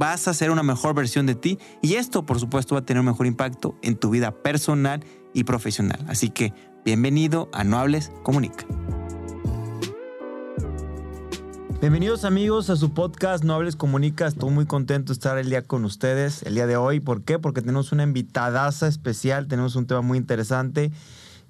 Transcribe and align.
vas 0.00 0.28
a 0.28 0.32
ser 0.32 0.50
una 0.50 0.62
mejor 0.62 0.94
versión 0.94 1.26
de 1.26 1.34
ti 1.34 1.58
y 1.82 1.96
esto 1.96 2.24
por 2.24 2.40
supuesto 2.40 2.74
va 2.74 2.80
a 2.80 2.84
tener 2.86 3.00
un 3.00 3.06
mejor 3.06 3.26
impacto 3.26 3.76
en 3.82 3.96
tu 3.96 4.08
vida 4.08 4.30
personal 4.30 5.04
y 5.34 5.44
profesional. 5.44 6.02
Así 6.08 6.30
que 6.30 6.54
bienvenido 6.86 7.50
a 7.52 7.64
No 7.64 7.78
Hables, 7.78 8.10
Comunica. 8.22 8.64
Bienvenidos 11.82 12.24
amigos 12.24 12.70
a 12.70 12.76
su 12.76 12.94
podcast 12.94 13.44
No 13.44 13.54
Hables 13.54 13.76
Comunica. 13.76 14.26
Estoy 14.26 14.50
muy 14.50 14.64
contento 14.64 15.12
de 15.12 15.18
estar 15.18 15.36
el 15.36 15.50
día 15.50 15.66
con 15.66 15.84
ustedes 15.84 16.44
el 16.44 16.54
día 16.54 16.66
de 16.66 16.78
hoy. 16.78 17.00
¿Por 17.00 17.22
qué? 17.22 17.38
Porque 17.38 17.60
tenemos 17.60 17.92
una 17.92 18.04
invitadaza 18.04 18.88
especial, 18.88 19.48
tenemos 19.48 19.76
un 19.76 19.86
tema 19.86 20.00
muy 20.00 20.16
interesante 20.16 20.92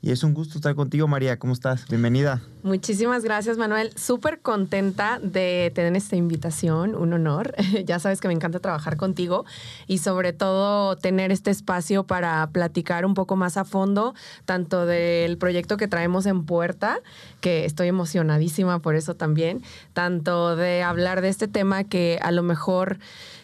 y 0.02 0.12
es 0.12 0.22
un 0.22 0.32
gusto 0.32 0.56
estar 0.56 0.74
contigo, 0.74 1.06
María. 1.08 1.38
¿Cómo 1.38 1.52
estás? 1.52 1.86
Bienvenida. 1.86 2.40
Muchísimas 2.62 3.22
gracias, 3.22 3.58
Manuel. 3.58 3.92
Súper 3.96 4.40
contenta 4.40 5.18
de 5.22 5.70
tener 5.74 5.94
esta 5.94 6.16
invitación, 6.16 6.94
un 6.94 7.12
honor. 7.12 7.54
ya 7.84 7.98
sabes 7.98 8.20
que 8.20 8.28
me 8.28 8.34
encanta 8.34 8.60
trabajar 8.60 8.96
contigo 8.96 9.44
y 9.86 9.98
sobre 9.98 10.32
todo 10.32 10.96
tener 10.96 11.32
este 11.32 11.50
espacio 11.50 12.04
para 12.04 12.48
platicar 12.50 13.04
un 13.04 13.14
poco 13.14 13.36
más 13.36 13.58
a 13.58 13.64
fondo, 13.64 14.14
tanto 14.46 14.86
del 14.86 15.36
proyecto 15.36 15.76
que 15.76 15.88
traemos 15.88 16.24
en 16.24 16.44
puerta, 16.44 17.00
que 17.40 17.66
estoy 17.66 17.88
emocionadísima 17.88 18.78
por 18.78 18.94
eso 18.94 19.16
también, 19.16 19.62
tanto 19.92 20.56
de 20.56 20.82
hablar 20.82 21.20
de 21.20 21.28
este 21.28 21.46
tema 21.46 21.84
que 21.84 22.18
a 22.22 22.30
lo 22.30 22.42
mejor 22.42 22.98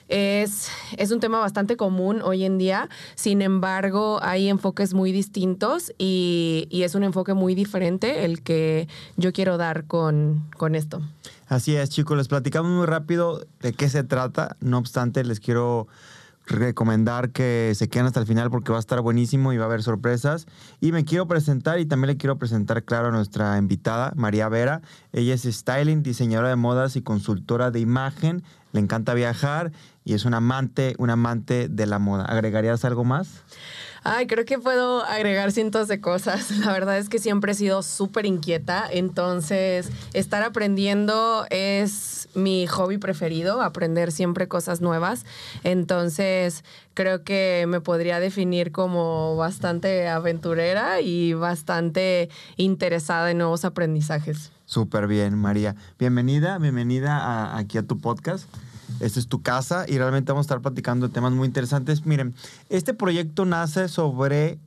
es, 0.08 0.68
es 0.96 1.10
un 1.10 1.20
tema 1.20 1.38
bastante 1.40 1.76
común 1.76 2.22
hoy 2.22 2.44
en 2.44 2.58
día, 2.58 2.88
sin 3.14 3.42
embargo 3.42 4.20
hay 4.22 4.48
enfoques 4.48 4.94
muy 4.94 5.12
distintos 5.12 5.92
y, 5.98 6.68
es 6.70 6.94
un 6.94 7.02
enfoque 7.02 7.34
muy 7.34 7.56
diferente 7.56 8.24
el 8.24 8.42
que 8.42 8.86
yo 9.16 9.32
quiero 9.32 9.56
dar 9.56 9.86
con, 9.86 10.48
con 10.56 10.77
esto. 10.77 11.00
Así 11.48 11.74
es, 11.74 11.90
chicos, 11.90 12.16
les 12.16 12.28
platicamos 12.28 12.70
muy 12.70 12.86
rápido 12.86 13.44
de 13.60 13.72
qué 13.72 13.88
se 13.88 14.04
trata, 14.04 14.56
no 14.60 14.78
obstante 14.78 15.24
les 15.24 15.40
quiero 15.40 15.88
recomendar 16.46 17.30
que 17.30 17.72
se 17.74 17.88
queden 17.88 18.06
hasta 18.06 18.20
el 18.20 18.27
final 18.27 18.50
porque 18.50 18.70
va 18.70 18.78
a 18.78 18.80
estar 18.80 19.00
buenísimo 19.00 19.52
y 19.52 19.56
va 19.56 19.64
a 19.64 19.66
haber 19.66 19.82
sorpresas. 19.82 20.46
Y 20.80 20.92
me 20.92 21.04
quiero 21.04 21.27
presentar 21.27 21.80
y 21.80 21.86
también 21.86 22.08
le 22.08 22.16
quiero 22.16 22.38
presentar, 22.38 22.84
claro, 22.84 23.08
a 23.08 23.10
nuestra 23.10 23.58
invitada, 23.58 24.12
María 24.14 24.48
Vera. 24.48 24.80
Ella 25.12 25.34
es 25.34 25.42
styling, 25.42 26.02
diseñadora 26.02 26.48
de 26.48 26.56
modas 26.56 26.96
y 26.96 27.02
consultora 27.02 27.70
de 27.70 27.80
imagen. 27.80 28.44
Le 28.72 28.80
encanta 28.80 29.14
viajar 29.14 29.72
y 30.06 30.14
es 30.14 30.24
un 30.24 30.34
amante, 30.34 30.94
un 30.98 31.10
amante 31.10 31.66
de 31.68 31.84
la 31.84 31.98
moda. 31.98 32.24
¿Agregarías 32.24 32.84
algo 32.84 33.04
más? 33.04 33.42
Ay, 34.04 34.28
creo 34.28 34.44
que 34.44 34.56
puedo 34.56 35.04
agregar 35.04 35.50
cientos 35.50 35.88
de 35.88 36.00
cosas. 36.00 36.52
La 36.60 36.70
verdad 36.70 36.96
es 36.96 37.08
que 37.08 37.18
siempre 37.18 37.50
he 37.50 37.54
sido 37.56 37.82
súper 37.82 38.24
inquieta, 38.24 38.84
entonces 38.88 39.90
estar 40.12 40.44
aprendiendo 40.44 41.44
es 41.50 42.28
mi 42.36 42.68
hobby 42.68 42.98
preferido, 42.98 43.62
aprender 43.62 44.12
siempre 44.12 44.46
cosas 44.46 44.80
nuevas. 44.80 45.27
Entonces 45.64 46.62
creo 46.94 47.24
que 47.24 47.64
me 47.66 47.80
podría 47.80 48.20
definir 48.20 48.70
como 48.70 49.34
bastante 49.34 50.06
aventurera 50.06 51.00
y 51.00 51.32
bastante 51.32 52.30
interesada 52.56 53.33
en 53.33 53.39
nuevos 53.39 53.64
aprendizajes. 53.64 54.52
Súper 54.66 55.08
bien, 55.08 55.36
María. 55.36 55.74
Bienvenida, 55.98 56.58
bienvenida 56.58 57.56
aquí 57.56 57.77
a 57.77 57.83
tu 57.83 57.98
podcast. 57.98 58.46
Esta 59.01 59.20
es 59.20 59.29
tu 59.29 59.42
casa 59.42 59.85
y 59.89 59.98
realmente 59.98 60.33
vamos 60.33 60.45
a 60.45 60.48
estar 60.48 60.61
platicando 60.61 61.08
temas 61.11 61.33
muy 61.33 61.47
interesantes. 61.47 62.07
Miren, 62.07 62.35
este 62.69 62.95
proyecto 62.95 63.45
nace 63.45 63.89
sobre 63.89 64.58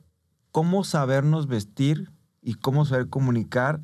cómo 0.52 0.84
sabernos 0.84 1.46
vestir 1.46 2.10
y 2.42 2.54
cómo 2.54 2.84
saber 2.84 3.08
comunicar 3.08 3.80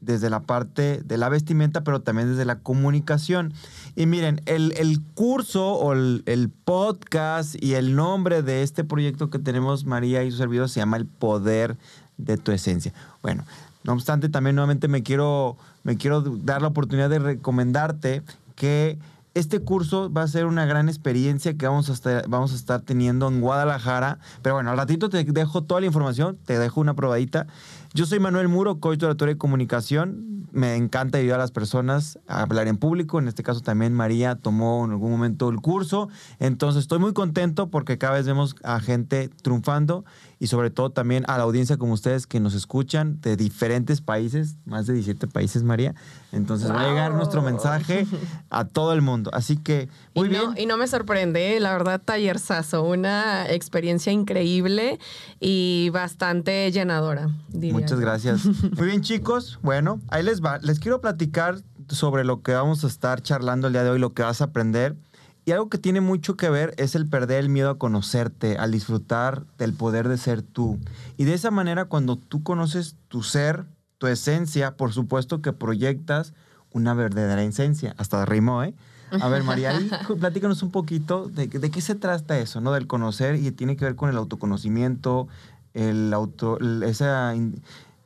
desde 0.00 0.30
la 0.30 0.40
parte 0.40 1.02
de 1.04 1.18
la 1.18 1.28
vestimenta, 1.28 1.84
pero 1.84 2.00
también 2.00 2.30
desde 2.30 2.44
la 2.44 2.60
comunicación. 2.60 3.52
Y 3.96 4.06
miren, 4.06 4.40
el, 4.46 5.00
curso 5.14 5.74
o 5.74 5.92
el, 5.92 6.22
el, 6.26 6.48
podcast 6.48 7.54
y 7.62 7.74
el 7.74 7.94
nombre 7.94 8.42
de 8.42 8.62
este 8.62 8.82
proyecto 8.82 9.28
que 9.28 9.38
tenemos 9.38 9.84
María 9.84 10.24
y 10.24 10.30
su 10.30 10.38
servidor 10.38 10.68
se 10.68 10.80
llama 10.80 10.96
El 10.96 11.06
Poder 11.06 11.76
de 12.16 12.38
tu 12.38 12.52
Esencia. 12.52 12.94
Bueno, 13.22 13.44
no 13.84 13.92
obstante, 13.92 14.28
también 14.28 14.56
nuevamente 14.56 14.88
me 14.88 15.02
quiero, 15.02 15.56
me 15.84 15.96
quiero 15.96 16.22
dar 16.22 16.62
la 16.62 16.68
oportunidad 16.68 17.10
de 17.10 17.18
recomendarte 17.18 18.22
que 18.54 18.98
este 19.34 19.60
curso 19.60 20.12
va 20.12 20.22
a 20.22 20.28
ser 20.28 20.46
una 20.46 20.66
gran 20.66 20.88
experiencia 20.88 21.56
que 21.56 21.66
vamos 21.66 21.88
a, 21.88 21.92
estar, 21.92 22.28
vamos 22.28 22.52
a 22.52 22.56
estar 22.56 22.80
teniendo 22.82 23.28
en 23.28 23.40
Guadalajara. 23.40 24.18
Pero 24.42 24.56
bueno, 24.56 24.70
al 24.70 24.76
ratito 24.76 25.08
te 25.08 25.22
dejo 25.24 25.62
toda 25.62 25.80
la 25.80 25.86
información, 25.86 26.38
te 26.44 26.58
dejo 26.58 26.80
una 26.80 26.94
probadita. 26.94 27.46
Yo 27.94 28.06
soy 28.06 28.18
Manuel 28.18 28.48
Muro, 28.48 28.80
coach 28.80 28.98
de 28.98 29.06
oratoria 29.06 29.32
y 29.32 29.38
comunicación. 29.38 30.46
Me 30.52 30.74
encanta 30.74 31.18
ayudar 31.18 31.38
a 31.38 31.44
las 31.44 31.52
personas 31.52 32.18
a 32.26 32.42
hablar 32.42 32.66
en 32.66 32.76
público. 32.76 33.20
En 33.20 33.28
este 33.28 33.44
caso 33.44 33.60
también 33.60 33.94
María 33.94 34.34
tomó 34.34 34.84
en 34.84 34.90
algún 34.90 35.12
momento 35.12 35.48
el 35.48 35.60
curso. 35.60 36.08
Entonces 36.40 36.82
estoy 36.82 36.98
muy 36.98 37.12
contento 37.12 37.68
porque 37.68 37.98
cada 37.98 38.14
vez 38.14 38.26
vemos 38.26 38.56
a 38.64 38.80
gente 38.80 39.30
triunfando 39.42 40.04
y 40.40 40.46
sobre 40.46 40.70
todo 40.70 40.88
también 40.88 41.24
a 41.28 41.36
la 41.36 41.44
audiencia 41.44 41.76
como 41.76 41.92
ustedes 41.92 42.26
que 42.26 42.40
nos 42.40 42.54
escuchan 42.54 43.20
de 43.20 43.36
diferentes 43.36 44.00
países, 44.00 44.56
más 44.64 44.86
de 44.86 44.94
17 44.94 45.26
países, 45.26 45.62
María. 45.62 45.94
Entonces 46.32 46.70
va 46.70 46.80
a 46.80 46.88
llegar 46.88 47.12
nuestro 47.12 47.42
mensaje 47.42 48.06
a 48.48 48.64
todo 48.64 48.94
el 48.94 49.02
mundo. 49.02 49.30
Así 49.34 49.58
que, 49.58 49.90
muy 50.14 50.28
y 50.28 50.30
bien. 50.30 50.42
Y 50.56 50.64
no 50.64 50.78
me 50.78 50.86
sorprende, 50.86 51.56
¿eh? 51.56 51.60
la 51.60 51.72
verdad, 51.72 52.00
tallerzazo, 52.02 52.82
una 52.84 53.50
experiencia 53.50 54.12
increíble 54.12 54.98
y 55.40 55.90
bastante 55.92 56.72
llenadora. 56.72 57.28
Muchas 57.52 58.00
gracias. 58.00 58.46
muy 58.78 58.86
bien, 58.86 59.02
chicos. 59.02 59.58
Bueno, 59.60 60.00
ahí 60.08 60.22
les 60.22 60.42
va. 60.42 60.56
Les 60.62 60.80
quiero 60.80 61.02
platicar 61.02 61.60
sobre 61.90 62.24
lo 62.24 62.40
que 62.40 62.54
vamos 62.54 62.82
a 62.82 62.86
estar 62.86 63.20
charlando 63.20 63.66
el 63.66 63.74
día 63.74 63.84
de 63.84 63.90
hoy, 63.90 63.98
lo 63.98 64.14
que 64.14 64.22
vas 64.22 64.40
a 64.40 64.44
aprender. 64.44 64.96
Y 65.44 65.52
algo 65.52 65.68
que 65.68 65.78
tiene 65.78 66.00
mucho 66.00 66.36
que 66.36 66.50
ver 66.50 66.74
es 66.76 66.94
el 66.94 67.08
perder 67.08 67.40
el 67.40 67.48
miedo 67.48 67.70
a 67.70 67.78
conocerte, 67.78 68.56
al 68.56 68.70
disfrutar 68.72 69.44
del 69.58 69.72
poder 69.72 70.08
de 70.08 70.18
ser 70.18 70.42
tú. 70.42 70.78
Y 71.16 71.24
de 71.24 71.34
esa 71.34 71.50
manera, 71.50 71.86
cuando 71.86 72.16
tú 72.16 72.42
conoces 72.42 72.96
tu 73.08 73.22
ser, 73.22 73.64
tu 73.98 74.06
esencia, 74.06 74.76
por 74.76 74.92
supuesto 74.92 75.42
que 75.42 75.52
proyectas 75.52 76.34
una 76.72 76.94
verdadera 76.94 77.42
esencia. 77.42 77.94
Hasta 77.98 78.24
rimó, 78.24 78.62
¿eh? 78.62 78.74
A 79.20 79.28
ver, 79.28 79.42
María, 79.42 79.72
platícanos 80.20 80.62
un 80.62 80.70
poquito 80.70 81.28
de, 81.28 81.48
de, 81.48 81.70
qué 81.70 81.80
se 81.80 81.94
trata 81.94 82.38
eso, 82.38 82.60
¿no? 82.60 82.72
Del 82.72 82.86
conocer 82.86 83.36
y 83.36 83.50
tiene 83.50 83.76
que 83.76 83.84
ver 83.84 83.96
con 83.96 84.08
el 84.08 84.16
autoconocimiento, 84.16 85.26
el 85.74 86.12
auto, 86.14 86.58
esa, 86.84 87.34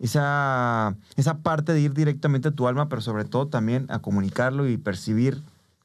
esa, 0.00 0.96
esa 1.16 1.38
parte 1.38 1.72
de 1.72 1.80
ir 1.80 1.94
directamente 1.94 2.48
a 2.48 2.52
tu 2.52 2.66
alma, 2.66 2.88
pero 2.88 3.02
sobre 3.02 3.24
todo 3.24 3.48
también 3.48 3.86
a 3.90 3.98
comunicarlo 3.98 4.68
y 4.68 4.76
percibir 4.76 5.42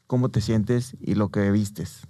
cómo 0.10 0.30
te 0.30 0.42
sientes 0.42 0.98
y 1.00 1.14
lo 1.14 1.30
que 1.30 1.52
vistes. 1.52 2.02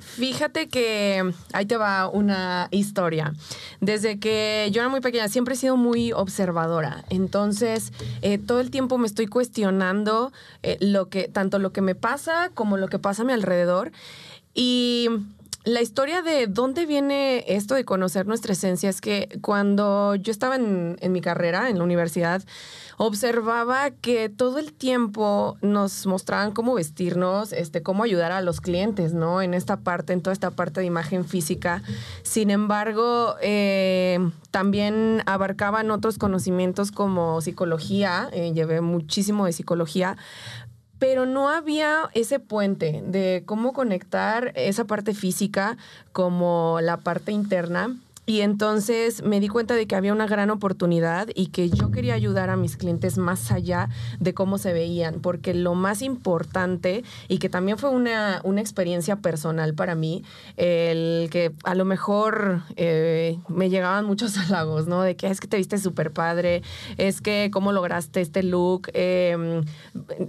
Fíjate 0.00 0.68
que 0.68 1.32
ahí 1.52 1.64
te 1.64 1.76
va 1.76 2.08
una 2.08 2.66
historia. 2.72 3.34
Desde 3.80 4.18
que 4.18 4.68
yo 4.72 4.82
era 4.82 4.88
muy 4.88 5.00
pequeña 5.00 5.28
siempre 5.28 5.54
he 5.54 5.56
sido 5.56 5.76
muy 5.76 6.10
observadora. 6.10 7.04
Entonces, 7.08 7.92
eh, 8.20 8.38
todo 8.38 8.58
el 8.58 8.72
tiempo 8.72 8.98
me 8.98 9.06
estoy 9.06 9.28
cuestionando 9.28 10.32
eh, 10.64 10.76
lo 10.80 11.08
que, 11.08 11.28
tanto 11.28 11.60
lo 11.60 11.72
que 11.72 11.82
me 11.82 11.94
pasa 11.94 12.50
como 12.52 12.78
lo 12.78 12.88
que 12.88 12.98
pasa 12.98 13.22
a 13.22 13.24
mi 13.24 13.32
alrededor. 13.32 13.92
Y 14.52 15.08
la 15.66 15.82
historia 15.82 16.22
de 16.22 16.46
dónde 16.46 16.86
viene 16.86 17.44
esto 17.48 17.74
de 17.74 17.84
conocer 17.84 18.24
nuestra 18.24 18.52
esencia 18.52 18.88
es 18.88 19.00
que 19.00 19.40
cuando 19.42 20.14
yo 20.14 20.30
estaba 20.30 20.54
en, 20.54 20.96
mi 21.10 21.20
carrera, 21.20 21.68
en 21.68 21.78
la 21.78 21.84
universidad, 21.84 22.44
observaba 22.98 23.90
que 23.90 24.28
todo 24.28 24.60
el 24.60 24.72
tiempo 24.72 25.58
nos 25.62 26.06
mostraban 26.06 26.52
cómo 26.52 26.74
vestirnos, 26.74 27.52
este, 27.52 27.82
cómo 27.82 28.04
ayudar 28.04 28.30
a 28.30 28.42
los 28.42 28.60
clientes, 28.60 29.12
¿no? 29.12 29.42
En 29.42 29.54
esta 29.54 29.78
parte, 29.78 30.12
en 30.12 30.22
toda 30.22 30.34
esta 30.34 30.52
parte 30.52 30.80
de 30.80 30.86
imagen 30.86 31.24
física. 31.24 31.82
Sin 32.22 32.50
embargo, 32.50 33.34
eh, 33.42 34.20
también 34.52 35.24
abarcaban 35.26 35.90
otros 35.90 36.16
conocimientos 36.16 36.92
como 36.92 37.40
psicología, 37.40 38.28
eh, 38.32 38.52
llevé 38.54 38.82
muchísimo 38.82 39.46
de 39.46 39.52
psicología, 39.52 40.16
pero 40.98 41.26
no 41.26 41.48
había 41.48 42.10
ese 42.14 42.38
puente 42.38 43.02
de 43.06 43.42
cómo 43.46 43.72
conectar 43.72 44.52
esa 44.54 44.84
parte 44.84 45.14
física 45.14 45.76
como 46.12 46.78
la 46.80 46.98
parte 46.98 47.32
interna 47.32 47.96
Y 48.28 48.40
entonces 48.40 49.22
me 49.22 49.38
di 49.38 49.46
cuenta 49.46 49.74
de 49.74 49.86
que 49.86 49.94
había 49.94 50.12
una 50.12 50.26
gran 50.26 50.50
oportunidad 50.50 51.28
y 51.32 51.46
que 51.46 51.70
yo 51.70 51.92
quería 51.92 52.14
ayudar 52.14 52.50
a 52.50 52.56
mis 52.56 52.76
clientes 52.76 53.18
más 53.18 53.52
allá 53.52 53.88
de 54.18 54.34
cómo 54.34 54.58
se 54.58 54.72
veían, 54.72 55.20
porque 55.20 55.54
lo 55.54 55.74
más 55.74 56.02
importante 56.02 57.04
y 57.28 57.38
que 57.38 57.48
también 57.48 57.78
fue 57.78 57.90
una, 57.90 58.40
una 58.42 58.60
experiencia 58.60 59.16
personal 59.16 59.74
para 59.74 59.94
mí, 59.94 60.24
el 60.56 61.28
que 61.30 61.52
a 61.62 61.76
lo 61.76 61.84
mejor 61.84 62.62
eh, 62.74 63.38
me 63.48 63.70
llegaban 63.70 64.04
muchos 64.04 64.36
halagos, 64.38 64.88
¿no? 64.88 65.02
De 65.02 65.14
que 65.14 65.28
es 65.28 65.40
que 65.40 65.46
te 65.46 65.56
viste 65.56 65.78
súper 65.78 66.10
padre, 66.10 66.62
es 66.96 67.20
que 67.20 67.50
cómo 67.52 67.70
lograste 67.70 68.20
este 68.20 68.42
look. 68.42 68.88
Eh, 68.92 69.62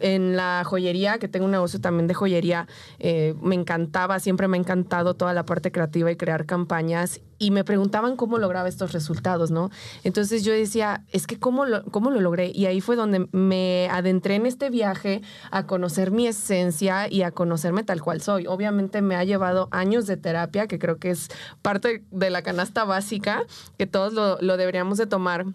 en 0.02 0.36
la 0.36 0.64
joyería, 0.66 1.18
que 1.18 1.28
tengo 1.28 1.46
un 1.46 1.52
negocio 1.52 1.82
también 1.82 2.06
de 2.06 2.14
joyería, 2.14 2.68
eh, 3.00 3.34
me 3.42 3.56
encantaba, 3.56 4.20
siempre 4.20 4.48
me 4.48 4.58
ha 4.58 4.60
encantado 4.60 5.16
toda 5.16 5.34
la 5.34 5.46
parte 5.46 5.72
creativa 5.72 6.12
y 6.12 6.16
crear 6.16 6.46
campañas 6.46 7.22
y 7.40 7.52
me 7.52 7.64
preguntaban 7.64 8.16
cómo 8.16 8.38
lograba 8.38 8.68
estos 8.68 8.94
resultados, 8.94 9.52
¿no? 9.52 9.70
Entonces 10.04 10.44
yo 10.44 10.54
decía, 10.54 11.04
es 11.12 11.28
que 11.28 11.40
cómo 11.40 11.66
lo, 11.66 11.84
cómo 11.86 12.12
lo 12.12 12.22
logré. 12.22 12.52
Y 12.54 12.66
ahí 12.66 12.82
fue 12.82 12.96
donde 12.96 13.28
me 13.32 13.88
adentré 13.92 14.36
en 14.36 14.46
este 14.46 14.70
viaje 14.70 15.22
a 15.52 15.68
conocer 15.68 16.12
mi 16.12 16.28
esencia 16.28 17.12
y 17.12 17.22
a 17.22 17.32
conocerme 17.32 17.84
tal 17.84 18.02
cual 18.02 18.22
soy. 18.22 18.48
Obviamente 18.48 19.02
me 19.02 19.16
ha 19.16 19.24
llevado 19.24 19.68
años 19.72 20.08
de 20.08 20.18
terapia, 20.18 20.68
que 20.68 20.80
creo 20.80 20.98
que 20.98 21.12
es 21.12 21.30
parte 21.62 22.04
de 22.12 22.30
la 22.30 22.42
canasta 22.42 22.84
básica, 22.84 23.44
que 23.78 23.88
todos 23.88 24.14
lo, 24.14 24.38
lo 24.42 24.58
deberíamos 24.58 24.98
de 24.98 25.08
tomar. 25.08 25.46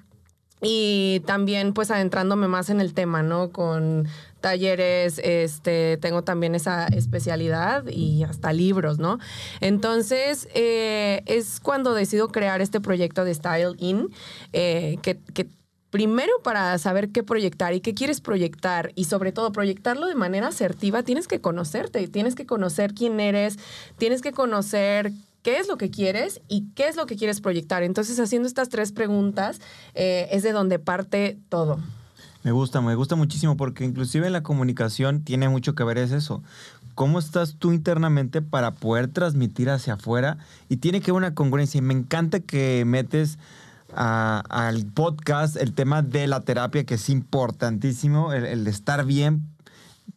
Y 0.62 1.20
también 1.26 1.74
pues 1.74 1.90
adentrándome 1.90 2.46
más 2.46 2.70
en 2.70 2.80
el 2.80 2.94
tema, 2.94 3.22
¿no? 3.22 3.50
Con 3.50 4.06
talleres, 4.40 5.20
este, 5.24 5.96
tengo 5.96 6.22
también 6.22 6.54
esa 6.54 6.86
especialidad 6.86 7.86
y 7.88 8.22
hasta 8.24 8.52
libros, 8.52 8.98
¿no? 8.98 9.18
Entonces, 9.60 10.48
eh, 10.54 11.22
es 11.26 11.58
cuando 11.60 11.94
decido 11.94 12.28
crear 12.28 12.60
este 12.60 12.80
proyecto 12.80 13.24
de 13.24 13.34
Style 13.34 13.74
In, 13.78 14.10
eh, 14.52 14.98
que, 15.02 15.18
que 15.34 15.48
primero 15.90 16.32
para 16.42 16.76
saber 16.78 17.10
qué 17.10 17.22
proyectar 17.22 17.74
y 17.74 17.80
qué 17.80 17.92
quieres 17.92 18.20
proyectar 18.20 18.92
y 18.94 19.04
sobre 19.04 19.30
todo 19.30 19.52
proyectarlo 19.52 20.06
de 20.06 20.14
manera 20.14 20.48
asertiva, 20.48 21.02
tienes 21.02 21.28
que 21.28 21.40
conocerte, 21.40 22.08
tienes 22.08 22.34
que 22.34 22.46
conocer 22.46 22.94
quién 22.94 23.20
eres, 23.20 23.58
tienes 23.98 24.22
que 24.22 24.32
conocer 24.32 25.12
qué 25.42 25.58
es 25.58 25.68
lo 25.68 25.76
que 25.76 25.90
quieres 25.90 26.40
y 26.48 26.68
qué 26.74 26.88
es 26.88 26.96
lo 26.96 27.06
que 27.06 27.16
quieres 27.16 27.40
proyectar. 27.40 27.82
Entonces, 27.82 28.18
haciendo 28.18 28.48
estas 28.48 28.68
tres 28.68 28.92
preguntas 28.92 29.60
eh, 29.94 30.28
es 30.30 30.42
de 30.42 30.52
donde 30.52 30.78
parte 30.78 31.38
todo. 31.48 31.78
Me 32.44 32.50
gusta, 32.50 32.80
me 32.80 32.94
gusta 32.94 33.14
muchísimo 33.14 33.56
porque 33.56 33.84
inclusive 33.84 34.26
en 34.26 34.32
la 34.32 34.42
comunicación 34.42 35.22
tiene 35.22 35.48
mucho 35.48 35.74
que 35.74 35.84
ver 35.84 35.98
es 35.98 36.10
eso. 36.10 36.42
¿Cómo 36.94 37.18
estás 37.18 37.56
tú 37.58 37.72
internamente 37.72 38.42
para 38.42 38.72
poder 38.72 39.08
transmitir 39.08 39.70
hacia 39.70 39.94
afuera? 39.94 40.38
Y 40.68 40.78
tiene 40.78 41.00
que 41.00 41.10
haber 41.10 41.22
una 41.22 41.34
congruencia. 41.34 41.78
Y 41.78 41.82
me 41.82 41.94
encanta 41.94 42.40
que 42.40 42.84
metes 42.84 43.38
al 43.94 44.86
podcast 44.86 45.56
el 45.56 45.74
tema 45.74 46.02
de 46.02 46.26
la 46.26 46.40
terapia, 46.40 46.84
que 46.84 46.94
es 46.94 47.08
importantísimo, 47.08 48.32
el, 48.32 48.44
el 48.44 48.66
estar 48.66 49.04
bien 49.04 49.51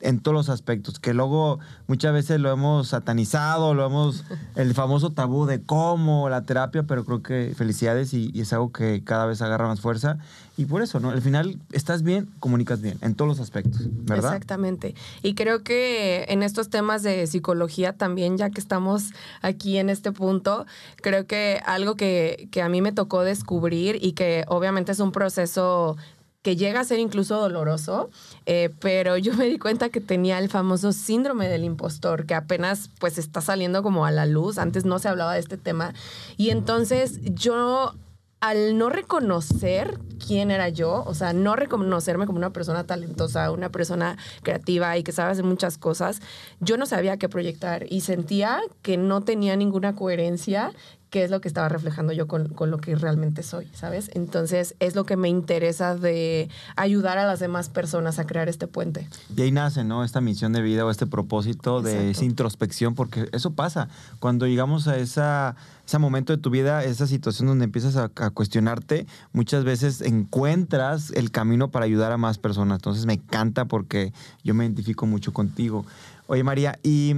en 0.01 0.19
todos 0.19 0.35
los 0.35 0.49
aspectos, 0.49 0.99
que 0.99 1.13
luego 1.13 1.59
muchas 1.87 2.13
veces 2.13 2.39
lo 2.39 2.51
hemos 2.51 2.89
satanizado, 2.89 3.73
lo 3.73 3.85
hemos, 3.85 4.23
el 4.55 4.73
famoso 4.73 5.11
tabú 5.11 5.45
de 5.45 5.61
cómo 5.61 6.29
la 6.29 6.43
terapia, 6.43 6.83
pero 6.83 7.05
creo 7.05 7.23
que 7.23 7.53
felicidades 7.55 8.13
y, 8.13 8.29
y, 8.33 8.41
es 8.41 8.53
algo 8.53 8.71
que 8.71 9.03
cada 9.03 9.25
vez 9.25 9.41
agarra 9.41 9.67
más 9.67 9.81
fuerza. 9.81 10.17
Y 10.57 10.65
por 10.65 10.81
eso, 10.81 11.01
¿no? 11.01 11.09
Al 11.09 11.21
final 11.21 11.59
estás 11.73 12.01
bien, 12.01 12.29
comunicas 12.39 12.81
bien, 12.81 12.97
en 13.01 13.15
todos 13.15 13.27
los 13.27 13.39
aspectos, 13.41 13.81
¿verdad? 14.05 14.33
Exactamente. 14.33 14.95
Y 15.21 15.35
creo 15.35 15.63
que 15.63 16.25
en 16.29 16.43
estos 16.43 16.69
temas 16.69 17.03
de 17.03 17.27
psicología 17.27 17.93
también, 17.93 18.37
ya 18.37 18.49
que 18.49 18.61
estamos 18.61 19.11
aquí 19.41 19.77
en 19.77 19.89
este 19.89 20.13
punto, 20.13 20.65
creo 21.01 21.27
que 21.27 21.61
algo 21.65 21.95
que, 21.95 22.47
que 22.51 22.61
a 22.61 22.69
mí 22.69 22.81
me 22.81 22.93
tocó 22.93 23.23
descubrir 23.23 23.97
y 24.01 24.13
que 24.13 24.45
obviamente 24.47 24.93
es 24.93 24.99
un 25.01 25.11
proceso 25.11 25.97
que 26.45 26.55
llega 26.55 26.79
a 26.79 26.83
ser 26.83 26.99
incluso 26.99 27.39
doloroso, 27.39 28.11
eh, 28.45 28.69
pero 28.79 29.17
yo 29.17 29.33
me 29.33 29.45
di 29.45 29.57
cuenta 29.57 29.89
que 29.89 29.99
tenía 29.99 30.37
el 30.37 30.47
famoso 30.47 30.93
síndrome 30.93 31.49
del 31.49 31.63
impostor, 31.63 32.27
que 32.27 32.35
apenas 32.35 32.91
pues 32.99 33.17
está 33.17 33.41
saliendo 33.41 33.81
como 33.81 34.05
a 34.05 34.11
la 34.11 34.27
luz, 34.27 34.59
antes 34.59 34.85
no 34.85 34.99
se 34.99 35.07
hablaba 35.07 35.33
de 35.33 35.39
este 35.39 35.57
tema, 35.57 35.95
y 36.37 36.51
entonces 36.51 37.19
yo 37.23 37.95
al 38.41 38.77
no 38.77 38.89
reconocer 38.89 39.97
quién 40.23 40.51
era 40.51 40.69
yo, 40.69 41.03
o 41.07 41.15
sea, 41.15 41.33
no 41.33 41.55
reconocerme 41.55 42.27
como 42.27 42.37
una 42.37 42.51
persona 42.51 42.83
talentosa, 42.83 43.49
una 43.49 43.69
persona 43.69 44.17
creativa 44.43 44.95
y 44.99 45.03
que 45.03 45.13
sabe 45.13 45.31
hacer 45.31 45.45
muchas 45.45 45.79
cosas, 45.79 46.21
yo 46.59 46.77
no 46.77 46.85
sabía 46.85 47.17
qué 47.17 47.27
proyectar 47.27 47.87
y 47.89 48.01
sentía 48.01 48.61
que 48.83 48.97
no 48.97 49.21
tenía 49.21 49.55
ninguna 49.55 49.95
coherencia 49.95 50.73
qué 51.15 51.23
es 51.23 51.31
lo 51.31 51.39
que 51.39 51.47
estaba 51.47 51.69
reflejando 51.69 52.11
yo 52.11 52.27
con, 52.27 52.49
con, 52.49 52.71
lo 52.71 52.77
que 52.77 52.93
realmente 52.93 53.41
soy, 53.41 53.69
¿sabes? 53.73 54.11
Entonces 54.15 54.75
es 54.81 54.95
lo 54.95 55.05
que 55.05 55.15
me 55.15 55.29
interesa 55.29 55.95
de 55.95 56.49
ayudar 56.75 57.17
a 57.17 57.25
las 57.25 57.39
demás 57.39 57.69
personas 57.69 58.19
a 58.19 58.25
crear 58.25 58.49
este 58.49 58.67
puente. 58.67 59.07
Y 59.33 59.41
ahí 59.41 59.49
nace, 59.49 59.85
¿no? 59.85 60.03
Esta 60.03 60.19
misión 60.19 60.51
de 60.51 60.61
vida 60.61 60.85
o 60.85 60.91
este 60.91 61.07
propósito 61.07 61.79
Exacto. 61.79 62.03
de 62.03 62.11
esa 62.11 62.25
introspección, 62.25 62.95
porque 62.95 63.29
eso 63.31 63.51
pasa. 63.51 63.87
Cuando 64.19 64.45
llegamos 64.45 64.89
a 64.89 64.97
esa, 64.97 65.55
ese 65.87 65.99
momento 65.99 66.35
de 66.35 66.41
tu 66.41 66.49
vida, 66.49 66.83
esa 66.83 67.07
situación 67.07 67.47
donde 67.47 67.63
empiezas 67.63 67.95
a, 67.95 68.11
a 68.17 68.29
cuestionarte, 68.31 69.07
muchas 69.31 69.63
veces 69.63 70.01
encuentras 70.01 71.11
el 71.11 71.31
camino 71.31 71.71
para 71.71 71.85
ayudar 71.85 72.11
a 72.11 72.17
más 72.17 72.39
personas. 72.39 72.79
Entonces 72.79 73.05
me 73.05 73.13
encanta 73.13 73.63
porque 73.63 74.11
yo 74.43 74.53
me 74.53 74.65
identifico 74.65 75.05
mucho 75.05 75.31
contigo. 75.31 75.85
Oye, 76.27 76.43
María, 76.43 76.79
y 76.81 77.15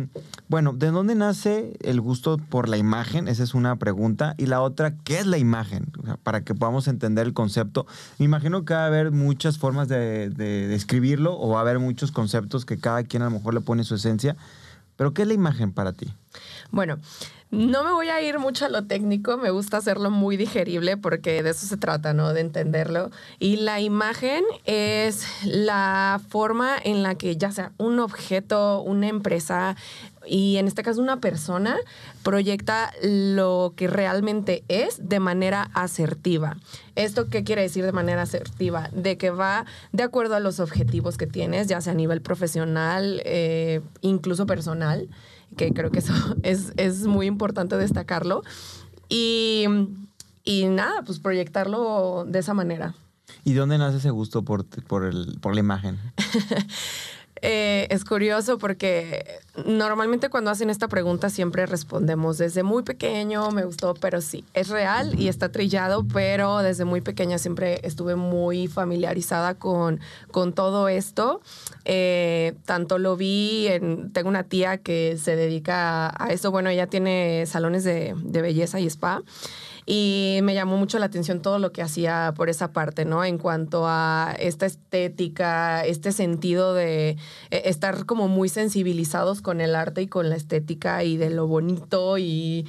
bueno, 0.49 0.73
¿de 0.73 0.91
dónde 0.91 1.15
nace 1.15 1.77
el 1.81 2.01
gusto 2.01 2.37
por 2.37 2.67
la 2.67 2.75
imagen? 2.75 3.29
Esa 3.29 3.43
es 3.43 3.53
una 3.53 3.77
pregunta. 3.77 4.35
Y 4.37 4.47
la 4.47 4.61
otra, 4.61 4.95
¿qué 5.05 5.19
es 5.19 5.25
la 5.25 5.37
imagen? 5.37 5.85
O 5.97 6.05
sea, 6.05 6.17
para 6.17 6.41
que 6.41 6.53
podamos 6.53 6.89
entender 6.89 7.25
el 7.25 7.33
concepto. 7.33 7.87
Me 8.19 8.25
imagino 8.25 8.65
que 8.65 8.73
va 8.73 8.83
a 8.83 8.87
haber 8.87 9.11
muchas 9.11 9.59
formas 9.59 9.87
de, 9.87 10.29
de, 10.29 10.67
describirlo 10.67 11.39
o 11.39 11.49
va 11.49 11.59
a 11.59 11.61
haber 11.61 11.79
muchos 11.79 12.11
conceptos 12.11 12.65
que 12.65 12.77
cada 12.77 13.03
quien 13.03 13.21
a 13.21 13.25
lo 13.25 13.31
mejor 13.31 13.53
le 13.53 13.61
pone 13.61 13.85
su 13.85 13.95
esencia. 13.95 14.35
Pero, 14.97 15.13
¿qué 15.13 15.21
es 15.21 15.27
la 15.27 15.33
imagen 15.33 15.71
para 15.71 15.93
ti? 15.93 16.13
Bueno, 16.71 16.99
no 17.49 17.85
me 17.85 17.91
voy 17.91 18.09
a 18.09 18.21
ir 18.21 18.39
mucho 18.39 18.65
a 18.65 18.69
lo 18.69 18.85
técnico, 18.87 19.37
me 19.37 19.51
gusta 19.51 19.77
hacerlo 19.77 20.11
muy 20.11 20.35
digerible 20.35 20.97
porque 20.97 21.41
de 21.43 21.51
eso 21.51 21.65
se 21.65 21.77
trata, 21.77 22.13
¿no? 22.13 22.33
De 22.33 22.41
entenderlo. 22.41 23.09
Y 23.39 23.55
la 23.57 23.79
imagen 23.79 24.43
es 24.65 25.25
la 25.45 26.19
forma 26.27 26.75
en 26.83 27.03
la 27.03 27.15
que 27.15 27.37
ya 27.37 27.51
sea 27.51 27.71
un 27.77 28.01
objeto, 28.01 28.81
una 28.81 29.07
empresa 29.07 29.77
y 30.27 30.57
en 30.57 30.67
este 30.67 30.83
caso 30.83 31.01
una 31.01 31.19
persona 31.19 31.77
proyecta 32.23 32.91
lo 33.01 33.73
que 33.75 33.87
realmente 33.87 34.63
es 34.67 35.07
de 35.07 35.19
manera 35.19 35.69
asertiva. 35.73 36.57
¿Esto 36.95 37.29
qué 37.29 37.43
quiere 37.43 37.61
decir 37.61 37.85
de 37.85 37.91
manera 37.91 38.23
asertiva? 38.23 38.89
De 38.93 39.17
que 39.17 39.29
va 39.29 39.65
de 39.91 40.03
acuerdo 40.03 40.35
a 40.35 40.39
los 40.39 40.59
objetivos 40.59 41.17
que 41.17 41.27
tienes, 41.27 41.67
ya 41.67 41.81
sea 41.81 41.93
a 41.93 41.95
nivel 41.95 42.21
profesional, 42.21 43.21
eh, 43.25 43.81
incluso 44.01 44.45
personal 44.45 45.07
que 45.55 45.73
creo 45.73 45.91
que 45.91 45.99
eso 45.99 46.13
es, 46.43 46.73
es 46.77 47.05
muy 47.05 47.25
importante 47.27 47.77
destacarlo. 47.77 48.43
Y, 49.09 49.65
y, 50.43 50.65
nada, 50.65 51.01
pues 51.03 51.19
proyectarlo 51.19 52.25
de 52.27 52.39
esa 52.39 52.53
manera. 52.53 52.93
¿Y 53.45 53.53
dónde 53.53 53.77
nace 53.77 53.97
ese 53.97 54.09
gusto 54.09 54.43
por, 54.43 54.65
por, 54.65 55.05
el, 55.05 55.37
por 55.39 55.53
la 55.53 55.61
imagen? 55.61 55.97
Eh, 57.41 57.87
es 57.89 58.03
curioso 58.03 58.57
porque 58.57 59.39
normalmente 59.65 60.29
cuando 60.29 60.51
hacen 60.51 60.69
esta 60.69 60.87
pregunta 60.87 61.29
siempre 61.29 61.65
respondemos 61.65 62.37
desde 62.37 62.63
muy 62.63 62.83
pequeño, 62.83 63.51
me 63.51 63.63
gustó, 63.63 63.93
pero 63.93 64.21
sí, 64.21 64.43
es 64.53 64.69
real 64.69 65.19
y 65.19 65.27
está 65.27 65.51
trillado, 65.51 66.05
pero 66.11 66.59
desde 66.59 66.85
muy 66.85 67.01
pequeña 67.01 67.37
siempre 67.37 67.79
estuve 67.83 68.15
muy 68.15 68.67
familiarizada 68.67 69.55
con, 69.55 69.99
con 70.31 70.53
todo 70.53 70.89
esto. 70.89 71.41
Eh, 71.85 72.55
tanto 72.65 72.97
lo 72.97 73.17
vi, 73.17 73.67
en, 73.67 74.11
tengo 74.11 74.29
una 74.29 74.43
tía 74.43 74.77
que 74.77 75.17
se 75.17 75.35
dedica 75.35 76.13
a, 76.17 76.31
eso, 76.31 76.51
bueno, 76.51 76.69
ella 76.69 76.87
tiene 76.87 77.45
salones 77.45 77.83
de, 77.83 78.15
de 78.17 78.41
belleza 78.41 78.79
y 78.79 78.87
spa 78.87 79.23
y 79.89 80.39
me 80.43 80.53
llamó 80.53 80.75
mucho 80.75 80.99
la 80.99 81.05
atención 81.05 81.41
todo 81.41 81.59
lo 81.59 81.71
que 81.71 81.81
hacía 81.81 82.33
por 82.35 82.49
esa 82.49 82.73
parte, 82.73 83.05
¿no? 83.05 83.23
En 83.23 83.37
cuanto 83.37 83.85
a 83.87 84.35
esta 84.37 84.65
estética, 84.65 85.85
este 85.85 86.11
sentido 86.11 86.73
de 86.73 87.11
eh, 87.11 87.61
estar 87.63 88.05
como 88.05 88.27
muy 88.27 88.49
sensibilizados 88.49 89.41
con 89.41 89.61
el 89.61 89.75
arte 89.75 90.01
y 90.01 90.07
con 90.07 90.29
la 90.29 90.35
estética 90.35 91.05
y 91.05 91.15
de 91.15 91.29
lo 91.29 91.47
bonito 91.47 92.17
y, 92.17 92.67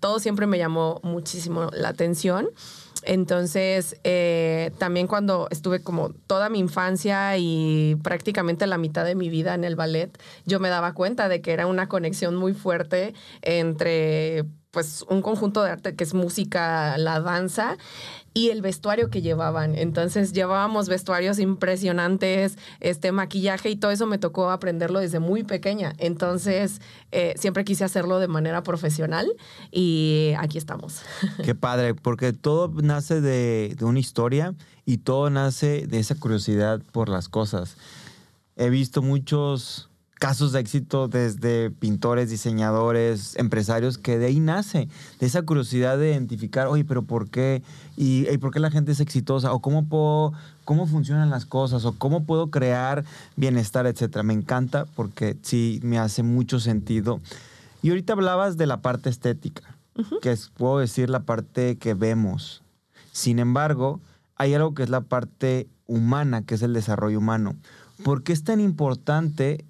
todo 0.00 0.18
siempre 0.18 0.46
me 0.46 0.58
llamó 0.58 0.98
muchísimo 1.04 1.70
la 1.72 1.90
atención. 1.90 2.48
Entonces, 3.04 3.96
eh, 4.02 4.72
también 4.78 5.06
cuando 5.06 5.46
estuve 5.50 5.82
como 5.82 6.10
toda 6.26 6.48
mi 6.48 6.58
infancia 6.58 7.36
y 7.38 7.96
prácticamente 8.02 8.66
la 8.66 8.76
mitad 8.76 9.04
de 9.04 9.14
mi 9.14 9.28
vida 9.28 9.54
en 9.54 9.62
el 9.62 9.76
ballet, 9.76 10.10
yo 10.46 10.58
me 10.58 10.68
daba 10.68 10.94
cuenta 10.94 11.28
de 11.28 11.40
que 11.40 11.52
era 11.52 11.66
una 11.68 11.88
conexión 11.88 12.34
muy 12.34 12.54
fuerte 12.54 13.14
entre 13.42 14.44
pues 14.70 15.04
un 15.08 15.20
conjunto 15.20 15.62
de 15.62 15.70
arte 15.70 15.94
que 15.96 16.04
es 16.04 16.14
música, 16.14 16.96
la 16.96 17.20
danza 17.20 17.76
y 18.32 18.50
el 18.50 18.62
vestuario 18.62 19.10
que 19.10 19.22
llevaban. 19.22 19.74
Entonces 19.74 20.32
llevábamos 20.32 20.88
vestuarios 20.88 21.38
impresionantes, 21.40 22.56
este 22.78 23.10
maquillaje 23.10 23.70
y 23.70 23.76
todo 23.76 23.90
eso 23.90 24.06
me 24.06 24.18
tocó 24.18 24.50
aprenderlo 24.50 25.00
desde 25.00 25.18
muy 25.18 25.42
pequeña. 25.42 25.94
Entonces 25.98 26.80
eh, 27.10 27.34
siempre 27.36 27.64
quise 27.64 27.84
hacerlo 27.84 28.20
de 28.20 28.28
manera 28.28 28.62
profesional 28.62 29.32
y 29.72 30.32
aquí 30.38 30.58
estamos. 30.58 31.02
Qué 31.44 31.54
padre, 31.56 31.94
porque 31.94 32.32
todo 32.32 32.72
nace 32.82 33.20
de, 33.20 33.74
de 33.76 33.84
una 33.84 33.98
historia 33.98 34.54
y 34.84 34.98
todo 34.98 35.30
nace 35.30 35.86
de 35.88 35.98
esa 35.98 36.14
curiosidad 36.14 36.80
por 36.92 37.08
las 37.08 37.28
cosas. 37.28 37.76
He 38.54 38.70
visto 38.70 39.02
muchos 39.02 39.89
casos 40.20 40.52
de 40.52 40.60
éxito 40.60 41.08
desde 41.08 41.70
pintores, 41.70 42.28
diseñadores, 42.28 43.36
empresarios, 43.36 43.96
que 43.96 44.18
de 44.18 44.26
ahí 44.26 44.38
nace, 44.38 44.86
de 45.18 45.26
esa 45.26 45.40
curiosidad 45.42 45.96
de 45.96 46.10
identificar, 46.10 46.66
oye, 46.66 46.84
pero 46.84 47.02
¿por 47.02 47.30
qué? 47.30 47.62
¿Y, 47.96 48.24
por 48.36 48.52
qué 48.52 48.60
la 48.60 48.70
gente 48.70 48.92
es 48.92 49.00
exitosa? 49.00 49.54
¿O 49.54 49.60
cómo 49.60 49.86
puedo, 49.86 50.34
cómo 50.66 50.86
funcionan 50.86 51.30
las 51.30 51.46
cosas? 51.46 51.86
¿O 51.86 51.92
cómo 51.92 52.24
puedo 52.24 52.50
crear 52.50 53.02
bienestar, 53.36 53.86
etcétera? 53.86 54.22
Me 54.22 54.34
encanta 54.34 54.84
porque 54.94 55.38
sí 55.40 55.80
me 55.82 55.98
hace 55.98 56.22
mucho 56.22 56.60
sentido. 56.60 57.18
Y 57.80 57.88
ahorita 57.88 58.12
hablabas 58.12 58.58
de 58.58 58.66
la 58.66 58.82
parte 58.82 59.08
estética, 59.08 59.74
que 60.20 60.32
es, 60.32 60.50
puedo 60.54 60.80
decir, 60.80 61.08
la 61.08 61.20
parte 61.20 61.78
que 61.78 61.94
vemos. 61.94 62.62
Sin 63.10 63.38
embargo, 63.38 64.02
hay 64.36 64.52
algo 64.52 64.74
que 64.74 64.82
es 64.82 64.90
la 64.90 65.00
parte 65.00 65.66
humana, 65.86 66.42
que 66.42 66.56
es 66.56 66.62
el 66.62 66.74
desarrollo 66.74 67.16
humano. 67.16 67.56
¿Por 68.04 68.22
qué 68.22 68.34
es 68.34 68.44
tan 68.44 68.60
importante 68.60 69.64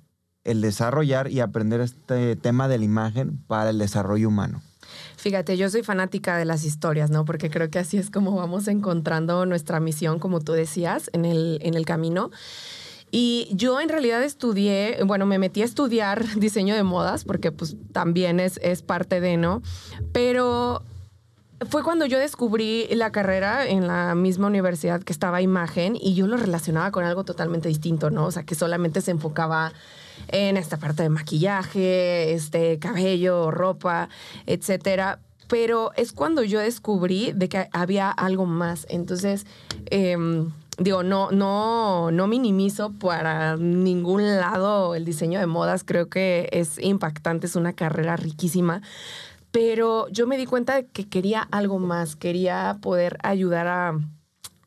el 0.45 0.61
desarrollar 0.61 1.31
y 1.31 1.41
aprender 1.41 1.81
este 1.81 2.37
tema 2.37 2.69
de 2.69 2.79
la 2.79 2.85
imagen 2.85 3.39
para 3.47 3.71
el 3.71 3.79
desarrollo 3.79 4.29
humano? 4.29 4.63
Fíjate, 5.17 5.57
yo 5.57 5.69
soy 5.69 5.83
fanática 5.83 6.37
de 6.37 6.45
las 6.45 6.65
historias, 6.65 7.11
¿no? 7.11 7.25
Porque 7.25 7.51
creo 7.51 7.71
que 7.71 7.79
así 7.79 7.99
es 7.99 8.11
como 8.11 8.35
vamos 8.35 8.69
encontrando 8.69 9.45
nuestra 9.47 9.79
misión, 9.79 10.19
como 10.19 10.41
tú 10.41 10.53
decías, 10.53 11.11
en 11.13 11.25
el, 11.25 11.59
en 11.63 11.75
el 11.75 11.85
camino. 11.85 12.31
Y 13.11 13.49
yo 13.53 13.81
en 13.81 13.89
realidad 13.89 14.23
estudié, 14.23 14.99
bueno, 15.05 15.27
me 15.27 15.39
metí 15.39 15.63
a 15.63 15.65
estudiar 15.65 16.25
diseño 16.37 16.75
de 16.75 16.85
modas, 16.85 17.25
porque 17.25 17.53
pues 17.53 17.77
también 17.93 18.41
es, 18.41 18.59
es 18.63 18.83
parte 18.83 19.21
de, 19.21 19.37
¿no? 19.37 19.63
Pero 20.13 20.83
fue 21.69 21.83
cuando 21.83 22.07
yo 22.07 22.19
descubrí 22.19 22.87
la 22.91 23.13
carrera 23.13 23.67
en 23.67 23.87
la 23.87 24.15
misma 24.15 24.47
universidad 24.47 25.03
que 25.03 25.13
estaba 25.13 25.43
imagen 25.43 25.97
y 26.01 26.15
yo 26.15 26.27
lo 26.27 26.39
relacionaba 26.39 26.91
con 26.91 27.05
algo 27.05 27.25
totalmente 27.25 27.69
distinto, 27.69 28.11
¿no? 28.11 28.27
O 28.27 28.31
sea, 28.31 28.45
que 28.45 28.55
solamente 28.55 29.03
se 29.03 29.11
enfocaba 29.11 29.73
en 30.29 30.57
esta 30.57 30.77
parte 30.77 31.03
de 31.03 31.09
maquillaje, 31.09 32.33
este 32.33 32.79
cabello, 32.79 33.51
ropa, 33.51 34.09
etcétera. 34.47 35.21
Pero 35.49 35.93
es 35.97 36.13
cuando 36.13 36.45
yo 36.45 36.61
descubrí 36.61 37.33
de 37.33 37.49
que 37.49 37.69
había 37.73 38.11
algo 38.11 38.47
más. 38.47 38.87
Entonces, 38.89 39.47
em, 39.87 40.53
digo, 40.79 41.03
no, 41.03 41.31
no, 41.33 42.13
no 42.13 42.27
minimizo 42.29 42.93
para 42.93 43.57
ningún 43.57 44.25
lado 44.37 44.95
el 44.95 45.05
diseño 45.05 45.41
de 45.41 45.47
modas. 45.47 45.83
Creo 45.85 46.09
que 46.09 46.49
es 46.53 46.79
impactante, 46.79 47.47
es 47.47 47.57
una 47.57 47.73
carrera 47.73 48.17
riquísima. 48.17 48.83
Pero 49.51 50.09
yo 50.09 50.29
me 50.29 50.37
di 50.37 50.47
cuenta 50.47 50.77
de 50.77 50.87
que 50.87 51.09
quería 51.09 51.41
algo 51.51 51.81
más, 51.81 52.15
quería 52.15 52.79
poder 52.81 53.19
ayudar 53.23 53.67
a 53.67 53.99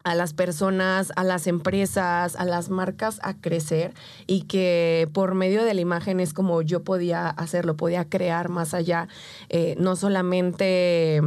a 0.04 0.16
las 0.16 0.34
personas, 0.34 1.12
a 1.16 1.24
las 1.24 1.48
empresas, 1.48 2.36
a 2.36 2.46
las 2.46 2.70
marcas 2.70 3.20
a 3.24 3.36
crecer 3.36 3.94
y 4.28 4.44
que 4.44 5.10
por 5.14 5.34
medio 5.36 5.64
de 5.64 5.74
la 5.74 5.82
imagen 5.82 6.20
es 6.20 6.34
como 6.34 6.62
yo 6.62 6.84
podía 6.84 7.30
hacerlo, 7.30 7.78
podía 7.78 8.10
crear 8.10 8.50
más 8.50 8.74
allá, 8.74 9.08
eh, 9.50 9.76
no 9.80 9.96
solamente 9.96 11.22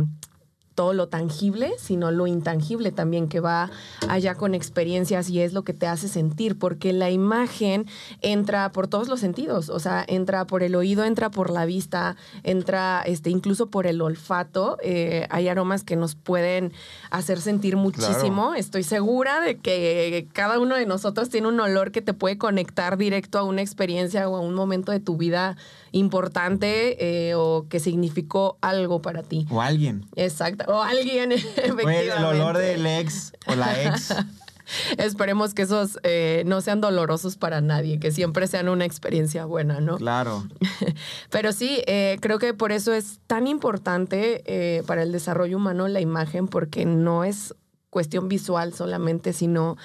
todo 0.77 0.93
lo 0.93 1.09
tangible, 1.09 1.73
sino 1.79 2.13
lo 2.13 2.29
intangible 2.29 2.93
también 2.93 3.29
que 3.29 3.41
va 3.41 3.71
allá 4.09 4.37
con 4.37 4.55
experiencias 4.55 5.29
y 5.31 5.41
es 5.41 5.55
lo 5.55 5.65
que 5.65 5.73
te 5.73 5.89
hace 5.89 6.07
sentir, 6.07 6.59
porque 6.59 6.93
la 6.93 7.11
imagen 7.11 7.87
entra 8.21 8.71
por 8.71 8.87
todos 8.87 9.09
los 9.09 9.19
sentidos, 9.19 9.71
o 9.71 9.81
sea, 9.81 10.05
entra 10.07 10.47
por 10.47 10.63
el 10.63 10.77
oído, 10.77 11.05
entra 11.05 11.31
por 11.31 11.51
la 11.51 11.65
vista, 11.65 12.17
entra 12.45 13.03
este, 13.07 13.31
incluso 13.31 13.71
por 13.71 13.87
el 13.87 14.01
olfato. 14.03 14.77
Eh, 14.83 15.27
hay 15.31 15.49
aromas 15.49 15.83
que 15.83 15.97
nos 15.97 16.15
pueden 16.15 16.73
hacer 17.11 17.41
sentir 17.41 17.77
muchísimo. 17.77 18.55
Estoy 18.55 18.83
segura 18.83 19.41
de 19.41 19.57
que 19.57 20.29
cada 20.35 20.59
uno 20.61 20.77
de 20.77 20.85
nosotros 20.85 21.31
tiene 21.31 21.49
un 21.49 21.59
olor 21.59 21.91
que 21.91 22.03
te 22.03 22.13
puede 22.13 22.37
conectar 22.37 22.99
directo 22.99 23.39
a 23.39 23.45
una 23.45 23.63
experiencia 23.63 24.29
o 24.29 24.37
a 24.37 24.41
un 24.41 24.55
momento 24.55 24.93
de 24.93 25.01
tu 25.01 25.17
vida 25.17 25.57
importante 25.97 27.29
eh, 27.29 27.35
o 27.35 27.67
que 27.69 27.81
significó 27.81 28.59
algo 28.61 29.03
para 29.03 29.23
ti. 29.23 29.47
O 29.51 29.61
alguien. 29.63 30.05
Exacto. 30.15 30.65
O 30.69 30.83
alguien, 30.83 31.33
efectivamente. 31.33 32.09
el 32.09 32.25
olor 32.25 32.59
del 32.59 32.87
ex 32.87 33.33
o 33.47 33.55
la 33.55 33.83
ex. 33.83 34.15
Esperemos 34.99 35.55
que 35.55 35.63
esos 35.63 35.99
eh, 36.03 36.43
no 36.45 36.61
sean 36.61 36.81
dolorosos 36.81 37.37
para 37.37 37.61
nadie, 37.61 38.01
que 38.01 38.11
siempre 38.11 38.49
sean 38.49 38.69
una 38.69 38.85
experiencia 38.85 39.45
buena, 39.45 39.81
¿no? 39.81 39.97
Claro. 39.97 40.45
Pero 41.31 41.53
sí, 41.53 41.83
eh, 41.87 42.19
creo 42.21 42.41
que 42.41 42.53
por 42.53 42.73
eso 42.73 42.93
es 42.93 43.21
tan 43.29 43.47
importante 43.47 44.83
para 44.87 45.03
el 45.05 45.13
desarrollo 45.13 45.57
humano 45.57 45.87
la 45.87 46.01
imagen, 46.01 46.49
porque 46.49 46.85
no 46.85 47.23
es 47.23 47.55
cuestión 47.91 48.29
visual 48.29 48.75
solamente, 48.75 49.33
sino 49.33 49.77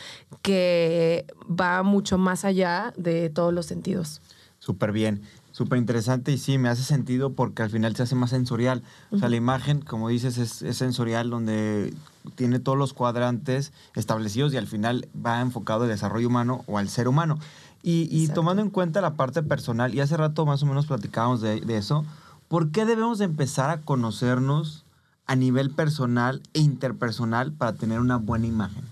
que 0.41 1.27
va 1.47 1.83
mucho 1.83 2.17
más 2.17 2.43
allá 2.43 2.91
de 2.97 3.29
todos 3.29 3.53
los 3.53 3.67
sentidos. 3.67 4.19
Súper 4.61 4.91
bien. 4.91 5.21
Súper 5.61 5.77
interesante 5.77 6.31
y 6.31 6.39
sí, 6.39 6.57
me 6.57 6.69
hace 6.69 6.81
sentido 6.81 7.33
porque 7.33 7.61
al 7.61 7.69
final 7.69 7.95
se 7.95 8.01
hace 8.01 8.15
más 8.15 8.31
sensorial. 8.31 8.81
O 9.11 9.19
sea, 9.19 9.29
la 9.29 9.35
imagen, 9.35 9.81
como 9.81 10.09
dices, 10.09 10.39
es, 10.39 10.75
sensorial 10.75 11.29
donde 11.29 11.93
tiene 12.33 12.57
todos 12.57 12.79
los 12.79 12.93
cuadrantes 12.93 13.71
establecidos 13.95 14.55
y 14.55 14.57
al 14.57 14.65
final 14.65 15.07
va 15.23 15.39
enfocado 15.39 15.83
al 15.83 15.89
desarrollo 15.89 16.29
humano 16.29 16.63
o 16.65 16.79
al 16.79 16.89
ser 16.89 17.07
humano. 17.07 17.37
Y, 17.83 18.27
tomando 18.29 18.63
en 18.63 18.71
cuenta 18.71 19.01
la 19.01 19.13
parte 19.13 19.43
personal, 19.43 19.93
y 19.93 19.99
hace 19.99 20.17
rato 20.17 20.47
más 20.47 20.63
o 20.63 20.65
menos 20.65 20.87
platicábamos 20.87 21.41
de, 21.41 21.61
de 21.61 21.77
eso, 21.77 22.05
¿por 22.47 22.71
qué 22.71 22.85
debemos 22.85 23.21
empezar 23.21 23.69
a 23.69 23.81
conocernos 23.81 24.83
a 25.27 25.35
nivel 25.35 25.69
personal 25.69 26.41
e 26.55 26.61
interpersonal 26.61 27.51
para 27.51 27.73
tener 27.73 27.99
una 27.99 28.17
buena 28.17 28.47
imagen? 28.47 28.83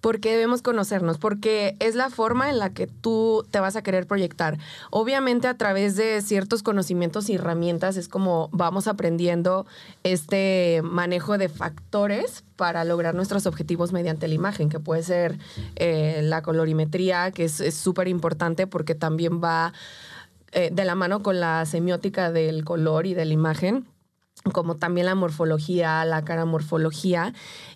Porque 0.00 0.32
debemos 0.32 0.62
conocernos, 0.62 1.18
porque 1.18 1.76
es 1.80 1.94
la 1.94 2.10
forma 2.10 2.50
en 2.50 2.58
la 2.58 2.70
que 2.70 2.86
tú 2.86 3.46
te 3.50 3.60
vas 3.60 3.76
a 3.76 3.82
querer 3.82 4.06
proyectar. 4.06 4.58
Obviamente 4.90 5.48
a 5.48 5.56
través 5.56 5.96
de 5.96 6.20
ciertos 6.22 6.62
conocimientos 6.62 7.28
y 7.28 7.34
herramientas 7.34 7.96
es 7.96 8.08
como 8.08 8.48
vamos 8.52 8.86
aprendiendo 8.86 9.66
este 10.04 10.80
manejo 10.84 11.38
de 11.38 11.48
factores 11.48 12.44
para 12.56 12.84
lograr 12.84 13.14
nuestros 13.14 13.46
objetivos 13.46 13.92
mediante 13.92 14.28
la 14.28 14.34
imagen, 14.34 14.68
que 14.68 14.80
puede 14.80 15.02
ser 15.02 15.38
eh, 15.76 16.20
la 16.22 16.42
colorimetría, 16.42 17.30
que 17.30 17.44
es 17.44 17.74
súper 17.74 18.08
importante 18.08 18.66
porque 18.66 18.94
también 18.94 19.42
va 19.42 19.72
eh, 20.52 20.70
de 20.72 20.84
la 20.84 20.94
mano 20.94 21.22
con 21.22 21.40
la 21.40 21.66
semiótica 21.66 22.30
del 22.30 22.64
color 22.64 23.06
y 23.06 23.14
de 23.14 23.24
la 23.24 23.32
imagen 23.32 23.86
como 24.52 24.76
también 24.76 25.06
la 25.06 25.14
morfología, 25.14 26.04
la 26.04 26.24
cara 26.24 26.44
morfología. 26.44 27.32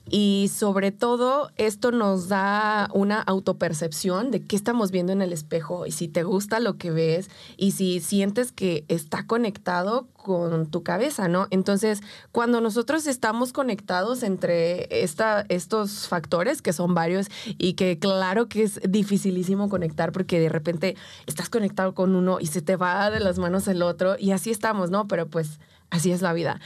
Y 0.09 0.50
sobre 0.53 0.93
todo, 0.93 1.50
esto 1.57 1.93
nos 1.93 2.29
da 2.29 2.89
una 2.93 3.21
autopercepción 3.23 4.31
de 4.31 4.45
qué 4.45 4.57
estamos 4.57 4.91
viendo 4.91 5.12
en 5.12 5.23
el 5.23 5.33
espejo 5.33 5.87
y 5.87 5.93
si 5.93 6.09
te 6.09 6.23
gusta 6.25 6.59
lo 6.59 6.77
que 6.79 6.91
ves 6.91 7.31
y 7.57 7.73
si 7.73 8.00
sientes 8.00 8.50
que 8.50 8.85
está 8.89 9.27
conectado 9.27 10.09
con 10.15 10.67
tu 10.71 10.83
cabeza, 10.83 11.29
¿no? 11.29 11.47
Entonces, 11.50 12.00
cuando 12.33 12.61
nosotros 12.61 13.07
estamos 13.07 13.53
conectados 13.53 14.23
entre 14.23 15.03
esta, 15.03 15.45
estos 15.49 16.09
factores, 16.09 16.61
que 16.61 16.73
son 16.73 16.95
varios 16.95 17.29
y 17.47 17.75
que 17.75 17.99
claro 17.99 18.49
que 18.49 18.65
es 18.65 18.81
dificilísimo 18.89 19.69
conectar 19.69 20.12
porque 20.12 20.41
de 20.41 20.49
repente 20.49 20.97
estás 21.27 21.49
conectado 21.49 21.95
con 21.95 22.15
uno 22.15 22.39
y 22.41 22.47
se 22.47 22.62
te 22.62 22.77
va 22.77 23.11
de 23.11 23.21
las 23.21 23.39
manos 23.39 23.69
el 23.69 23.83
otro 23.83 24.17
y 24.19 24.33
así 24.33 24.50
estamos, 24.50 24.91
¿no? 24.91 25.07
Pero 25.09 25.29
pues 25.29 25.59
Así 25.90 26.12
es 26.12 26.23
la 26.23 26.32
vida. 26.32 26.61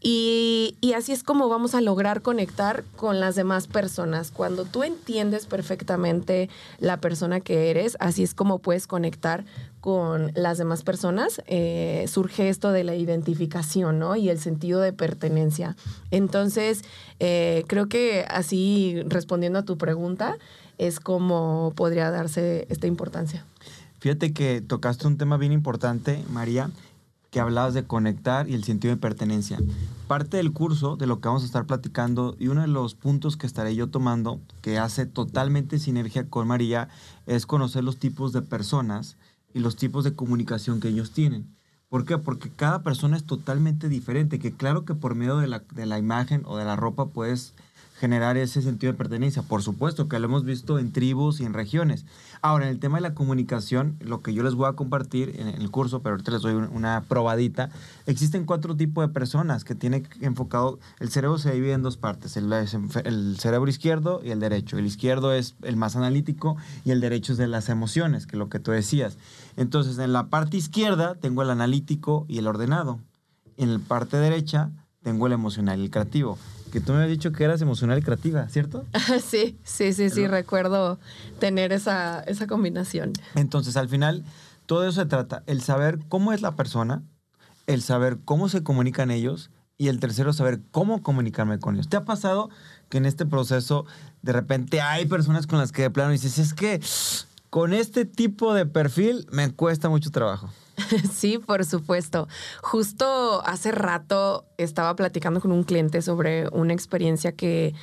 Y, 0.00 0.76
así 0.96 1.12
es 1.12 1.24
como 1.24 1.48
vamos 1.48 1.74
a 1.74 1.80
lograr 1.80 2.22
conectar 2.22 2.84
con 2.96 3.18
las 3.18 3.34
demás 3.34 3.66
personas. 3.66 4.30
Cuando 4.30 4.64
tú 4.64 4.84
entiendes 4.84 5.46
perfectamente 5.46 6.48
la 6.78 7.00
persona 7.00 7.40
que 7.40 7.70
eres, 7.70 7.96
así 7.98 8.22
es 8.22 8.34
como 8.34 8.60
puedes 8.60 8.86
conectar 8.86 9.44
con 9.80 10.30
las 10.34 10.58
demás 10.58 10.82
personas. 10.82 11.42
Eh, 11.46 12.04
surge 12.08 12.48
esto 12.48 12.70
de 12.70 12.84
la 12.84 12.94
identificación, 12.94 13.98
¿no? 13.98 14.14
Y 14.14 14.28
el 14.28 14.38
sentido 14.38 14.80
de 14.80 14.92
pertenencia. 14.92 15.76
Entonces, 16.12 16.84
eh, 17.18 17.64
creo 17.66 17.88
que 17.88 18.24
así, 18.28 19.02
respondiendo 19.06 19.58
a 19.58 19.64
tu 19.64 19.78
pregunta, 19.78 20.36
es 20.78 21.00
como 21.00 21.72
podría 21.74 22.12
darse 22.12 22.68
esta 22.70 22.86
importancia. 22.86 23.44
Fíjate 23.98 24.32
que 24.32 24.60
tocaste 24.60 25.08
un 25.08 25.18
tema 25.18 25.38
bien 25.38 25.50
importante, 25.50 26.22
María 26.30 26.70
que 27.38 27.42
hablabas 27.42 27.72
de 27.72 27.84
conectar 27.84 28.50
y 28.50 28.54
el 28.54 28.64
sentido 28.64 28.92
de 28.92 29.00
pertenencia. 29.00 29.60
Parte 30.08 30.38
del 30.38 30.52
curso 30.52 30.96
de 30.96 31.06
lo 31.06 31.20
que 31.20 31.28
vamos 31.28 31.44
a 31.44 31.46
estar 31.46 31.66
platicando 31.66 32.34
y 32.36 32.48
uno 32.48 32.62
de 32.62 32.66
los 32.66 32.96
puntos 32.96 33.36
que 33.36 33.46
estaré 33.46 33.76
yo 33.76 33.86
tomando, 33.86 34.40
que 34.60 34.76
hace 34.76 35.06
totalmente 35.06 35.78
sinergia 35.78 36.28
con 36.28 36.48
María, 36.48 36.88
es 37.26 37.46
conocer 37.46 37.84
los 37.84 37.96
tipos 37.96 38.32
de 38.32 38.42
personas 38.42 39.18
y 39.54 39.60
los 39.60 39.76
tipos 39.76 40.02
de 40.02 40.16
comunicación 40.16 40.80
que 40.80 40.88
ellos 40.88 41.12
tienen. 41.12 41.54
¿Por 41.88 42.04
qué? 42.04 42.18
Porque 42.18 42.50
cada 42.50 42.82
persona 42.82 43.16
es 43.16 43.22
totalmente 43.22 43.88
diferente, 43.88 44.40
que 44.40 44.50
claro 44.50 44.84
que 44.84 44.96
por 44.96 45.14
medio 45.14 45.36
de 45.36 45.46
la, 45.46 45.60
de 45.60 45.86
la 45.86 46.00
imagen 46.00 46.42
o 46.44 46.56
de 46.56 46.64
la 46.64 46.74
ropa 46.74 47.10
puedes 47.10 47.54
generar 47.98 48.36
ese 48.36 48.62
sentido 48.62 48.92
de 48.92 48.98
pertenencia. 48.98 49.42
Por 49.42 49.62
supuesto 49.62 50.08
que 50.08 50.18
lo 50.18 50.26
hemos 50.26 50.44
visto 50.44 50.78
en 50.78 50.92
tribus 50.92 51.40
y 51.40 51.44
en 51.44 51.52
regiones. 51.52 52.06
Ahora, 52.42 52.66
en 52.66 52.70
el 52.70 52.78
tema 52.78 52.98
de 52.98 53.02
la 53.02 53.14
comunicación, 53.14 53.96
lo 54.00 54.22
que 54.22 54.32
yo 54.32 54.42
les 54.42 54.54
voy 54.54 54.68
a 54.68 54.74
compartir 54.74 55.34
en 55.38 55.48
el 55.48 55.70
curso, 55.70 56.00
pero 56.00 56.14
ahorita 56.14 56.30
les 56.30 56.42
doy 56.42 56.54
una 56.54 57.02
probadita, 57.08 57.70
existen 58.06 58.44
cuatro 58.44 58.76
tipos 58.76 59.06
de 59.06 59.12
personas 59.12 59.64
que 59.64 59.74
tienen 59.74 60.08
enfocado, 60.20 60.78
el 61.00 61.10
cerebro 61.10 61.38
se 61.38 61.52
divide 61.52 61.72
en 61.72 61.82
dos 61.82 61.96
partes, 61.96 62.36
el, 62.36 63.36
cerebro 63.38 63.68
izquierdo 63.68 64.20
y 64.24 64.30
el 64.30 64.40
derecho. 64.40 64.78
El 64.78 64.86
izquierdo 64.86 65.32
es 65.32 65.56
el 65.62 65.76
más 65.76 65.96
analítico 65.96 66.56
y 66.84 66.92
el 66.92 67.00
derecho 67.00 67.32
es 67.32 67.38
de 67.38 67.48
las 67.48 67.68
emociones, 67.68 68.26
que 68.26 68.36
es 68.36 68.38
lo 68.38 68.48
que 68.48 68.60
tú 68.60 68.70
decías. 68.70 69.18
Entonces, 69.56 69.98
en 69.98 70.12
la 70.12 70.28
parte 70.28 70.56
izquierda 70.56 71.16
tengo 71.16 71.42
el 71.42 71.50
analítico 71.50 72.26
y 72.28 72.38
el 72.38 72.46
ordenado. 72.46 73.00
En 73.56 73.72
la 73.72 73.78
parte 73.80 74.18
derecha 74.18 74.70
tengo 75.02 75.26
el 75.26 75.32
emocional 75.32 75.80
y 75.80 75.84
el 75.84 75.90
creativo 75.90 76.38
que 76.68 76.80
tú 76.80 76.92
me 76.92 76.98
habías 76.98 77.10
dicho 77.10 77.32
que 77.32 77.44
eras 77.44 77.60
emocional 77.60 77.98
y 77.98 78.02
creativa, 78.02 78.48
¿cierto? 78.48 78.84
sí, 79.24 79.58
sí, 79.64 79.92
sí, 79.92 80.10
sí, 80.10 80.26
recuerdo 80.26 80.98
tener 81.38 81.72
esa, 81.72 82.20
esa 82.20 82.46
combinación. 82.46 83.12
Entonces, 83.34 83.76
al 83.76 83.88
final, 83.88 84.24
todo 84.66 84.84
eso 84.84 85.00
se 85.00 85.06
trata, 85.06 85.42
el 85.46 85.62
saber 85.62 85.98
cómo 86.08 86.32
es 86.32 86.42
la 86.42 86.56
persona, 86.56 87.02
el 87.66 87.82
saber 87.82 88.18
cómo 88.24 88.48
se 88.48 88.62
comunican 88.62 89.10
ellos 89.10 89.50
y 89.78 89.88
el 89.88 90.00
tercero, 90.00 90.32
saber 90.32 90.60
cómo 90.72 91.02
comunicarme 91.02 91.58
con 91.58 91.74
ellos. 91.74 91.88
¿Te 91.88 91.96
ha 91.96 92.04
pasado 92.04 92.50
que 92.88 92.98
en 92.98 93.06
este 93.06 93.26
proceso 93.26 93.86
de 94.22 94.32
repente 94.32 94.80
hay 94.80 95.06
personas 95.06 95.46
con 95.46 95.58
las 95.58 95.72
que 95.72 95.82
de 95.82 95.90
plano 95.90 96.10
dices, 96.10 96.38
es 96.38 96.52
que 96.52 96.80
con 97.48 97.72
este 97.72 98.04
tipo 98.04 98.52
de 98.54 98.66
perfil 98.66 99.26
me 99.30 99.50
cuesta 99.52 99.88
mucho 99.88 100.10
trabajo? 100.10 100.50
Sí, 101.12 101.38
por 101.38 101.64
supuesto. 101.64 102.28
Justo 102.62 103.42
hace 103.44 103.72
rato 103.72 104.46
estaba 104.56 104.94
platicando 104.96 105.40
con 105.40 105.52
un 105.52 105.64
cliente 105.64 106.02
sobre 106.02 106.48
una 106.48 106.72
experiencia 106.72 107.32
que, 107.32 107.74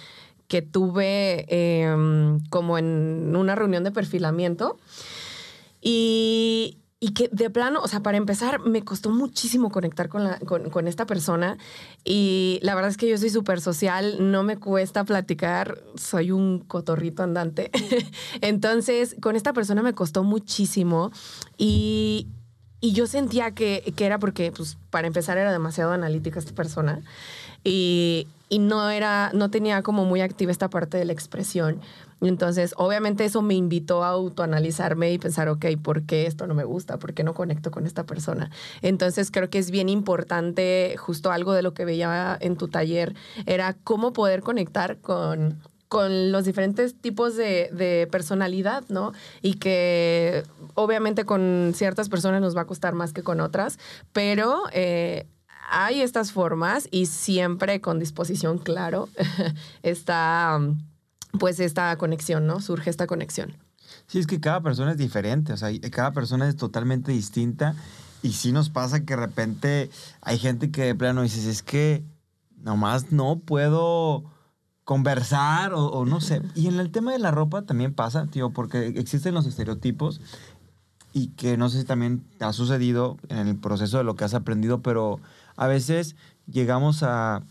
que 0.47 0.61
tuve 0.61 1.45
em, 1.49 2.39
como 2.49 2.77
en 2.77 3.35
una 3.35 3.55
reunión 3.55 3.83
de 3.83 3.91
perfilamiento. 3.91 4.77
Y, 5.81 6.79
y 6.99 7.13
que 7.13 7.29
de 7.31 7.49
plano, 7.51 7.81
o 7.83 7.87
sea, 7.87 8.01
para 8.01 8.17
empezar, 8.17 8.59
me 8.61 8.83
costó 8.83 9.11
muchísimo 9.11 9.69
conectar 9.69 10.09
con, 10.09 10.23
la, 10.23 10.39
con, 10.39 10.69
con 10.69 10.87
esta 10.87 11.05
persona. 11.05 11.57
Y 12.03 12.59
la 12.63 12.73
verdad 12.73 12.89
es 12.89 12.97
que 12.97 13.07
yo 13.07 13.17
soy 13.17 13.29
súper 13.29 13.61
social, 13.61 14.31
no 14.31 14.43
me 14.43 14.57
cuesta 14.57 15.03
platicar, 15.03 15.83
soy 15.95 16.31
un 16.31 16.59
cotorrito 16.59 17.21
andante. 17.21 17.69
Entonces, 18.41 19.15
con 19.21 19.35
esta 19.35 19.53
persona 19.53 19.83
me 19.83 19.93
costó 19.93 20.23
muchísimo. 20.23 21.11
Y, 21.57 22.27
y 22.81 22.93
yo 22.93 23.07
sentía 23.07 23.51
que, 23.51 23.93
que, 23.95 24.05
era 24.05 24.19
porque, 24.19 24.51
pues, 24.51 24.77
para 24.89 25.07
empezar, 25.07 25.37
era 25.37 25.51
demasiado 25.51 25.91
analítica 25.91 26.39
esta 26.39 26.53
persona. 26.53 27.01
Y, 27.63 28.27
y, 28.49 28.59
no 28.59 28.89
era, 28.89 29.31
no 29.33 29.49
tenía 29.49 29.81
como 29.81 30.05
muy 30.05 30.21
activa 30.21 30.51
esta 30.51 30.69
parte 30.69 30.97
de 30.97 31.05
la 31.05 31.13
expresión. 31.13 31.81
Entonces, 32.21 32.73
obviamente 32.77 33.25
eso 33.25 33.41
me 33.41 33.55
invitó 33.55 34.03
a 34.03 34.09
autoanalizarme 34.09 35.11
y 35.11 35.17
pensar, 35.17 35.49
ok, 35.49 35.65
¿por 35.81 36.03
qué 36.03 36.27
esto 36.27 36.47
no 36.47 36.53
me 36.53 36.63
gusta? 36.63 36.97
¿Por 36.97 37.13
qué 37.13 37.23
no 37.23 37.33
conecto 37.33 37.71
con 37.71 37.85
esta 37.85 38.05
persona? 38.05 38.51
Entonces, 38.81 39.31
creo 39.31 39.49
que 39.49 39.59
es 39.59 39.71
bien 39.71 39.89
importante, 39.89 40.95
justo 40.97 41.31
algo 41.31 41.53
de 41.53 41.61
lo 41.61 41.73
que 41.73 41.85
veía 41.85 42.37
en 42.39 42.55
tu 42.55 42.67
taller, 42.67 43.15
era 43.45 43.75
cómo 43.83 44.13
poder 44.13 44.41
conectar 44.41 44.97
con 44.99 45.59
con 45.95 46.33
los 46.33 46.43
diferentes 46.43 46.93
tipos 46.99 47.37
de, 47.37 47.69
de, 47.71 48.05
personalidad, 48.11 48.83
¿no? 48.89 49.13
Y 49.41 49.53
que 49.53 50.43
obviamente 50.73 51.23
con 51.23 51.71
ciertas 51.73 52.09
personas 52.09 52.41
nos 52.41 52.53
va 52.53 52.63
a 52.63 52.67
costar 52.67 52.93
más 52.93 53.13
que 53.13 53.23
con 53.23 53.39
otras, 53.39 53.79
pero 54.11 54.63
eh, 54.73 55.25
hay 55.69 56.01
estas 56.01 56.33
formas 56.33 56.89
y 56.91 57.05
siempre 57.05 57.79
con 57.79 57.97
disposición, 57.97 58.57
claro, 58.57 59.07
está 59.83 60.59
pues 61.39 61.61
esta 61.61 61.95
conexión, 61.95 62.45
¿no? 62.45 62.59
Surge 62.59 62.89
esta 62.89 63.07
conexión. 63.07 63.55
Sí, 64.07 64.19
es 64.19 64.27
que 64.27 64.41
cada 64.41 64.59
persona 64.59 64.91
es 64.91 64.97
diferente, 64.97 65.53
o 65.53 65.57
sea, 65.57 65.69
cada 65.91 66.11
persona 66.11 66.49
es 66.49 66.57
totalmente 66.57 67.13
distinta 67.13 67.73
y 68.21 68.33
sí 68.33 68.51
nos 68.51 68.69
pasa 68.69 69.05
que 69.05 69.15
de 69.15 69.21
repente 69.21 69.89
hay 70.19 70.39
gente 70.39 70.71
que 70.71 70.83
de 70.83 70.93
plano 70.95 71.21
dices, 71.21 71.45
es 71.45 71.63
que 71.63 72.03
nomás 72.57 73.13
no 73.13 73.39
puedo 73.39 74.34
conversar 74.85 75.73
o, 75.73 76.05
no 76.05 76.21
sé. 76.21 76.41
Y 76.53 76.67
en 76.67 76.79
el 76.79 76.91
tema 76.91 77.11
de 77.11 77.19
la 77.19 77.31
ropa 77.31 77.63
también 77.63 77.93
pasa, 77.93 78.27
tío, 78.27 78.51
porque 78.51 78.87
existen 78.87 79.33
los 79.33 79.47
estereotipos 79.47 80.21
y 81.11 81.29
que 81.29 81.57
no 81.57 81.69
sé 81.69 81.79
si 81.79 81.85
también 81.85 82.23
te 82.37 82.45
ha 82.45 82.53
sucedido 82.53 83.17
en 83.29 83.47
el 83.47 83.57
proceso 83.57 83.97
de 83.97 84.03
lo 84.03 84.15
que 84.15 84.25
has 84.25 84.35
aprendido, 84.35 84.81
pero 84.81 85.19
a 85.55 85.65
veces 85.65 86.15
llegamos 86.45 87.01
a, 87.01 87.41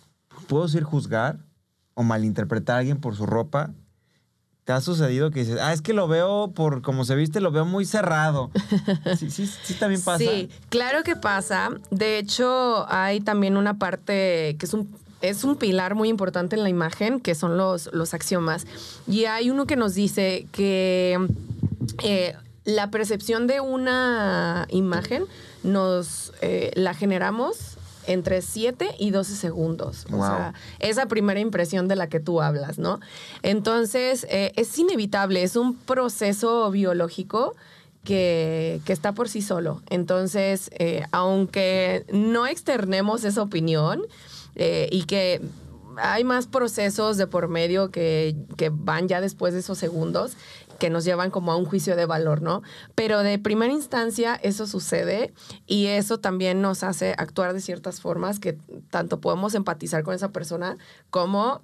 puedo 0.47 0.65
decir, 0.65 0.85
juzgar 0.85 1.41
o 1.95 2.05
malinterpretar 2.05 2.77
a 2.77 2.79
alguien 2.79 3.01
por 3.01 3.17
su 3.17 3.27
ropa. 3.27 3.73
¿Te 4.63 4.73
ha 4.73 4.81
sucedido 4.81 5.31
que 5.31 5.41
dices, 5.41 5.59
ah, 5.61 5.73
es 5.73 5.83
que 5.83 5.93
lo 5.93 6.07
veo 6.09 6.53
por 6.55 6.83
como 6.83 7.05
se 7.05 7.17
viste, 7.17 7.41
lo 7.41 7.51
veo 7.51 7.67
muy 7.67 7.85
cerrado? 7.85 8.51
Sí, 9.19 9.31
sí, 9.31 9.47
sí, 9.47 9.75
también 9.75 10.03
pasa. 10.03 10.19
Sí, 10.19 10.49
claro 10.69 11.03
que 11.03 11.17
pasa. 11.17 11.71
De 11.91 12.19
hecho, 12.19 12.87
hay 12.89 13.21
también 13.21 13.57
una 13.57 13.79
parte 13.79 14.57
que 14.59 14.67
es 14.67 14.73
un 14.73 14.89
es 15.29 15.45
un 15.45 15.57
pilar 15.57 15.95
muy 15.95 16.09
importante 16.09 16.57
en 16.57 16.63
la 16.63 16.69
imagen, 16.69 17.21
que 17.21 17.35
son 17.35 17.57
los, 17.57 17.91
los 17.93 18.15
axiomas. 18.15 18.67
Y 19.07 19.25
hay 19.25 19.51
uno 19.51 19.67
que 19.67 19.77
nos 19.77 19.95
dice 19.95 20.47
que 20.53 21.19
eh, 22.03 22.35
la 22.65 22.91
percepción 22.91 23.47
de 23.47 23.61
una 23.61 24.67
imagen 24.71 25.25
nos 25.63 26.33
eh, 26.41 26.71
la 26.75 26.95
generamos 26.95 27.77
entre 28.07 28.43
7 28.43 28.97
y 28.99 29.11
12 29.11 29.35
segundos. 29.35 30.07
O 30.13 30.19
sea, 30.19 30.53
esa 30.79 31.07
primera 31.07 31.41
impresión 31.41 31.89
de 31.89 31.97
la 31.97 32.09
que 32.09 32.21
tú 32.21 32.43
hablas, 32.43 32.79
¿no? 32.79 33.01
Entonces, 33.43 34.27
eh, 34.29 34.53
es 34.57 34.79
inevitable, 34.79 35.43
es 35.43 35.57
un 35.57 35.75
proceso 35.75 36.71
biológico 36.71 37.55
que, 38.05 38.83
que 38.85 38.93
está 38.93 39.13
por 39.13 39.31
sí 39.31 39.41
solo. 39.41 39.83
Entonces, 39.89 40.71
aunque 41.13 42.05
no 42.13 42.47
externemos 42.47 43.25
esa 43.25 43.41
opinión, 43.41 44.03
eh, 44.57 44.89
y 44.91 45.05
que 45.05 45.41
hay 45.97 46.25
más 46.25 46.47
procesos 46.47 47.17
de 47.17 47.27
por 47.27 47.49
medio 47.49 47.91
que, 47.91 48.37
que, 48.57 48.71
van 48.73 49.09
ya 49.09 49.21
después 49.21 49.55
de 49.55 49.61
esos 49.61 49.79
segundos 49.79 50.37
que 50.79 50.91
nos 50.91 51.05
llevan 51.05 51.31
como 51.31 51.53
a 51.53 51.57
un 51.57 51.65
juicio 51.65 51.95
de 51.95 52.05
valor, 52.05 52.43
¿no? 52.43 52.63
Pero 52.95 53.23
de 53.23 53.39
primera 53.39 53.73
instancia 53.73 54.35
eso 54.35 54.67
sucede 54.67 55.33
y 55.67 55.87
eso 55.87 56.19
también 56.19 56.61
nos 56.61 56.83
hace 56.83 57.15
actuar 57.17 57.53
de 57.53 57.61
ciertas 57.61 58.01
formas 58.01 58.41
que 58.41 58.59
tanto 58.91 59.21
podemos 59.21 59.55
empatizar 59.55 60.03
con 60.03 60.15
esa 60.15 60.33
persona 60.33 60.77
como 61.11 61.63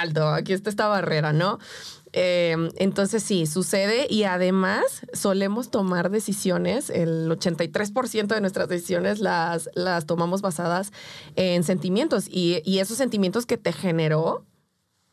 Aldo, 0.00 0.28
aquí 0.28 0.52
está 0.52 0.70
esta 0.70 0.88
barrera, 0.88 1.32
¿no? 1.32 1.58
Em, 2.12 2.70
entonces 2.76 3.24
sí, 3.24 3.46
sucede 3.46 4.06
y 4.08 4.22
además 4.22 4.84
solemos 5.12 5.70
tomar 5.70 6.10
decisiones, 6.10 6.88
el 6.90 7.28
83% 7.28 8.34
de 8.34 8.40
nuestras 8.40 8.68
decisiones 8.68 9.18
las, 9.18 9.68
las 9.74 10.06
tomamos 10.06 10.40
basadas 10.40 10.92
en 11.34 11.64
sentimientos 11.64 12.26
y, 12.30 12.62
y 12.64 12.78
esos 12.78 12.98
sentimientos 12.98 13.46
que 13.46 13.56
te 13.56 13.72
generó 13.72 14.44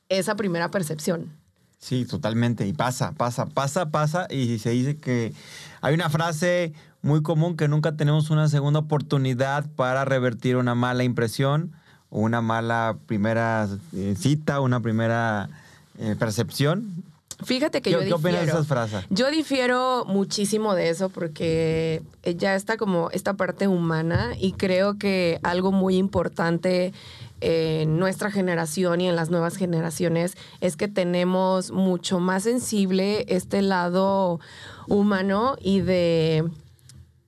esa 0.09 0.35
primera 0.35 0.69
percepción. 0.69 1.41
Sí, 1.79 2.05
totalmente. 2.05 2.67
Y 2.67 2.73
pasa, 2.73 3.13
pasa, 3.13 3.47
pasa, 3.47 3.89
pasa. 3.89 4.27
Y 4.29 4.59
se 4.59 4.69
dice 4.69 4.97
que 4.97 5.33
hay 5.81 5.95
una 5.95 6.11
frase 6.11 6.73
muy 7.01 7.23
común 7.23 7.57
que 7.57 7.67
nunca 7.67 7.97
tenemos 7.97 8.29
una 8.29 8.47
segunda 8.47 8.79
oportunidad 8.79 9.65
para 9.75 10.05
revertir 10.05 10.57
una 10.57 10.75
mala 10.75 11.03
impresión 11.03 11.71
o 12.11 12.19
una 12.19 12.41
mala 12.41 12.97
primera 13.07 13.67
eh, 13.95 14.15
cita, 14.17 14.59
una 14.59 14.79
primera 14.81 15.49
eh, 15.97 16.15
percepción. 16.19 17.03
Fíjate 17.43 17.81
que 17.81 17.89
yo 17.89 17.99
difiero. 17.99 18.17
¿Qué 18.17 18.27
opinas 18.27 18.45
de 18.45 18.51
esas 18.51 18.67
frases? 18.67 19.05
Yo 19.09 19.31
difiero 19.31 20.05
muchísimo 20.05 20.75
de 20.75 20.89
eso 20.89 21.09
porque 21.09 22.03
ya 22.37 22.53
está 22.53 22.77
como 22.77 23.09
esta 23.11 23.33
parte 23.33 23.67
humana 23.67 24.33
y 24.37 24.51
creo 24.51 24.99
que 24.99 25.39
algo 25.41 25.71
muy 25.71 25.95
importante 25.95 26.93
en 27.39 27.97
nuestra 27.97 28.29
generación 28.29 29.01
y 29.01 29.09
en 29.09 29.15
las 29.15 29.31
nuevas 29.31 29.57
generaciones 29.57 30.37
es 30.59 30.77
que 30.77 30.87
tenemos 30.87 31.71
mucho 31.71 32.19
más 32.19 32.43
sensible 32.43 33.25
este 33.27 33.63
lado 33.63 34.39
humano 34.87 35.55
y 35.59 35.79
de, 35.79 36.47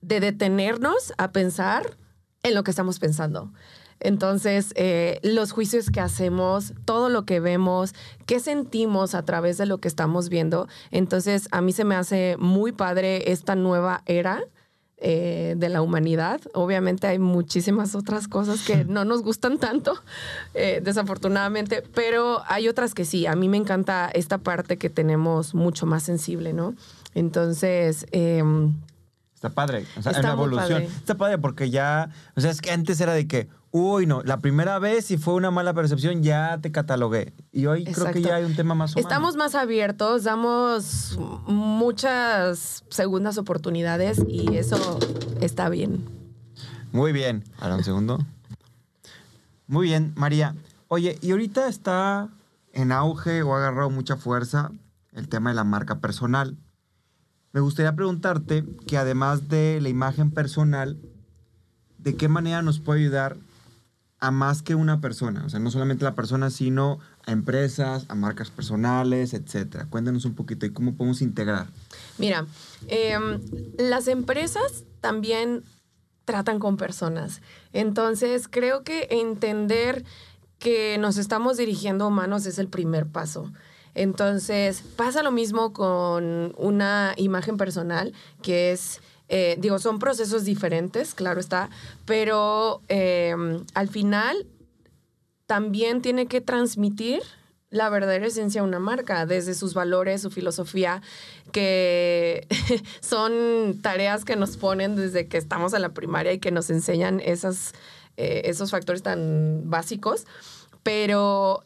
de 0.02 0.20
detenernos 0.20 1.12
a 1.18 1.32
pensar 1.32 1.96
en 2.44 2.54
lo 2.54 2.62
que 2.62 2.70
estamos 2.70 3.00
pensando. 3.00 3.50
Entonces, 4.00 4.72
eh, 4.76 5.18
los 5.22 5.52
juicios 5.52 5.90
que 5.90 6.00
hacemos, 6.00 6.74
todo 6.84 7.08
lo 7.08 7.24
que 7.24 7.40
vemos, 7.40 7.94
qué 8.26 8.40
sentimos 8.40 9.14
a 9.14 9.24
través 9.24 9.58
de 9.58 9.66
lo 9.66 9.78
que 9.78 9.88
estamos 9.88 10.28
viendo. 10.28 10.68
Entonces, 10.90 11.48
a 11.52 11.60
mí 11.60 11.72
se 11.72 11.84
me 11.84 11.94
hace 11.94 12.36
muy 12.38 12.72
padre 12.72 13.30
esta 13.32 13.54
nueva 13.54 14.02
era. 14.06 14.42
Eh, 15.06 15.54
de 15.58 15.68
la 15.68 15.82
humanidad. 15.82 16.40
Obviamente 16.54 17.06
hay 17.08 17.18
muchísimas 17.18 17.94
otras 17.94 18.26
cosas 18.26 18.62
que 18.64 18.84
no 18.88 19.04
nos 19.04 19.22
gustan 19.22 19.58
tanto, 19.58 20.00
eh, 20.54 20.80
desafortunadamente, 20.82 21.82
pero 21.94 22.42
hay 22.46 22.68
otras 22.68 22.94
que 22.94 23.04
sí. 23.04 23.26
A 23.26 23.34
mí 23.34 23.48
me 23.50 23.58
encanta 23.58 24.08
esta 24.14 24.38
parte 24.38 24.78
que 24.78 24.88
tenemos 24.88 25.52
mucho 25.52 25.84
más 25.84 26.04
sensible, 26.04 26.54
¿no? 26.54 26.74
Entonces, 27.14 28.06
em, 28.12 28.72
Está 29.34 29.50
padre. 29.50 29.84
O 29.98 30.02
sea, 30.02 30.12
Está 30.12 30.20
es 30.20 30.24
una 30.24 30.32
evolución. 30.32 30.68
padre. 30.68 30.84
Está 30.86 31.14
padre 31.16 31.38
porque 31.38 31.68
ya. 31.68 32.08
O 32.34 32.40
sea, 32.40 32.50
es 32.50 32.62
que 32.62 32.70
antes 32.70 32.98
era 33.00 33.12
de 33.12 33.26
que, 33.26 33.48
uy, 33.76 34.06
no, 34.06 34.22
la 34.22 34.38
primera 34.38 34.78
vez, 34.78 35.06
si 35.06 35.18
fue 35.18 35.34
una 35.34 35.50
mala 35.50 35.74
percepción, 35.74 36.22
ya 36.22 36.58
te 36.62 36.70
catalogué. 36.70 37.32
Y 37.50 37.66
hoy 37.66 37.84
creo 37.84 38.12
que 38.12 38.22
ya 38.22 38.36
hay 38.36 38.44
un 38.44 38.54
tema 38.54 38.76
más 38.76 38.92
humano. 38.92 39.08
Estamos 39.08 39.34
más 39.34 39.56
abiertos, 39.56 40.22
damos 40.22 41.18
muchas 41.48 42.84
segundas 42.88 43.36
oportunidades 43.36 44.22
y 44.28 44.58
eso 44.58 45.00
está 45.40 45.68
bien. 45.70 46.04
Muy 46.92 47.10
bien. 47.10 47.42
Ahora 47.58 47.74
un 47.74 47.82
segundo. 47.82 48.24
Muy 49.66 49.88
bien, 49.88 50.12
María. 50.14 50.54
Oye, 50.86 51.18
y 51.20 51.32
ahorita 51.32 51.66
está 51.66 52.28
en 52.72 52.92
auge 52.92 53.42
o 53.42 53.54
ha 53.54 53.58
agarrado 53.58 53.90
mucha 53.90 54.16
fuerza 54.16 54.70
el 55.14 55.28
tema 55.28 55.50
de 55.50 55.56
la 55.56 55.64
marca 55.64 55.98
personal. 55.98 56.56
Me 57.50 57.58
gustaría 57.58 57.96
preguntarte 57.96 58.64
que 58.86 58.98
además 58.98 59.48
de 59.48 59.80
la 59.80 59.88
imagen 59.88 60.30
personal, 60.30 60.96
¿de 61.98 62.14
qué 62.14 62.28
manera 62.28 62.62
nos 62.62 62.78
puede 62.78 63.00
ayudar 63.00 63.36
a 64.24 64.30
más 64.30 64.62
que 64.62 64.74
una 64.74 65.00
persona? 65.00 65.44
O 65.44 65.50
sea, 65.50 65.60
no 65.60 65.70
solamente 65.70 66.04
la 66.04 66.14
persona, 66.14 66.48
sino 66.50 66.98
a 67.26 67.32
empresas, 67.32 68.06
a 68.08 68.14
marcas 68.14 68.50
personales, 68.50 69.34
etcétera. 69.34 69.86
Cuéntanos 69.90 70.24
un 70.24 70.34
poquito 70.34 70.64
y 70.64 70.70
cómo 70.70 70.94
podemos 70.94 71.20
integrar. 71.20 71.66
Mira, 72.16 72.46
em, 72.88 73.40
las 73.76 74.08
empresas 74.08 74.84
también 75.00 75.62
tratan 76.24 76.58
con 76.58 76.78
personas. 76.78 77.42
Entonces, 77.74 78.48
creo 78.48 78.82
que 78.82 79.08
entender 79.10 80.04
que 80.58 80.96
nos 80.98 81.18
estamos 81.18 81.58
dirigiendo 81.58 82.06
a 82.06 82.08
humanos 82.08 82.46
es 82.46 82.58
el 82.58 82.68
primer 82.68 83.06
paso. 83.06 83.52
Entonces, 83.94 84.82
pasa 84.96 85.22
lo 85.22 85.32
mismo 85.32 85.74
con 85.74 86.54
una 86.56 87.12
imagen 87.18 87.58
personal, 87.58 88.14
que 88.42 88.72
es, 88.72 89.02
eh, 89.36 89.56
digo, 89.58 89.80
son 89.80 89.98
procesos 89.98 90.44
diferentes, 90.44 91.12
claro 91.12 91.40
está, 91.40 91.68
pero 92.04 92.82
em, 92.86 93.64
al 93.74 93.88
final 93.88 94.46
también 95.46 96.02
tiene 96.02 96.26
que 96.26 96.40
transmitir 96.40 97.20
la 97.68 97.88
verdadera 97.88 98.28
esencia 98.28 98.62
de 98.62 98.68
una 98.68 98.78
marca, 98.78 99.26
desde 99.26 99.54
sus 99.54 99.74
valores, 99.74 100.22
su 100.22 100.30
filosofía, 100.30 101.02
que 101.50 102.46
son 103.00 103.80
tareas 103.82 104.24
que 104.24 104.36
nos 104.36 104.56
ponen 104.56 104.94
desde 104.94 105.26
que 105.26 105.36
estamos 105.36 105.74
en 105.74 105.82
la 105.82 105.88
primaria 105.88 106.32
y 106.32 106.38
que 106.38 106.52
nos 106.52 106.70
enseñan 106.70 107.18
eh, 107.18 107.34
esos 108.16 108.70
factores 108.70 109.02
tan 109.02 109.68
básicos, 109.68 110.28
pero 110.84 111.64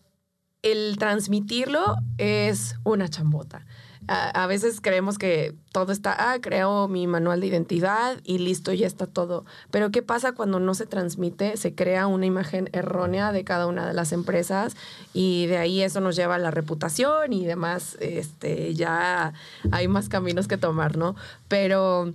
el 0.62 0.96
transmitirlo 0.96 1.96
es 2.16 2.76
una 2.84 3.10
chambota. 3.10 3.66
A, 4.10 4.46
veces 4.46 4.80
creemos 4.80 5.18
que 5.18 5.54
todo 5.70 5.92
está, 5.92 6.32
ah, 6.32 6.38
creo 6.40 6.88
mi 6.88 7.06
manual 7.06 7.42
de 7.42 7.48
identidad 7.48 8.18
y 8.24 8.38
listo, 8.38 8.72
ya 8.72 8.86
está 8.86 9.06
todo. 9.06 9.44
Pero 9.70 9.90
¿qué 9.90 10.00
pasa 10.02 10.32
cuando 10.32 10.60
no 10.60 10.74
se 10.74 10.86
transmite? 10.86 11.58
Se 11.58 11.74
crea 11.74 12.06
una 12.06 12.24
imagen 12.24 12.70
errónea 12.72 13.32
de 13.32 13.44
cada 13.44 13.66
una 13.66 13.86
de 13.86 13.92
las 13.92 14.12
empresas 14.12 14.76
y 15.12 15.44
de 15.46 15.58
ahí 15.58 15.82
eso 15.82 16.00
nos 16.00 16.16
lleva 16.16 16.36
a 16.36 16.38
la 16.38 16.50
reputación 16.50 17.34
y 17.34 17.44
demás. 17.44 17.98
Este, 18.00 18.74
ya 18.74 19.34
hay 19.70 19.88
más 19.88 20.08
caminos 20.08 20.48
que 20.48 20.56
tomar, 20.56 20.96
¿no? 20.96 21.14
Pero 21.48 22.14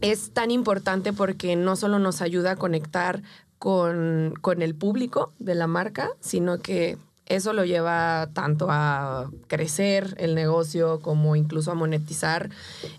es 0.00 0.30
tan 0.32 0.50
importante 0.50 1.12
porque 1.12 1.54
no 1.54 1.76
solo 1.76 1.98
nos 1.98 2.22
ayuda 2.22 2.52
a 2.52 2.56
conectar 2.56 3.22
con, 3.58 4.34
con 4.40 4.62
el 4.62 4.74
público 4.74 5.32
de 5.38 5.54
la 5.54 5.66
marca, 5.66 6.10
sino 6.20 6.60
que 6.60 6.96
eso 7.26 7.52
lo 7.52 7.64
lleva 7.64 8.28
tanto 8.32 8.68
a 8.70 9.30
crecer 9.48 10.14
el 10.18 10.34
negocio 10.34 11.00
como 11.00 11.36
incluso 11.36 11.72
a 11.72 11.74
monetizar 11.74 12.50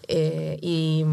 eh, 0.08 0.60
y, 0.62 1.06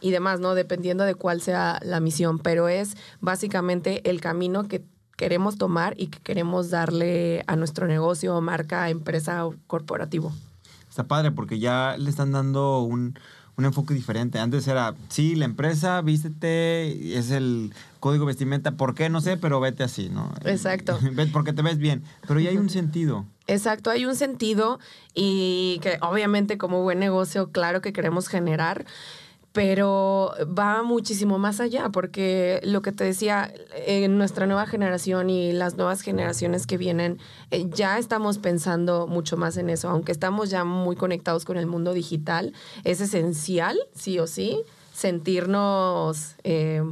y 0.00 0.10
demás, 0.10 0.40
¿no? 0.40 0.54
Dependiendo 0.54 1.04
de 1.04 1.14
cuál 1.14 1.40
sea 1.40 1.78
la 1.82 2.00
misión, 2.00 2.38
pero 2.38 2.68
es 2.68 2.96
básicamente 3.20 4.08
el 4.08 4.20
camino 4.20 4.68
que 4.68 4.84
queremos 5.16 5.56
tomar 5.56 5.94
y 5.96 6.08
que 6.08 6.18
queremos 6.20 6.70
darle 6.70 7.44
a 7.46 7.56
nuestro 7.56 7.86
negocio, 7.86 8.40
marca, 8.40 8.90
empresa 8.90 9.46
o 9.46 9.54
corporativo. 9.66 10.32
Está 10.88 11.04
padre 11.04 11.30
porque 11.30 11.58
ya 11.58 11.96
le 11.98 12.10
están 12.10 12.32
dando 12.32 12.80
un, 12.80 13.18
un 13.56 13.64
enfoque 13.64 13.94
diferente. 13.94 14.38
Antes 14.38 14.66
era, 14.66 14.94
sí, 15.08 15.34
la 15.34 15.44
empresa, 15.44 16.00
vístete, 16.00 17.18
es 17.18 17.30
el 17.30 17.72
código 18.00 18.24
vestimenta, 18.26 18.72
¿por 18.72 18.94
qué? 18.94 19.08
No 19.08 19.20
sé, 19.20 19.36
pero 19.36 19.60
vete 19.60 19.84
así, 19.84 20.08
¿no? 20.08 20.32
Exacto. 20.44 20.98
Porque 21.32 21.52
te 21.52 21.62
ves 21.62 21.78
bien. 21.78 22.02
Pero 22.26 22.40
ya 22.40 22.50
hay 22.50 22.56
un 22.56 22.70
sentido. 22.70 23.26
Exacto, 23.46 23.90
hay 23.90 24.06
un 24.06 24.16
sentido 24.16 24.78
y 25.14 25.80
que 25.82 25.98
obviamente 26.00 26.58
como 26.58 26.82
buen 26.82 26.98
negocio, 26.98 27.50
claro 27.50 27.82
que 27.82 27.92
queremos 27.92 28.28
generar, 28.28 28.86
pero 29.52 30.32
va 30.58 30.82
muchísimo 30.82 31.38
más 31.38 31.60
allá, 31.60 31.90
porque 31.90 32.60
lo 32.64 32.82
que 32.82 32.92
te 32.92 33.04
decía, 33.04 33.52
en 33.86 34.16
nuestra 34.18 34.46
nueva 34.46 34.66
generación 34.66 35.30
y 35.30 35.52
las 35.52 35.76
nuevas 35.76 36.00
generaciones 36.00 36.66
que 36.66 36.78
vienen, 36.78 37.18
eh, 37.50 37.66
ya 37.68 37.98
estamos 37.98 38.38
pensando 38.38 39.06
mucho 39.06 39.36
más 39.36 39.56
en 39.58 39.68
eso, 39.70 39.88
aunque 39.90 40.12
estamos 40.12 40.50
ya 40.50 40.64
muy 40.64 40.96
conectados 40.96 41.44
con 41.44 41.56
el 41.58 41.66
mundo 41.66 41.92
digital, 41.92 42.54
es 42.84 43.00
esencial, 43.00 43.78
sí 43.94 44.18
o 44.18 44.26
sí, 44.26 44.62
sentirnos... 44.92 46.36
eh, 46.44 46.82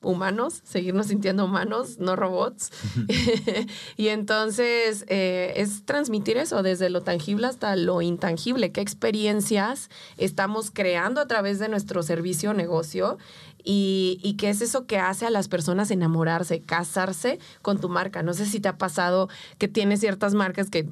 humanos, 0.00 0.60
seguirnos 0.64 1.08
sintiendo 1.08 1.44
humanos, 1.44 1.98
no 1.98 2.14
robots. 2.14 2.70
y 3.96 4.08
entonces 4.08 5.04
eh, 5.08 5.54
es 5.56 5.84
transmitir 5.84 6.36
eso 6.36 6.62
desde 6.62 6.88
lo 6.88 7.02
tangible 7.02 7.46
hasta 7.46 7.74
lo 7.74 8.00
intangible, 8.00 8.70
qué 8.70 8.80
experiencias 8.80 9.90
estamos 10.16 10.70
creando 10.70 11.20
a 11.20 11.26
través 11.26 11.58
de 11.58 11.68
nuestro 11.68 12.02
servicio 12.02 12.50
o 12.50 12.54
negocio 12.54 13.18
y, 13.64 14.20
y 14.22 14.34
qué 14.34 14.50
es 14.50 14.60
eso 14.60 14.86
que 14.86 14.98
hace 14.98 15.26
a 15.26 15.30
las 15.30 15.48
personas 15.48 15.90
enamorarse, 15.90 16.62
casarse 16.62 17.40
con 17.60 17.80
tu 17.80 17.88
marca. 17.88 18.22
No 18.22 18.34
sé 18.34 18.46
si 18.46 18.60
te 18.60 18.68
ha 18.68 18.78
pasado 18.78 19.28
que 19.58 19.66
tienes 19.66 20.00
ciertas 20.00 20.34
marcas 20.34 20.70
que 20.70 20.88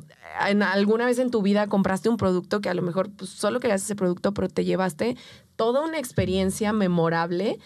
en 0.48 0.62
alguna 0.62 1.06
vez 1.06 1.18
en 1.20 1.30
tu 1.30 1.42
vida 1.42 1.68
compraste 1.68 2.08
un 2.08 2.16
producto 2.16 2.60
que 2.60 2.68
a 2.68 2.74
lo 2.74 2.82
mejor 2.82 3.10
pues, 3.10 3.30
solo 3.30 3.60
querías 3.60 3.82
ese 3.82 3.94
producto, 3.94 4.34
pero 4.34 4.48
te 4.48 4.64
llevaste 4.64 5.16
toda 5.54 5.84
una 5.84 5.98
experiencia 5.98 6.72
memorable 6.72 7.58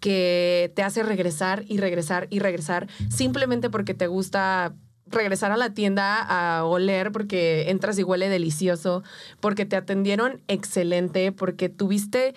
que 0.00 0.72
te 0.74 0.82
hace 0.82 1.02
regresar 1.02 1.64
y 1.68 1.78
regresar 1.78 2.26
y 2.30 2.38
regresar 2.38 2.88
simplemente 3.10 3.70
porque 3.70 3.94
te 3.94 4.06
gusta 4.06 4.74
regresar 5.06 5.52
a 5.52 5.56
la 5.56 5.72
tienda 5.72 6.20
a 6.20 6.64
oler 6.64 7.12
porque 7.12 7.70
entras 7.70 7.98
y 7.98 8.02
huele 8.02 8.28
delicioso, 8.28 9.02
porque 9.40 9.64
te 9.64 9.76
atendieron 9.76 10.42
excelente, 10.48 11.32
porque 11.32 11.68
tuviste 11.68 12.34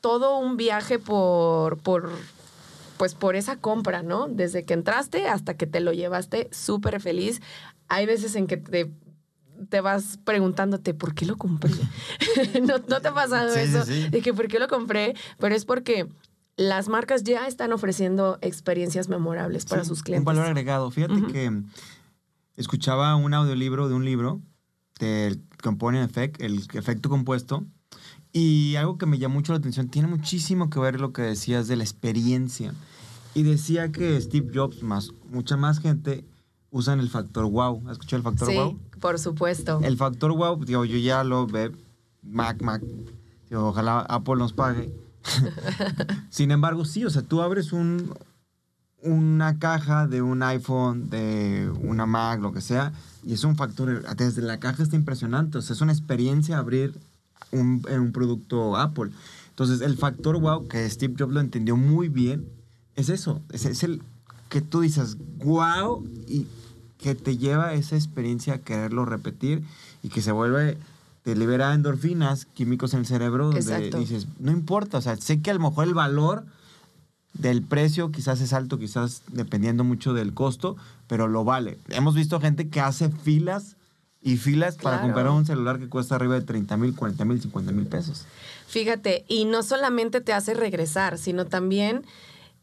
todo 0.00 0.38
un 0.38 0.56
viaje 0.56 0.98
por, 0.98 1.78
por 1.78 2.10
pues 2.96 3.14
por 3.14 3.36
esa 3.36 3.56
compra, 3.56 4.02
¿no? 4.02 4.28
Desde 4.28 4.64
que 4.64 4.72
entraste 4.74 5.26
hasta 5.26 5.54
que 5.54 5.66
te 5.66 5.80
lo 5.80 5.92
llevaste 5.92 6.48
súper 6.52 7.00
feliz. 7.00 7.42
Hay 7.88 8.06
veces 8.06 8.36
en 8.36 8.46
que 8.46 8.56
te, 8.56 8.90
te 9.68 9.80
vas 9.80 10.18
preguntándote, 10.24 10.94
¿por 10.94 11.14
qué 11.14 11.26
lo 11.26 11.36
compré? 11.36 11.72
¿No, 12.62 12.78
¿No 12.88 13.00
te 13.02 13.08
ha 13.08 13.14
pasado 13.14 13.52
Sí, 13.52 13.60
sí, 13.66 13.68
eso? 13.76 13.84
sí. 13.84 14.08
De 14.08 14.22
que, 14.22 14.32
¿por 14.32 14.48
qué 14.48 14.58
lo 14.58 14.68
compré? 14.68 15.14
Pero 15.38 15.54
es 15.54 15.64
porque 15.66 16.06
las 16.56 16.88
marcas 16.88 17.22
ya 17.22 17.46
están 17.46 17.72
ofreciendo 17.72 18.38
experiencias 18.40 19.08
memorables 19.08 19.66
para 19.66 19.82
Sí, 19.82 19.88
sus 19.88 20.02
clientes. 20.02 20.22
Un 20.22 20.24
valor 20.24 20.46
agregado. 20.46 20.90
Fíjate 20.90 21.22
que 21.32 21.62
escuchaba 22.56 23.14
un 23.16 23.34
audiolibro 23.34 23.88
de 23.88 23.94
un 23.94 24.04
libro 24.04 24.40
del 24.98 25.42
Component 25.62 26.10
Effect, 26.10 26.40
el 26.40 26.66
efecto 26.72 27.08
compuesto, 27.10 27.64
y 28.32 28.76
algo 28.76 28.98
que 28.98 29.06
me 29.06 29.18
llamó 29.18 29.34
mucho 29.34 29.52
la 29.52 29.58
atención, 29.58 29.88
tiene 29.88 30.08
muchísimo 30.08 30.70
que 30.70 30.78
ver 30.78 31.00
lo 31.00 31.12
que 31.12 31.22
decías 31.22 31.68
de 31.68 31.76
la 31.76 31.84
experiencia. 31.84 32.74
Y 33.34 33.42
decía 33.42 33.92
que 33.92 34.18
Steve 34.20 34.50
Jobs, 34.54 34.82
más 34.82 35.10
mucha 35.30 35.58
más 35.58 35.78
gente, 35.78 36.24
usan 36.70 37.00
el 37.00 37.10
factor 37.10 37.44
wow. 37.50 37.82
¿Has 37.86 37.92
escuchado 37.92 38.18
el 38.18 38.22
factor 38.22 38.48
sí, 38.48 38.56
wow? 38.56 38.78
por 39.00 39.18
supuesto. 39.18 39.80
El 39.82 39.98
factor 39.98 40.34
wow, 40.34 40.64
digo, 40.64 40.86
yo 40.86 40.96
ya 40.96 41.22
lo 41.22 41.46
ve, 41.46 41.72
Mac, 42.22 42.62
Mac, 42.62 42.82
digo, 43.50 43.68
ojalá 43.68 44.00
Apple 44.00 44.36
nos 44.36 44.54
pague. 44.54 44.90
Sin 46.30 46.50
embargo, 46.50 46.84
sí, 46.84 47.04
o 47.04 47.10
sea, 47.10 47.22
tú 47.22 47.40
abres 47.42 47.72
un, 47.72 48.14
una 49.02 49.58
caja 49.58 50.06
de 50.06 50.22
un 50.22 50.42
iPhone, 50.42 51.08
de 51.10 51.70
una 51.80 52.06
Mac, 52.06 52.40
lo 52.40 52.52
que 52.52 52.60
sea, 52.60 52.92
y 53.24 53.34
es 53.34 53.44
un 53.44 53.56
factor, 53.56 54.04
desde 54.16 54.42
la 54.42 54.58
caja 54.58 54.82
está 54.82 54.96
impresionante, 54.96 55.58
o 55.58 55.62
sea, 55.62 55.74
es 55.74 55.80
una 55.80 55.92
experiencia 55.92 56.58
abrir 56.58 56.94
un, 57.52 57.82
un 57.88 58.12
producto 58.12 58.76
Apple. 58.76 59.10
Entonces, 59.50 59.80
el 59.80 59.96
factor 59.96 60.38
wow, 60.38 60.68
que 60.68 60.88
Steve 60.90 61.14
Jobs 61.18 61.32
lo 61.32 61.40
entendió 61.40 61.76
muy 61.76 62.08
bien, 62.08 62.48
es 62.94 63.08
eso, 63.08 63.42
es, 63.50 63.64
es 63.64 63.82
el 63.82 64.02
que 64.48 64.60
tú 64.60 64.80
dices 64.80 65.16
wow 65.38 66.06
y 66.26 66.46
que 66.98 67.14
te 67.14 67.36
lleva 67.36 67.74
esa 67.74 67.96
experiencia 67.96 68.54
a 68.54 68.58
quererlo 68.58 69.04
repetir 69.04 69.62
y 70.02 70.08
que 70.08 70.22
se 70.22 70.32
vuelve, 70.32 70.78
te 71.26 71.34
libera 71.34 71.74
endorfinas, 71.74 72.46
químicos 72.46 72.94
en 72.94 73.00
el 73.00 73.06
cerebro, 73.06 73.46
donde 73.46 73.58
Exacto. 73.58 73.98
dices, 73.98 74.28
no 74.38 74.52
importa, 74.52 74.98
o 74.98 75.00
sea, 75.00 75.16
sé 75.16 75.42
que 75.42 75.50
a 75.50 75.54
lo 75.54 75.58
mejor 75.58 75.88
el 75.88 75.92
valor 75.92 76.44
del 77.32 77.62
precio 77.62 78.12
quizás 78.12 78.40
es 78.40 78.52
alto, 78.52 78.78
quizás 78.78 79.22
dependiendo 79.32 79.82
mucho 79.82 80.14
del 80.14 80.34
costo, 80.34 80.76
pero 81.08 81.26
lo 81.26 81.42
vale. 81.42 81.78
Hemos 81.88 82.14
visto 82.14 82.38
gente 82.40 82.68
que 82.68 82.78
hace 82.78 83.10
filas 83.10 83.74
y 84.22 84.36
filas 84.36 84.76
para 84.76 85.00
comprar 85.02 85.28
un 85.30 85.44
celular 85.44 85.80
que 85.80 85.88
cuesta 85.88 86.14
arriba 86.14 86.34
de 86.34 86.42
30 86.42 86.76
mil, 86.76 86.94
40 86.94 87.24
mil, 87.24 87.42
50 87.42 87.72
mil 87.72 87.86
pesos. 87.86 88.24
Fíjate, 88.68 89.24
y 89.26 89.46
no 89.46 89.64
solamente 89.64 90.20
te 90.20 90.32
hace 90.32 90.54
regresar, 90.54 91.18
sino 91.18 91.44
también 91.44 92.04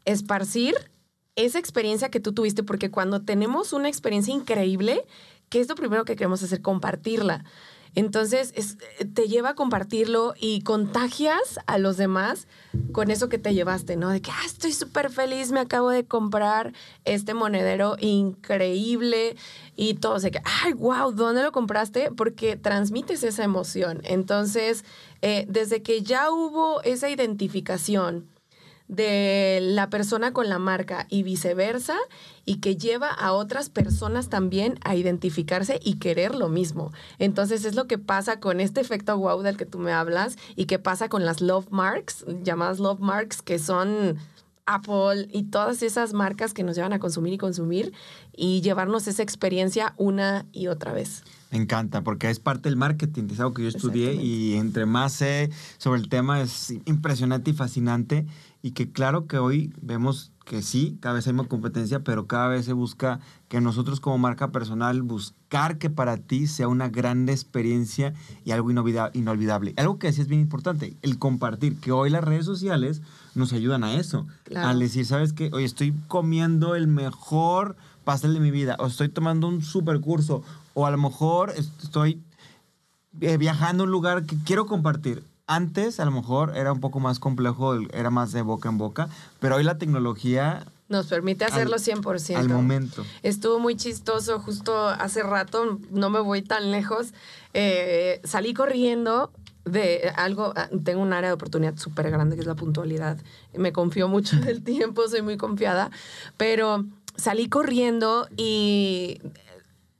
esparcir 0.06 0.74
esa 1.36 1.58
experiencia 1.58 2.08
que 2.08 2.18
tú 2.18 2.32
tuviste, 2.32 2.62
porque 2.62 2.90
cuando 2.90 3.20
tenemos 3.20 3.74
una 3.74 3.90
experiencia 3.90 4.32
increíble, 4.32 5.04
¿qué 5.50 5.60
es 5.60 5.68
lo 5.68 5.74
primero 5.74 6.06
que 6.06 6.16
queremos 6.16 6.42
hacer? 6.42 6.62
Compartirla. 6.62 7.44
Entonces, 7.94 8.52
es- 8.56 8.76
te 9.14 9.28
lleva 9.28 9.50
a 9.50 9.54
compartirlo 9.54 10.34
y 10.38 10.62
contagias 10.62 11.60
a 11.66 11.78
los 11.78 11.96
demás 11.96 12.46
con 12.92 13.10
eso 13.10 13.28
que 13.28 13.38
te 13.38 13.54
llevaste, 13.54 13.96
¿no? 13.96 14.10
De 14.10 14.20
que, 14.20 14.30
ah, 14.30 14.42
estoy 14.46 14.72
súper 14.72 15.10
feliz, 15.10 15.52
me 15.52 15.60
acabo 15.60 15.90
de 15.90 16.04
comprar 16.04 16.72
este 17.04 17.34
monedero 17.34 17.96
increíble 18.00 19.36
y 19.76 19.94
todo. 19.94 20.16
O 20.16 20.20
que, 20.20 20.40
ay, 20.64 20.72
wow, 20.72 21.12
¿dónde 21.12 21.42
lo 21.42 21.52
compraste? 21.52 22.10
Porque 22.10 22.56
transmites 22.56 23.22
esa 23.22 23.44
emoción. 23.44 24.00
Entonces, 24.04 24.84
eh, 25.22 25.46
desde 25.48 25.82
que 25.82 26.02
ya 26.02 26.30
hubo 26.30 26.82
esa 26.82 27.08
identificación 27.10 28.26
de 28.88 29.60
la 29.62 29.88
persona 29.88 30.32
con 30.32 30.48
la 30.48 30.58
marca 30.58 31.06
y 31.08 31.22
viceversa, 31.22 31.96
y 32.44 32.56
que 32.56 32.76
lleva 32.76 33.08
a 33.08 33.32
otras 33.32 33.70
personas 33.70 34.28
también 34.28 34.78
a 34.84 34.94
identificarse 34.96 35.80
y 35.82 35.94
querer 35.94 36.34
lo 36.34 36.48
mismo. 36.48 36.92
Entonces 37.18 37.64
es 37.64 37.74
lo 37.74 37.86
que 37.86 37.98
pasa 37.98 38.40
con 38.40 38.60
este 38.60 38.80
efecto 38.80 39.16
wow 39.16 39.42
del 39.42 39.56
que 39.56 39.66
tú 39.66 39.78
me 39.78 39.92
hablas 39.92 40.36
y 40.56 40.66
que 40.66 40.78
pasa 40.78 41.08
con 41.08 41.24
las 41.24 41.40
love 41.40 41.68
marks, 41.70 42.24
llamadas 42.42 42.78
love 42.80 43.00
marks, 43.00 43.40
que 43.40 43.58
son 43.58 44.18
Apple 44.66 45.28
y 45.30 45.44
todas 45.44 45.82
esas 45.82 46.12
marcas 46.12 46.54
que 46.54 46.62
nos 46.62 46.76
llevan 46.76 46.92
a 46.92 46.98
consumir 46.98 47.34
y 47.34 47.38
consumir 47.38 47.92
y 48.34 48.60
llevarnos 48.62 49.06
esa 49.06 49.22
experiencia 49.22 49.94
una 49.96 50.46
y 50.52 50.68
otra 50.68 50.92
vez. 50.92 51.22
Me 51.50 51.58
encanta, 51.58 52.02
porque 52.02 52.30
es 52.30 52.40
parte 52.40 52.68
del 52.68 52.76
marketing, 52.76 53.28
es 53.30 53.40
algo 53.40 53.54
que 53.54 53.62
yo 53.62 53.68
estudié 53.68 54.14
y 54.14 54.54
entre 54.54 54.86
más 54.86 55.12
sé 55.12 55.50
sobre 55.78 56.00
el 56.00 56.08
tema 56.08 56.40
es 56.40 56.74
impresionante 56.84 57.50
y 57.50 57.54
fascinante 57.54 58.26
y 58.64 58.70
que 58.70 58.90
claro 58.90 59.26
que 59.26 59.36
hoy 59.36 59.74
vemos 59.82 60.32
que 60.46 60.62
sí, 60.62 60.96
cada 61.02 61.16
vez 61.16 61.26
hay 61.26 61.34
más 61.34 61.48
competencia, 61.48 62.00
pero 62.00 62.26
cada 62.26 62.48
vez 62.48 62.64
se 62.64 62.72
busca 62.72 63.20
que 63.48 63.60
nosotros 63.60 64.00
como 64.00 64.16
marca 64.16 64.52
personal 64.52 65.02
buscar 65.02 65.76
que 65.76 65.90
para 65.90 66.16
ti 66.16 66.46
sea 66.46 66.66
una 66.68 66.88
gran 66.88 67.28
experiencia 67.28 68.14
y 68.42 68.52
algo 68.52 68.70
inolvida- 68.70 69.10
inolvidable. 69.12 69.74
Algo 69.76 69.98
que 69.98 70.10
sí 70.14 70.22
es 70.22 70.28
bien 70.28 70.40
importante, 70.40 70.96
el 71.02 71.18
compartir, 71.18 71.78
que 71.78 71.92
hoy 71.92 72.08
las 72.08 72.24
redes 72.24 72.46
sociales 72.46 73.02
nos 73.34 73.52
ayudan 73.52 73.84
a 73.84 73.96
eso, 73.96 74.26
Claro. 74.44 74.68
al 74.70 74.78
decir, 74.78 75.04
¿sabes 75.04 75.34
qué? 75.34 75.50
Hoy 75.52 75.64
estoy 75.64 75.92
comiendo 76.08 76.74
el 76.74 76.86
mejor 76.86 77.76
pastel 78.04 78.32
de 78.32 78.40
mi 78.40 78.50
vida, 78.50 78.76
o 78.78 78.86
estoy 78.86 79.10
tomando 79.10 79.46
un 79.46 79.60
super 79.60 80.00
curso, 80.00 80.42
o 80.72 80.86
a 80.86 80.90
lo 80.90 80.96
mejor 80.96 81.52
estoy 81.54 82.22
eh, 83.20 83.36
viajando 83.36 83.82
a 83.82 83.86
un 83.86 83.92
lugar 83.92 84.24
que 84.24 84.36
quiero 84.42 84.64
compartir. 84.64 85.22
Antes, 85.46 86.00
a 86.00 86.06
lo 86.06 86.10
mejor, 86.10 86.56
era 86.56 86.72
un 86.72 86.80
poco 86.80 87.00
más 87.00 87.18
complejo, 87.18 87.74
era 87.92 88.08
más 88.08 88.32
de 88.32 88.40
boca 88.40 88.70
en 88.70 88.78
boca, 88.78 89.08
pero 89.40 89.56
hoy 89.56 89.62
la 89.64 89.76
tecnología 89.76 90.64
Nos 90.88 91.06
permite 91.06 91.44
hacerlo 91.44 91.74
Al- 91.74 91.80
100%. 91.80 92.38
al 92.38 92.48
momento. 92.48 93.04
Estuvo 93.22 93.58
muy 93.58 93.76
chistoso, 93.76 94.38
justo 94.40 94.88
hace 94.88 95.22
rato, 95.22 95.78
no 95.90 96.08
me 96.08 96.20
voy 96.20 96.40
tan 96.40 96.70
lejos, 96.70 97.12
eh, 97.52 98.20
salí 98.24 98.54
corriendo 98.54 99.32
de 99.66 100.12
algo, 100.16 100.54
ah, 100.56 100.68
tengo 100.82 101.02
un 101.02 101.12
área 101.12 101.28
de 101.28 101.34
oportunidad 101.34 101.76
súper 101.76 102.10
grande 102.10 102.36
que 102.36 102.40
es 102.42 102.46
la 102.46 102.54
puntualidad. 102.54 103.18
Me 103.54 103.72
confío 103.72 104.08
mucho 104.08 104.36
del 104.36 104.62
tiempo, 104.64 105.06
soy 105.08 105.20
muy 105.20 105.36
confiada, 105.36 105.90
pero 106.38 106.84
salí 107.16 107.48
corriendo 107.50 108.28
y 108.36 109.20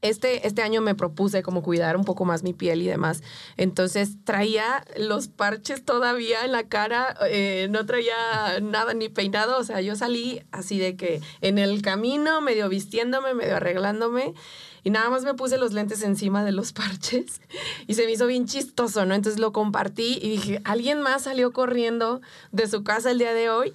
este, 0.04 0.46
este 0.46 0.60
año 0.60 0.82
me 0.82 0.94
propuse 0.94 1.42
como 1.42 1.62
cuidar 1.62 1.96
un 1.96 2.04
poco 2.04 2.26
más 2.26 2.42
mi 2.42 2.52
piel 2.52 2.82
y 2.82 2.86
demás. 2.86 3.22
Entonces 3.56 4.16
traía 4.24 4.84
los 4.98 5.28
parches 5.28 5.82
todavía 5.82 6.44
en 6.44 6.52
la 6.52 6.64
cara, 6.64 7.16
eh, 7.28 7.68
no 7.70 7.86
traía 7.86 8.60
nada 8.60 8.92
ni 8.92 9.08
peinado. 9.08 9.58
O 9.58 9.64
sea, 9.64 9.80
yo 9.80 9.96
salí 9.96 10.42
así 10.52 10.78
de 10.78 10.96
que 10.96 11.22
en 11.40 11.58
el 11.58 11.80
camino, 11.80 12.42
medio 12.42 12.68
vistiéndome, 12.68 13.32
medio 13.32 13.56
arreglándome. 13.56 14.34
Y 14.82 14.90
nada 14.90 15.08
más 15.08 15.24
me 15.24 15.32
puse 15.32 15.56
los 15.56 15.72
lentes 15.72 16.02
encima 16.02 16.44
de 16.44 16.52
los 16.52 16.72
parches 16.74 17.40
y 17.86 17.94
se 17.94 18.04
me 18.04 18.12
hizo 18.12 18.26
bien 18.26 18.44
chistoso, 18.46 19.06
¿no? 19.06 19.14
Entonces 19.14 19.40
lo 19.40 19.52
compartí 19.54 20.18
y 20.20 20.28
dije, 20.28 20.60
alguien 20.64 21.00
más 21.00 21.22
salió 21.22 21.52
corriendo 21.54 22.20
de 22.52 22.68
su 22.68 22.84
casa 22.84 23.10
el 23.10 23.18
día 23.18 23.32
de 23.32 23.48
hoy 23.48 23.72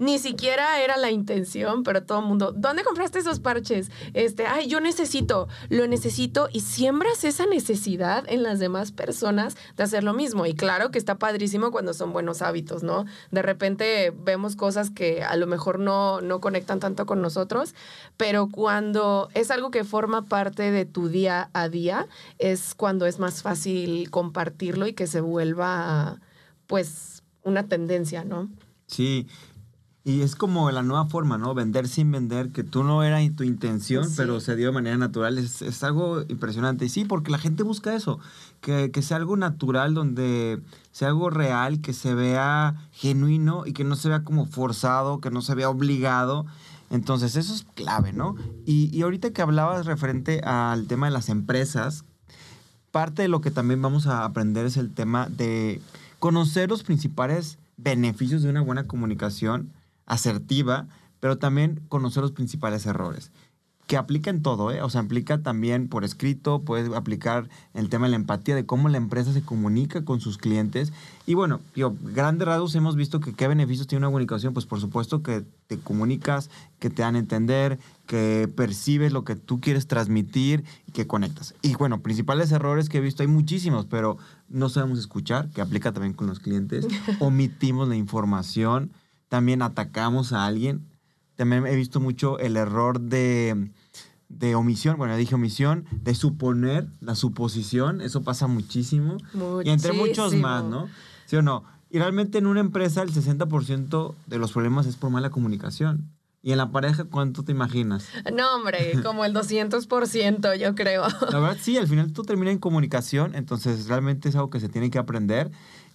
ni 0.00 0.18
siquiera 0.18 0.80
era 0.80 0.96
la 0.96 1.10
intención, 1.10 1.82
pero 1.82 2.02
todo 2.02 2.20
el 2.20 2.24
mundo, 2.24 2.52
¿dónde 2.56 2.82
compraste 2.84 3.18
esos 3.18 3.38
parches? 3.38 3.90
Este, 4.14 4.46
ay, 4.46 4.66
yo 4.66 4.80
necesito, 4.80 5.46
lo 5.68 5.86
necesito 5.86 6.48
y 6.50 6.60
siembras 6.60 7.22
esa 7.22 7.44
necesidad 7.44 8.24
en 8.26 8.42
las 8.42 8.58
demás 8.58 8.92
personas 8.92 9.58
de 9.76 9.82
hacer 9.84 10.02
lo 10.02 10.14
mismo. 10.14 10.46
Y 10.46 10.54
claro 10.54 10.90
que 10.90 10.96
está 10.96 11.18
padrísimo 11.18 11.70
cuando 11.70 11.92
son 11.92 12.14
buenos 12.14 12.40
hábitos, 12.40 12.82
¿no? 12.82 13.04
De 13.30 13.42
repente 13.42 14.10
vemos 14.16 14.56
cosas 14.56 14.88
que 14.88 15.22
a 15.22 15.36
lo 15.36 15.46
mejor 15.46 15.78
no, 15.78 16.22
no 16.22 16.40
conectan 16.40 16.80
tanto 16.80 17.04
con 17.04 17.20
nosotros, 17.20 17.74
pero 18.16 18.48
cuando 18.48 19.28
es 19.34 19.50
algo 19.50 19.70
que 19.70 19.84
forma 19.84 20.24
parte 20.24 20.70
de 20.70 20.86
tu 20.86 21.08
día 21.08 21.50
a 21.52 21.68
día, 21.68 22.08
es 22.38 22.74
cuando 22.74 23.04
es 23.04 23.18
más 23.18 23.42
fácil 23.42 24.10
compartirlo 24.10 24.86
y 24.86 24.94
que 24.94 25.06
se 25.06 25.20
vuelva, 25.20 26.20
pues, 26.66 27.22
una 27.42 27.68
tendencia, 27.68 28.24
¿no? 28.24 28.48
Sí. 28.86 29.26
Y 30.02 30.22
es 30.22 30.34
como 30.34 30.70
la 30.70 30.82
nueva 30.82 31.04
forma, 31.06 31.36
¿no? 31.36 31.52
Vender 31.52 31.86
sin 31.86 32.10
vender, 32.10 32.48
que 32.52 32.64
tú 32.64 32.84
no 32.84 33.02
era 33.02 33.18
tu 33.36 33.44
intención, 33.44 34.08
Sí. 34.08 34.14
pero 34.16 34.40
se 34.40 34.56
dio 34.56 34.68
de 34.68 34.72
manera 34.72 34.96
natural. 34.96 35.36
Es, 35.36 35.60
es 35.60 35.84
algo 35.84 36.22
impresionante. 36.28 36.86
Y 36.86 36.88
sí, 36.88 37.04
porque 37.04 37.30
la 37.30 37.36
gente 37.38 37.62
busca 37.62 37.94
eso, 37.94 38.18
que, 38.62 38.90
que 38.90 39.02
sea 39.02 39.18
algo 39.18 39.36
natural, 39.36 39.92
donde 39.92 40.58
sea 40.90 41.08
algo 41.08 41.28
real, 41.28 41.82
que 41.82 41.92
se 41.92 42.14
vea 42.14 42.88
genuino 42.92 43.66
y 43.66 43.74
que 43.74 43.84
no 43.84 43.94
se 43.94 44.08
vea 44.08 44.24
como 44.24 44.46
forzado, 44.46 45.20
que 45.20 45.30
no 45.30 45.42
se 45.42 45.54
vea 45.54 45.68
obligado. 45.68 46.46
Entonces, 46.88 47.36
eso 47.36 47.54
es 47.54 47.66
clave, 47.74 48.14
¿no? 48.14 48.36
Y, 48.64 48.88
y 48.96 49.02
ahorita 49.02 49.30
que 49.32 49.42
hablabas 49.42 49.84
referente 49.84 50.40
al 50.40 50.86
tema 50.86 51.08
de 51.08 51.12
las 51.12 51.28
empresas, 51.28 52.04
parte 52.90 53.20
de 53.22 53.28
lo 53.28 53.42
que 53.42 53.50
también 53.50 53.82
vamos 53.82 54.06
a 54.06 54.24
aprender 54.24 54.64
es 54.64 54.78
el 54.78 54.92
tema 54.94 55.28
de 55.28 55.80
conocer 56.18 56.70
los 56.70 56.82
principales 56.84 57.58
beneficios 57.76 58.42
de 58.42 58.48
una 58.48 58.62
buena 58.62 58.84
comunicación 58.86 59.70
asertiva, 60.10 60.88
pero 61.20 61.38
también 61.38 61.80
conocer 61.88 62.22
los 62.22 62.32
principales 62.32 62.84
errores. 62.84 63.30
Que 63.86 63.96
aplica 63.96 64.30
en 64.30 64.42
todo, 64.42 64.70
¿eh? 64.70 64.82
O 64.82 64.90
sea, 64.90 65.00
aplica 65.00 65.42
también 65.42 65.88
por 65.88 66.04
escrito, 66.04 66.62
puede 66.62 66.94
aplicar 66.96 67.48
el 67.74 67.88
tema 67.88 68.06
de 68.06 68.10
la 68.10 68.16
empatía, 68.16 68.54
de 68.54 68.64
cómo 68.64 68.88
la 68.88 68.98
empresa 68.98 69.32
se 69.32 69.42
comunica 69.42 70.04
con 70.04 70.20
sus 70.20 70.38
clientes. 70.38 70.92
Y 71.26 71.34
bueno, 71.34 71.60
yo, 71.74 71.94
grandes 72.02 72.46
rasgos 72.46 72.74
hemos 72.76 72.94
visto 72.94 73.18
que 73.18 73.32
qué 73.34 73.48
beneficios 73.48 73.88
tiene 73.88 74.00
una 74.00 74.08
comunicación. 74.08 74.52
Pues 74.52 74.66
por 74.66 74.80
supuesto 74.80 75.22
que 75.24 75.44
te 75.66 75.78
comunicas, 75.78 76.50
que 76.78 76.88
te 76.88 77.02
dan 77.02 77.16
a 77.16 77.18
entender, 77.18 77.80
que 78.06 78.48
percibes 78.54 79.12
lo 79.12 79.24
que 79.24 79.34
tú 79.34 79.60
quieres 79.60 79.88
transmitir 79.88 80.64
y 80.86 80.92
que 80.92 81.08
conectas. 81.08 81.54
Y 81.62 81.74
bueno, 81.74 82.00
principales 82.00 82.52
errores 82.52 82.88
que 82.88 82.98
he 82.98 83.00
visto, 83.00 83.24
hay 83.24 83.28
muchísimos, 83.28 83.86
pero 83.86 84.18
no 84.48 84.68
sabemos 84.68 85.00
escuchar, 85.00 85.50
que 85.50 85.60
aplica 85.60 85.92
también 85.92 86.14
con 86.14 86.28
los 86.28 86.38
clientes. 86.38 86.86
Omitimos 87.18 87.88
la 87.88 87.96
información, 87.96 88.92
también 89.30 89.62
atacamos 89.62 90.34
a 90.34 90.44
alguien. 90.44 90.84
También 91.36 91.66
he 91.66 91.74
visto 91.74 92.00
mucho 92.00 92.38
el 92.38 92.56
error 92.58 93.00
de, 93.00 93.70
de 94.28 94.54
omisión, 94.56 94.98
bueno, 94.98 95.16
dije 95.16 95.36
omisión, 95.36 95.86
de 96.02 96.14
suponer, 96.14 96.88
la 97.00 97.14
suposición, 97.14 98.02
eso 98.02 98.22
pasa 98.22 98.46
muchísimo. 98.48 99.16
Y 99.64 99.70
entre 99.70 99.92
muchos 99.92 100.26
Muchísimo. 100.34 100.42
más, 100.48 100.64
¿no? 100.64 100.88
¿Sí 101.24 101.36
o 101.36 101.42
no? 101.42 101.64
Y 101.88 101.98
realmente 101.98 102.38
en 102.38 102.46
una 102.46 102.60
empresa 102.60 103.02
el 103.02 103.12
60% 103.12 104.14
de 104.26 104.38
los 104.38 104.52
problemas 104.52 104.86
es 104.86 104.96
por 104.96 105.10
mala 105.10 105.30
comunicación. 105.30 106.10
Y 106.42 106.52
en 106.52 106.58
la 106.58 106.72
pareja, 106.72 107.04
¿cuánto 107.04 107.42
te 107.42 107.52
imaginas? 107.52 108.08
No, 108.34 108.56
hombre, 108.56 109.00
como 109.04 109.24
el 109.24 109.32
200%, 109.34 110.56
yo 110.58 110.74
creo. 110.74 111.04
La 111.30 111.38
verdad, 111.38 111.56
sí, 111.60 111.76
al 111.78 111.86
final 111.86 112.12
tú 112.12 112.22
terminas 112.22 112.52
en 112.52 112.58
comunicación, 112.58 113.34
entonces 113.34 113.86
realmente 113.86 114.28
es 114.28 114.34
algo 114.34 114.50
que 114.50 114.58
se 114.60 114.68
tiene 114.68 114.90
que 114.90 114.98
aprender 114.98 115.50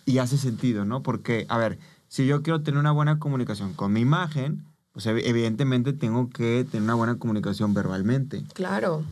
y 0.05 0.19
hace 0.19 0.37
sentido, 0.37 0.85
¿no? 0.85 1.01
Porque, 1.03 1.45
a 1.49 1.57
ver, 1.57 1.79
si 2.07 2.25
yo 2.25 2.41
quiero 2.43 2.61
tener 2.61 2.79
una 2.79 2.91
buena 2.91 3.19
comunicación 3.19 3.73
con 3.73 3.93
mi 3.93 4.01
imagen, 4.01 4.63
pues 4.91 5.07
ev- 5.07 5.21
evidentemente 5.25 5.91
tengo 5.91 6.29
que 6.29 6.65
tener 6.71 6.83
una 6.83 6.93
buena 6.93 7.17
comunicación 7.19 7.73
verbalmente. 7.73 8.45
Claro, 8.53 9.03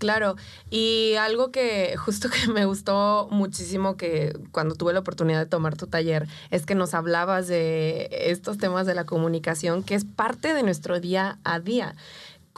claro. 0.00 0.34
Y 0.68 1.14
algo 1.14 1.52
que 1.52 1.94
justo 1.96 2.28
que 2.28 2.48
me 2.52 2.64
gustó 2.64 3.28
muchísimo 3.30 3.96
que 3.96 4.36
cuando 4.50 4.74
tuve 4.74 4.92
la 4.92 4.98
oportunidad 4.98 5.38
de 5.38 5.46
tomar 5.46 5.76
tu 5.76 5.86
taller 5.86 6.26
es 6.50 6.66
que 6.66 6.74
nos 6.74 6.92
hablabas 6.92 7.46
de 7.46 8.08
estos 8.10 8.58
temas 8.58 8.84
de 8.86 8.96
la 8.96 9.04
comunicación, 9.04 9.84
que 9.84 9.94
es 9.94 10.04
parte 10.04 10.54
de 10.54 10.64
nuestro 10.64 10.98
día 10.98 11.38
a 11.44 11.60
día. 11.60 11.94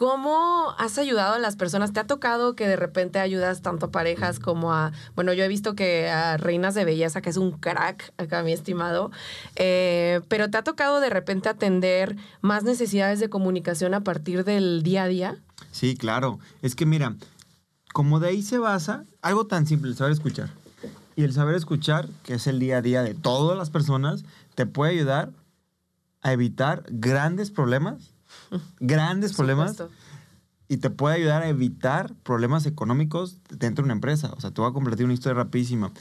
¿Cómo 0.01 0.75
has 0.79 0.97
ayudado 0.97 1.35
a 1.35 1.39
las 1.39 1.57
personas? 1.57 1.93
¿Te 1.93 2.01
ha 2.01 2.07
tocado 2.07 2.57
que 2.57 2.67
de 2.67 2.77
repente 2.77 3.19
ayudas 3.19 3.61
tanto 3.61 3.85
a 3.85 3.91
parejas 3.91 4.41
como 4.41 4.73
a, 4.73 4.93
bueno, 5.15 5.35
yo 5.35 5.45
he 5.45 5.49
visto 5.49 5.75
que 5.75 6.09
a 6.09 6.39
reinas 6.39 6.75
de 6.75 6.87
belleza, 6.87 7.21
que 7.21 7.29
es 7.29 7.37
un 7.37 7.51
crack 7.51 8.11
acá, 8.17 8.43
mi 8.43 8.51
estimado, 8.55 9.11
eh, 9.57 10.23
pero 10.29 10.49
¿te 10.49 10.57
ha 10.57 10.65
tocado 10.65 11.01
de 11.01 11.11
repente 11.11 11.51
atender 11.51 12.17
más 12.41 12.65
necesidades 12.65 13.21
de 13.21 13.29
comunicación 13.29 13.93
a 13.93 14.01
partir 14.01 14.45
del 14.45 14.83
día 14.83 15.03
a 15.03 15.09
día? 15.09 15.37
Sí, 15.71 15.99
claro. 15.99 16.39
Es 16.63 16.75
que 16.75 16.87
mira, 16.87 17.15
como 17.93 18.21
de 18.21 18.29
ahí 18.29 18.41
se 18.41 18.57
basa 18.57 19.05
algo 19.21 19.49
tan 19.49 19.67
simple, 19.67 19.91
el 19.91 19.97
saber 19.99 20.15
escuchar. 20.15 20.49
Y 21.15 21.25
el 21.25 21.35
saber 21.35 21.57
escuchar, 21.57 22.09
que 22.25 22.37
es 22.37 22.47
el 22.47 22.59
día 22.59 22.79
a 22.79 22.81
día 22.81 23.03
de 23.03 23.13
todas 23.13 23.59
las 23.59 23.69
personas, 23.69 24.25
te 24.55 24.65
puede 24.65 24.93
ayudar 24.93 25.29
a 26.23 26.33
evitar 26.33 26.85
grandes 26.89 27.51
problemas, 27.51 28.10
grandes 28.79 29.33
problemas, 29.35 29.77
Supuesto. 29.77 29.95
y 30.69 30.79
te 30.79 30.91
puede 30.91 31.17
ayudar 31.17 31.43
a 31.43 31.49
evitar 31.49 32.15
problemas 32.23 32.67
económicos 32.67 33.39
dentro 33.49 33.83
de 33.83 33.87
una 33.87 33.95
empresa. 33.95 34.33
O 34.37 34.41
sea, 34.41 34.51
te 34.51 34.61
voy 34.61 34.71
a 34.71 34.75
compartir 34.75 35.05
una 35.05 35.15
historia 35.15 35.35
rapidísima. 35.43 35.93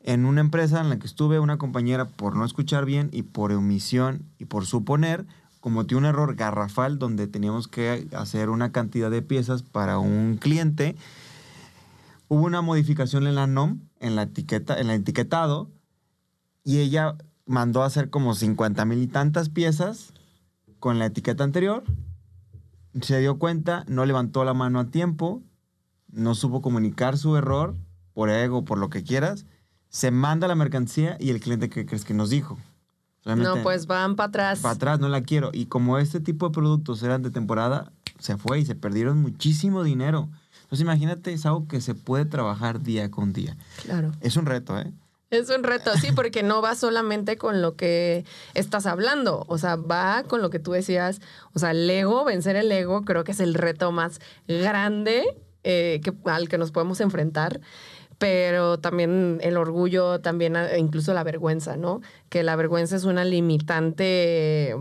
En 0.00 0.24
una 0.24 0.40
empresa 0.40 0.80
en 0.80 0.88
la 0.88 0.98
que 0.98 1.06
estuve, 1.06 1.40
una 1.40 1.58
compañera, 1.58 2.06
por 2.06 2.36
no 2.36 2.44
escuchar 2.44 2.84
bien 2.84 3.10
y 3.12 3.22
por 3.22 3.50
omisión 3.52 4.22
y 4.38 4.44
por 4.44 4.64
suponer, 4.64 5.26
cometió 5.60 5.98
un 5.98 6.04
error 6.04 6.36
garrafal 6.36 6.98
donde 6.98 7.26
teníamos 7.26 7.66
que 7.66 8.06
hacer 8.12 8.50
una 8.50 8.70
cantidad 8.70 9.10
de 9.10 9.22
piezas 9.22 9.62
para 9.62 9.98
un 9.98 10.36
cliente. 10.36 10.94
Hubo 12.28 12.44
una 12.44 12.60
modificación 12.60 13.26
en 13.26 13.34
la 13.34 13.48
NOM, 13.48 13.80
en 13.98 14.14
la 14.14 14.22
etiqueta, 14.22 14.78
en 14.78 14.90
el 14.90 15.00
etiquetado, 15.00 15.68
y 16.62 16.78
ella 16.78 17.16
mandó 17.46 17.82
a 17.82 17.86
hacer 17.86 18.10
como 18.10 18.34
50 18.34 18.84
mil 18.84 19.02
y 19.02 19.06
tantas 19.08 19.48
piezas 19.48 20.12
con 20.86 21.00
la 21.00 21.06
etiqueta 21.06 21.42
anterior. 21.42 21.82
Se 23.00 23.18
dio 23.18 23.40
cuenta, 23.40 23.84
no 23.88 24.06
levantó 24.06 24.44
la 24.44 24.54
mano 24.54 24.78
a 24.78 24.84
tiempo, 24.84 25.42
no 26.12 26.36
supo 26.36 26.62
comunicar 26.62 27.18
su 27.18 27.36
error, 27.36 27.74
por 28.14 28.30
ego, 28.30 28.64
por 28.64 28.78
lo 28.78 28.88
que 28.88 29.02
quieras. 29.02 29.46
Se 29.88 30.12
manda 30.12 30.46
la 30.46 30.54
mercancía 30.54 31.16
y 31.18 31.30
el 31.30 31.40
cliente, 31.40 31.68
¿qué 31.70 31.86
crees 31.86 32.04
que 32.04 32.14
nos 32.14 32.30
dijo? 32.30 32.56
No, 33.24 33.64
pues 33.64 33.88
van 33.88 34.14
para 34.14 34.28
atrás. 34.28 34.60
Para 34.60 34.74
atrás, 34.76 35.00
no 35.00 35.08
la 35.08 35.22
quiero. 35.22 35.50
Y 35.52 35.66
como 35.66 35.98
este 35.98 36.20
tipo 36.20 36.46
de 36.46 36.54
productos 36.54 37.02
eran 37.02 37.20
de 37.20 37.32
temporada, 37.32 37.90
se 38.20 38.36
fue 38.36 38.60
y 38.60 38.64
se 38.64 38.76
perdieron 38.76 39.20
muchísimo 39.20 39.82
dinero. 39.82 40.28
Entonces 40.62 40.82
imagínate, 40.82 41.32
es 41.32 41.46
algo 41.46 41.66
que 41.66 41.80
se 41.80 41.96
puede 41.96 42.26
trabajar 42.26 42.80
día 42.80 43.10
con 43.10 43.32
día. 43.32 43.56
Claro. 43.82 44.12
Es 44.20 44.36
un 44.36 44.46
reto, 44.46 44.78
¿eh? 44.78 44.92
Es 45.30 45.50
un 45.50 45.64
reto, 45.64 45.90
sí, 46.00 46.12
porque 46.14 46.42
no 46.44 46.62
va 46.62 46.76
solamente 46.76 47.36
con 47.36 47.60
lo 47.60 47.74
que 47.74 48.24
estás 48.54 48.86
hablando, 48.86 49.44
o 49.48 49.58
sea, 49.58 49.74
va 49.74 50.22
con 50.22 50.40
lo 50.40 50.50
que 50.50 50.60
tú 50.60 50.70
decías, 50.70 51.20
o 51.52 51.58
sea, 51.58 51.72
el 51.72 51.88
ego, 51.90 52.24
vencer 52.24 52.54
el 52.54 52.70
ego, 52.70 53.04
creo 53.04 53.24
que 53.24 53.32
es 53.32 53.40
el 53.40 53.54
reto 53.54 53.90
más 53.90 54.20
grande 54.46 55.24
eh, 55.64 56.00
que, 56.04 56.12
al 56.30 56.48
que 56.48 56.58
nos 56.58 56.70
podemos 56.70 57.00
enfrentar, 57.00 57.60
pero 58.18 58.78
también 58.78 59.38
el 59.42 59.56
orgullo, 59.56 60.20
también 60.20 60.54
eh, 60.54 60.78
incluso 60.78 61.12
la 61.12 61.24
vergüenza, 61.24 61.76
¿no? 61.76 62.02
Que 62.28 62.44
la 62.44 62.54
vergüenza 62.54 62.94
es 62.94 63.02
una 63.02 63.24
limitante 63.24 64.76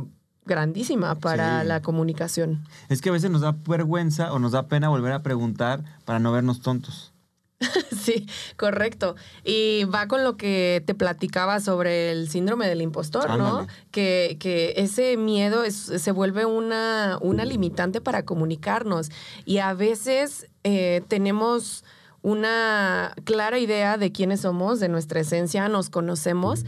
grandísima 0.45 1.15
para 1.15 1.61
Sí. 1.61 1.67
la 1.67 1.81
comunicación. 1.81 2.63
Es 2.87 3.01
que 3.01 3.09
a 3.09 3.13
veces 3.13 3.31
nos 3.31 3.41
da 3.41 3.55
vergüenza 3.67 4.31
o 4.31 4.37
nos 4.37 4.51
da 4.51 4.67
pena 4.67 4.89
volver 4.89 5.11
a 5.11 5.23
preguntar 5.23 5.83
para 6.05 6.19
no 6.19 6.31
vernos 6.31 6.61
tontos. 6.61 7.14
Sí, 8.05 8.27
correcto. 8.57 9.15
Y 9.43 9.85
va 9.85 10.07
con 10.07 10.23
lo 10.23 10.37
que 10.37 10.83
te 10.85 10.93
platicaba 10.93 11.59
sobre 11.59 12.11
el 12.11 12.29
síndrome 12.29 12.67
del 12.67 12.81
impostor, 12.81 13.29
¿no? 13.37 13.67
Que, 13.91 14.37
que 14.39 14.73
ese 14.77 15.17
miedo 15.17 15.63
es- 15.63 15.75
se 15.97 16.11
vuelve 16.11 16.45
una, 16.45 17.17
una 17.21 17.45
limitante 17.45 18.01
para 18.01 18.23
comunicarnos. 18.25 19.09
Y 19.45 19.57
a 19.59 19.73
veces 19.73 20.47
eh, 20.63 21.01
tenemos 21.07 21.83
una 22.21 23.13
clara 23.23 23.59
idea 23.59 23.97
de 23.97 24.11
quiénes 24.11 24.41
somos, 24.41 24.79
de 24.79 24.89
nuestra 24.89 25.19
esencia, 25.21 25.69
nos 25.69 25.89
conocemos. 25.89 26.65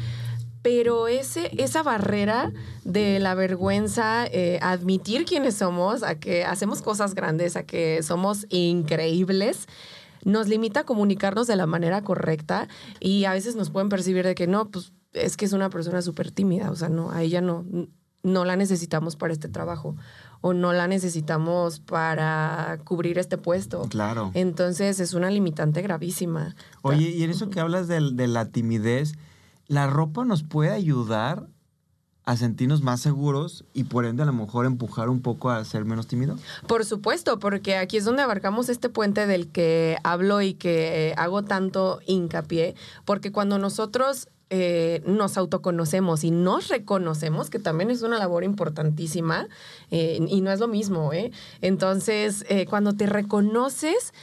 Pero 0.61 1.07
ese, 1.07 1.49
esa 1.61 1.81
barrera 1.81 2.51
de 2.83 3.19
la 3.19 3.35
vergüenza, 3.35 4.25
eh, 4.27 4.59
admitir 4.61 5.23
quiénes 5.25 5.55
somos, 5.55 6.03
a 6.03 6.19
que 6.19 6.43
hacemos 6.45 6.81
cosas 6.81 7.15
grandes, 7.15 7.55
a 7.55 7.63
que 7.63 8.01
somos 8.03 8.45
increíbles, 8.49 9.67
nos 10.27 10.47
limita 10.47 10.81
a 10.81 10.85
comunicarnos 10.85 11.47
de 11.47 11.55
la 11.55 11.65
manera 11.65 12.01
correcta 12.03 12.67
y 12.99 13.23
a 13.25 13.31
veces 13.31 13.55
nos 13.55 13.69
pueden 13.69 13.89
percibir 13.89 14.25
de 14.25 14.35
que 14.35 14.45
no, 14.45 14.69
pues 14.69 14.91
es 15.13 15.37
que 15.37 15.45
es 15.45 15.53
una 15.53 15.69
persona 15.69 16.01
súper 16.01 16.31
tímida, 16.31 16.69
o 16.69 16.75
sea, 16.75 16.89
no, 16.89 17.11
a 17.11 17.23
ella 17.23 17.39
no, 17.41 17.65
no 18.23 18.43
la 18.45 18.55
necesitamos 18.57 19.15
para 19.15 19.31
este 19.33 19.47
trabajo 19.47 19.95
o 20.41 20.53
no 20.53 20.73
la 20.73 20.87
necesitamos 20.87 21.79
para 21.79 22.77
cubrir 22.83 23.17
este 23.17 23.37
puesto. 23.37 23.83
Claro. 23.89 24.31
Entonces 24.33 24.99
es 24.99 25.13
una 25.13 25.31
limitante 25.31 25.81
gravísima. 25.81 26.55
Oye, 26.81 27.09
y 27.09 27.23
en 27.23 27.31
eso 27.31 27.49
que 27.49 27.59
hablas 27.59 27.87
del- 27.87 28.15
de, 28.17 28.27
la 28.27 28.49
timidez, 28.51 29.13
¿la 29.67 29.87
ropa 29.87 30.25
nos 30.25 30.43
puede 30.43 30.71
ayudar 30.71 31.47
a 32.27 32.35
sentirnos 32.35 32.81
más 32.81 32.99
seguros 32.99 33.63
y 33.73 33.85
por 33.85 34.05
ende 34.05 34.21
a 34.21 34.25
lo 34.25 34.33
mejor 34.33 34.65
empujar 34.65 35.07
un 35.07 35.21
poco 35.21 35.49
a 35.49 35.63
ser 35.63 35.85
menos 35.85 36.07
tímido? 36.07 36.35
Por 36.67 36.83
supuesto, 36.83 37.39
porque 37.39 37.77
aquí 37.77 37.95
es 37.95 38.03
donde 38.03 38.21
abarcamos 38.21 38.67
este 38.67 38.89
puente 38.89 39.25
del 39.25 39.47
que 39.47 39.97
hablo 40.03 40.41
y 40.41 40.53
que 40.53 41.11
eh, 41.11 41.13
hago 41.15 41.43
tanto 41.43 42.01
hincapié, 42.05 42.75
porque 43.05 43.31
cuando 43.31 43.59
nosotros 43.59 44.27
eh, 44.49 45.01
nos 45.05 45.37
autoconocemos 45.37 46.25
y 46.25 46.31
nos 46.31 46.67
reconocemos, 46.67 47.49
que 47.49 47.59
también 47.59 47.91
es 47.91 48.01
una 48.01 48.17
labor 48.19 48.43
importantísima, 48.43 49.47
eh, 49.89 50.19
y 50.27 50.41
no 50.41 50.51
es 50.51 50.59
lo 50.59 50.67
mismo, 50.67 51.13
¿eh? 51.13 51.31
Entonces, 51.61 52.45
cuando 52.69 52.91
te 52.91 53.05
reconoces, 53.05 54.13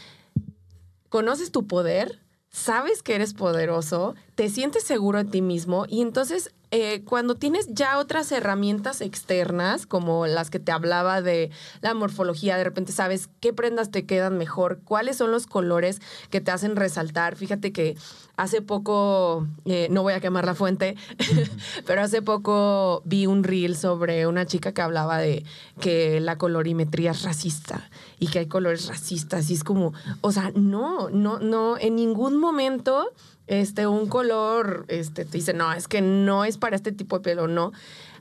conoces 1.09 1.51
tu 1.53 1.67
poder, 1.67 2.21
sabes 2.55 3.03
que 3.03 3.17
eres 3.17 3.35
poderoso, 3.35 4.15
te 4.37 4.49
sientes 4.49 4.85
seguro 4.85 5.19
de 5.19 5.29
ti 5.29 5.43
mismo 5.43 5.87
y 5.89 6.03
entonces 6.03 6.55
eh, 6.71 7.03
cuando 7.05 7.35
tienes 7.35 7.67
ya 7.69 7.99
otras 7.99 8.31
herramientas 8.31 9.01
externas, 9.01 9.87
como 9.87 10.29
las 10.29 10.51
que 10.51 10.61
te 10.61 10.71
hablaba 10.71 11.21
de 11.21 11.51
la 11.81 11.95
morfología, 11.95 12.57
de 12.57 12.63
repente 12.63 12.93
sabes 12.93 13.29
qué 13.41 13.53
prendas 13.53 13.91
te 13.91 14.07
quedan 14.07 14.39
mejor, 14.39 14.81
cuáles 14.85 15.17
son 15.17 15.33
los 15.33 15.49
colores 15.49 16.01
que 16.31 16.41
te 16.41 16.53
hacen 16.53 16.77
resaltar. 16.77 17.35
Fíjate 17.35 17.73
que 17.73 17.97
hace 18.37 18.63
poco, 18.63 19.49
eh, 19.65 19.89
no 19.91 20.03
voy 20.03 20.15
a 20.15 20.21
quemar 20.21 20.47
la 20.47 20.55
fuente, 20.55 20.97
pero 21.87 22.03
hace 22.03 22.23
poco 22.23 23.03
vi 23.05 23.27
un 23.27 23.43
reel 23.43 23.77
sobre 23.77 24.29
una 24.29 24.47
chica 24.47 24.73
que 24.73 24.83
hablaba 24.83 25.19
de 25.19 25.45
que 25.81 26.21
la 26.21 26.39
colorimetría 26.39 27.13
es 27.13 27.23
racista 27.23 27.89
y 28.19 28.29
que 28.29 28.41
hay 28.41 28.47
colores 28.47 28.89
racistas 28.89 29.51
y 29.51 29.55
es 29.55 29.65
como, 29.65 29.93
o 30.21 30.33
sea, 30.33 30.53
no, 30.55 31.11
no, 31.11 31.39
no, 31.39 31.79
en 31.79 31.97
ningún 31.97 32.37
momento 32.39 33.13
este, 33.47 33.87
un 33.87 34.09
color, 34.09 34.85
este, 34.89 35.25
te 35.25 35.39
dice, 35.39 35.53
no, 35.53 35.73
es 35.73 35.89
que 35.89 36.01
no 36.01 36.45
es 36.45 36.59
para 36.59 36.77
este 36.77 36.93
tipo 36.93 37.19
de 37.19 37.23
pelo, 37.23 37.49
no. 37.49 37.73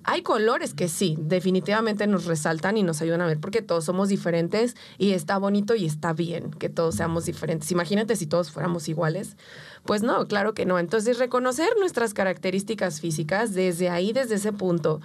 Hay 0.05 0.21
colores 0.21 0.73
que 0.73 0.89
sí, 0.89 1.15
definitivamente 1.17 2.07
nos 2.07 2.25
resaltan 2.25 2.75
y 2.75 2.83
nos 2.83 3.01
ayudan 3.01 3.21
a 3.21 3.25
ver 3.25 3.39
porque 3.39 3.61
todos 3.61 3.85
somos 3.85 4.09
diferentes 4.09 4.75
y 4.97 5.11
está 5.11 5.37
bonito 5.37 5.75
y 5.75 5.85
está 5.85 6.11
bien 6.11 6.51
que 6.51 6.67
todos 6.67 6.95
seamos 6.95 7.23
diferentes. 7.23 7.71
Imagínate 7.71 8.17
si 8.17 8.27
todos 8.27 8.51
fuéramos 8.51 8.89
iguales. 8.89 9.37
Pues 9.85 10.03
no, 10.03 10.27
claro 10.27 10.53
que 10.53 10.65
no. 10.65 10.77
Entonces, 10.77 11.19
reconocer 11.19 11.69
nuestras 11.79 12.13
características 12.13 12.99
físicas 12.99 13.53
desde 13.53 13.89
ahí, 13.89 14.11
desde 14.11 14.35
ese 14.35 14.51
punto, 14.51 14.99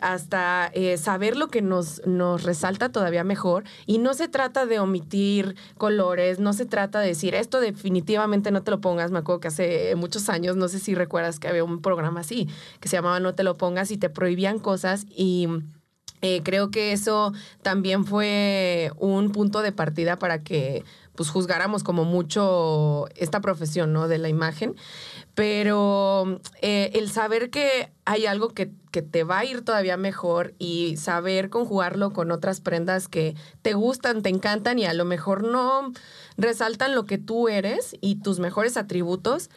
hasta 0.00 0.70
eh, 0.74 0.96
saber 0.96 1.36
lo 1.36 1.48
que 1.48 1.62
nos, 1.62 2.02
nos 2.06 2.42
resalta 2.42 2.90
todavía 2.90 3.24
mejor. 3.24 3.64
Y 3.86 3.98
no 3.98 4.14
se 4.14 4.28
trata 4.28 4.66
de 4.66 4.78
omitir 4.78 5.56
colores, 5.78 6.38
no 6.38 6.52
se 6.52 6.66
trata 6.66 7.00
de 7.00 7.08
decir, 7.08 7.34
esto 7.34 7.60
definitivamente 7.60 8.50
no 8.50 8.62
te 8.62 8.70
lo 8.70 8.80
pongas. 8.80 9.10
Me 9.10 9.18
acuerdo 9.18 9.40
que 9.40 9.48
hace 9.48 9.94
muchos 9.96 10.28
años, 10.28 10.56
no 10.56 10.68
sé 10.68 10.78
si 10.78 10.94
recuerdas 10.94 11.38
que 11.38 11.48
había 11.48 11.64
un 11.64 11.80
programa 11.80 12.20
así, 12.20 12.48
que 12.80 12.88
se 12.88 12.96
llamaba 12.96 13.20
No 13.20 13.34
te 13.34 13.44
lo 13.44 13.56
pongas 13.56 13.90
y 13.90 13.96
te 13.96 14.10
prohibían 14.10 14.58
cosas 14.58 15.06
y... 15.14 15.48
eh, 16.22 16.40
creo 16.42 16.70
que 16.70 16.92
eso 16.92 17.32
también 17.62 18.04
fue 18.06 18.90
un 18.98 19.30
punto 19.30 19.60
de 19.60 19.72
partida 19.72 20.18
para 20.18 20.42
que 20.42 20.82
pues 21.14 21.28
juzgáramos 21.28 21.84
como 21.84 22.04
mucho 22.04 23.06
esta 23.14 23.40
profesión, 23.40 23.92
¿no? 23.92 24.08
De 24.08 24.18
la 24.18 24.28
imagen. 24.28 24.74
Pero 25.34 26.40
eh, 26.62 26.92
el 26.94 27.10
saber 27.10 27.50
que 27.50 27.90
hay 28.04 28.26
algo 28.26 28.50
que, 28.50 28.70
que 28.92 29.02
te 29.02 29.24
va 29.24 29.38
a 29.38 29.44
ir 29.44 29.62
todavía 29.62 29.96
mejor 29.96 30.54
y 30.58 30.96
saber 30.96 31.50
conjugarlo 31.50 32.12
con 32.12 32.30
otras 32.30 32.60
prendas 32.60 33.08
que 33.08 33.34
te 33.62 33.72
gustan, 33.72 34.22
te 34.22 34.28
encantan 34.28 34.78
y 34.78 34.86
a 34.86 34.94
lo 34.94 35.04
mejor 35.04 35.42
no 35.42 35.92
resaltan 36.36 36.94
lo 36.94 37.04
que 37.04 37.18
tú 37.18 37.48
eres 37.48 37.96
y 38.00 38.16
tus 38.16 38.38
mejores 38.38 38.76
atributos, 38.76 39.50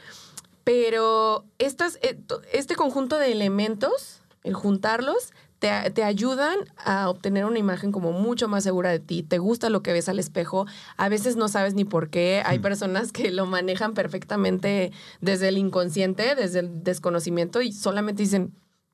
pero 0.63 1.46
estas, 1.60 1.98
eh, 2.02 2.18
este 2.52 2.76
conjunto 2.76 3.18
de 3.20 3.32
elementos, 3.32 4.22
el 4.44 4.54
juntarlos, 4.54 5.32
te, 5.60 5.70
te 5.91 6.04
ayudan 6.04 6.58
a 6.78 7.10
obtener 7.10 7.46
una 7.46 7.60
imagen 7.60 7.91
como 7.91 8.12
mucho 8.12 8.48
más 8.48 8.63
segura 8.63 8.91
de 8.91 9.00
ti. 9.00 9.24
Te 9.24 9.39
gusta 9.39 9.70
lo 9.70 9.82
que 9.82 9.93
ves 9.93 10.10
al 10.10 10.20
espejo. 10.20 10.65
A 10.98 11.10
veces 11.10 11.36
no 11.36 11.48
sabes 11.48 11.74
ni 11.74 11.86
por 11.86 12.10
qué. 12.10 12.43
Hay 12.46 12.60
personas 12.60 13.12
que 13.12 13.32
lo 13.32 13.46
manejan 13.46 13.93
perfectamente 13.93 14.91
desde 15.22 15.48
el 15.48 15.58
inconsciente, 15.58 16.36
desde 16.36 16.60
el 16.60 16.84
desconocimiento 16.84 17.62
y 17.62 17.72
solamente 17.72 18.24
dicen, 18.24 18.54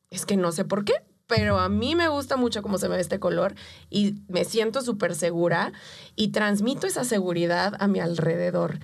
es 0.09 0.25
que 0.25 0.37
no 0.37 0.51
sé 0.51 0.65
por 0.65 0.85
qué. 0.85 0.93
Pero 1.27 1.57
a 1.59 1.69
mí 1.69 1.95
me 1.95 2.09
gusta 2.09 2.37
mucho 2.37 2.61
cómo 2.61 2.77
se 2.77 2.89
me 2.89 2.95
ve 2.95 3.01
este 3.01 3.19
color 3.19 3.55
y 3.89 4.15
me 4.27 4.43
siento 4.43 4.81
súper 4.81 5.15
segura 5.15 5.71
y 6.15 6.29
transmito 6.29 6.85
esa 6.85 7.03
seguridad 7.05 7.73
a 7.79 7.87
mi 7.87 7.99
alrededor. 7.99 8.79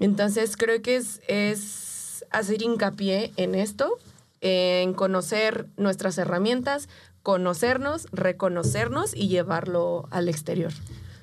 Entonces 0.00 0.56
creo 0.56 0.82
que 0.82 0.96
es, 0.96 1.20
es 1.28 2.24
hacer 2.30 2.62
hincapié 2.62 3.32
en 3.36 3.54
esto, 3.54 3.96
en 4.40 4.92
conocer 4.92 5.68
nuestras 5.76 6.18
herramientas, 6.18 6.88
conocernos, 7.24 8.06
reconocernos 8.12 9.16
y 9.16 9.28
llevarlo 9.28 10.06
al 10.10 10.28
exterior. 10.28 10.72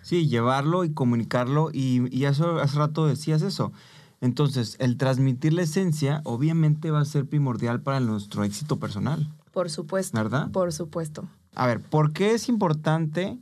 Sí, 0.02 0.28
llevarlo 0.28 0.84
y 0.84 0.92
comunicarlo 0.92 1.70
y, 1.72 2.08
y 2.12 2.26
eso, 2.26 2.60
hace 2.60 2.78
rato 2.78 3.06
decías 3.06 3.44
eso. 3.44 3.72
Entonces, 4.20 4.76
el 4.80 4.98
transmitir 4.98 5.54
la 5.54 5.62
esencia 5.62 6.22
obviamente 6.26 6.90
va 6.90 7.02
a 7.02 7.06
ser 7.06 7.28
primordial 7.28 7.82
para 7.82 8.00
nuestro 8.00 8.44
éxito 8.44 8.80
personal. 8.80 9.32
Por 9.52 9.70
supuesto. 9.70 10.18
¿Verdad? 10.18 10.50
Por 10.52 10.74
supuesto. 10.74 11.28
A 11.54 11.68
ver, 11.68 11.80
¿por 11.80 12.14
qué 12.14 12.34
es 12.34 12.50
importante 12.50 13.38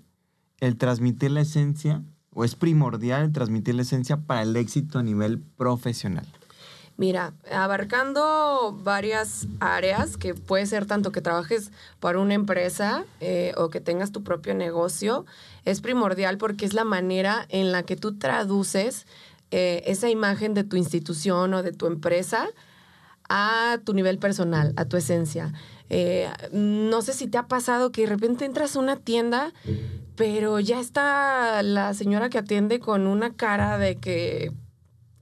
el 0.59 0.75
transmitir 0.75 1.31
la 1.31 1.41
esencia 1.41 2.03
o 2.33 2.43
es 2.43 2.55
primordial 2.55 3.23
el 3.23 3.31
transmitir 3.31 3.75
la 3.75 3.83
esencia 3.83 4.17
para 4.17 4.41
el 4.41 4.53
éxito 4.57 4.99
a 4.99 5.03
nivel 5.03 5.39
profesional? 5.39 6.27
Mira, 6.99 7.31
abarcando 7.49 8.77
varias 8.83 9.47
áreas, 9.61 10.17
que 10.17 10.33
puede 10.33 10.65
ser 10.65 10.85
tanto 10.85 11.13
que 11.13 11.21
trabajes 11.21 11.71
para 12.01 12.19
una 12.19 12.33
empresa 12.33 13.05
eh, 13.21 13.53
o 13.55 13.69
que 13.69 13.79
tengas 13.79 14.11
tu 14.11 14.21
propio 14.21 14.53
negocio, 14.53 15.25
es 15.63 15.79
primordial 15.79 16.37
porque 16.37 16.65
es 16.65 16.73
la 16.73 16.83
manera 16.83 17.45
en 17.47 17.71
la 17.71 17.83
que 17.83 17.95
tú 17.95 18.17
traduces 18.17 19.07
eh, 19.49 19.81
esa 19.85 20.09
imagen 20.09 20.53
de 20.53 20.65
tu 20.65 20.75
institución 20.75 21.53
o 21.53 21.63
de 21.63 21.71
tu 21.71 21.87
empresa 21.87 22.49
a 23.29 23.77
tu 23.85 23.93
nivel 23.93 24.17
personal, 24.17 24.73
a 24.75 24.83
tu 24.83 24.97
esencia. 24.97 25.53
Eh, 25.89 26.29
no 26.51 27.01
sé 27.01 27.13
si 27.13 27.27
te 27.27 27.37
ha 27.37 27.47
pasado 27.47 27.93
que 27.93 28.01
de 28.01 28.07
repente 28.07 28.43
entras 28.43 28.75
a 28.75 28.79
una 28.79 28.97
tienda, 28.97 29.53
pero 30.17 30.59
ya 30.59 30.81
está 30.81 31.63
la 31.63 31.93
señora 31.93 32.29
que 32.29 32.39
atiende 32.39 32.81
con 32.81 33.07
una 33.07 33.33
cara 33.33 33.77
de 33.77 33.95
que 33.95 34.51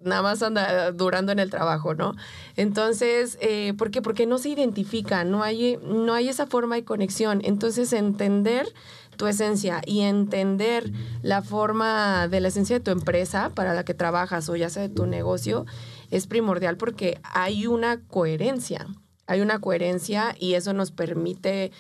nada 0.08 0.22
más 0.22 0.42
anda 0.42 0.92
durando 0.92 1.32
en 1.32 1.40
el 1.40 1.50
trabajo, 1.50 1.94
¿no? 1.94 2.16
Entonces, 2.56 3.38
eh, 3.42 3.74
¿por 3.78 3.92
qué? 3.92 4.02
Porque 4.02 4.26
no 4.26 4.38
se 4.38 4.50
identifica, 4.50 5.24
no 5.24 5.44
hay, 5.44 5.78
no 5.84 6.14
hay 6.14 6.30
esa 6.30 6.48
forma 6.48 6.76
de 6.76 6.84
conexión. 6.84 7.42
Entonces, 7.44 7.94
entender 7.94 8.68
tu 9.18 9.28
esencia 9.28 9.82
y 9.86 10.02
entender 10.02 10.92
la 11.24 11.42
forma 11.42 12.28
de 12.28 12.40
la 12.40 12.48
esencia 12.48 12.78
de 12.78 12.84
tu 12.84 12.92
empresa 12.92 13.52
para 13.54 13.74
la 13.74 13.84
que 13.84 13.94
trabajas 13.94 14.48
o 14.48 14.56
ya 14.56 14.70
sea 14.70 14.84
de 14.84 14.90
tu 14.90 15.08
negocio 15.08 15.66
es 16.12 16.28
primordial 16.28 16.78
porque 16.78 17.20
hay 17.24 17.68
una 17.68 18.00
coherencia. 18.00 18.88
Hay 19.26 19.42
una 19.42 19.60
coherencia 19.60 20.36
y 20.40 20.54
eso 20.54 20.72
nos 20.72 20.92
permite 20.92 21.72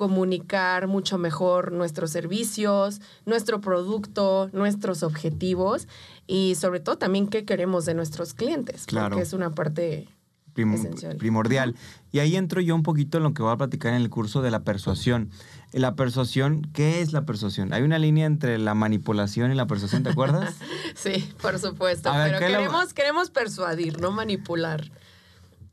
comunicar 0.00 0.86
mucho 0.86 1.18
mejor 1.18 1.72
nuestros 1.72 2.10
servicios, 2.10 3.02
nuestro 3.26 3.60
producto, 3.60 4.48
nuestros 4.54 5.02
objetivos 5.02 5.88
y 6.26 6.54
sobre 6.54 6.80
todo 6.80 6.96
también 6.96 7.28
qué 7.28 7.44
queremos 7.44 7.84
de 7.84 7.92
nuestros 7.92 8.32
clientes, 8.32 8.86
Claro. 8.86 9.10
porque 9.10 9.24
es 9.24 9.34
una 9.34 9.50
parte 9.50 10.08
Prim- 10.54 10.72
Esencial. 10.72 11.16
primordial. 11.18 11.76
Y 12.12 12.20
ahí 12.20 12.34
entro 12.34 12.62
yo 12.62 12.74
un 12.74 12.82
poquito 12.82 13.18
en 13.18 13.24
lo 13.24 13.34
que 13.34 13.42
voy 13.42 13.52
a 13.52 13.56
platicar 13.58 13.92
en 13.92 14.00
el 14.00 14.08
curso 14.08 14.40
de 14.40 14.50
la 14.50 14.60
persuasión. 14.60 15.28
La 15.72 15.94
persuasión, 15.96 16.62
¿qué 16.72 17.02
es 17.02 17.12
la 17.12 17.26
persuasión? 17.26 17.74
Hay 17.74 17.82
una 17.82 17.98
línea 17.98 18.24
entre 18.24 18.56
la 18.58 18.72
manipulación 18.74 19.52
y 19.52 19.54
la 19.54 19.66
persuasión, 19.66 20.02
¿te 20.02 20.08
acuerdas? 20.08 20.54
Sí, 20.96 21.30
por 21.42 21.58
supuesto. 21.58 22.10
Ver, 22.10 22.28
pero 22.28 22.38
¿qué 22.38 22.48
le- 22.48 22.56
queremos, 22.56 22.94
queremos 22.94 23.30
persuadir, 23.30 24.00
no 24.00 24.12
manipular. 24.12 24.90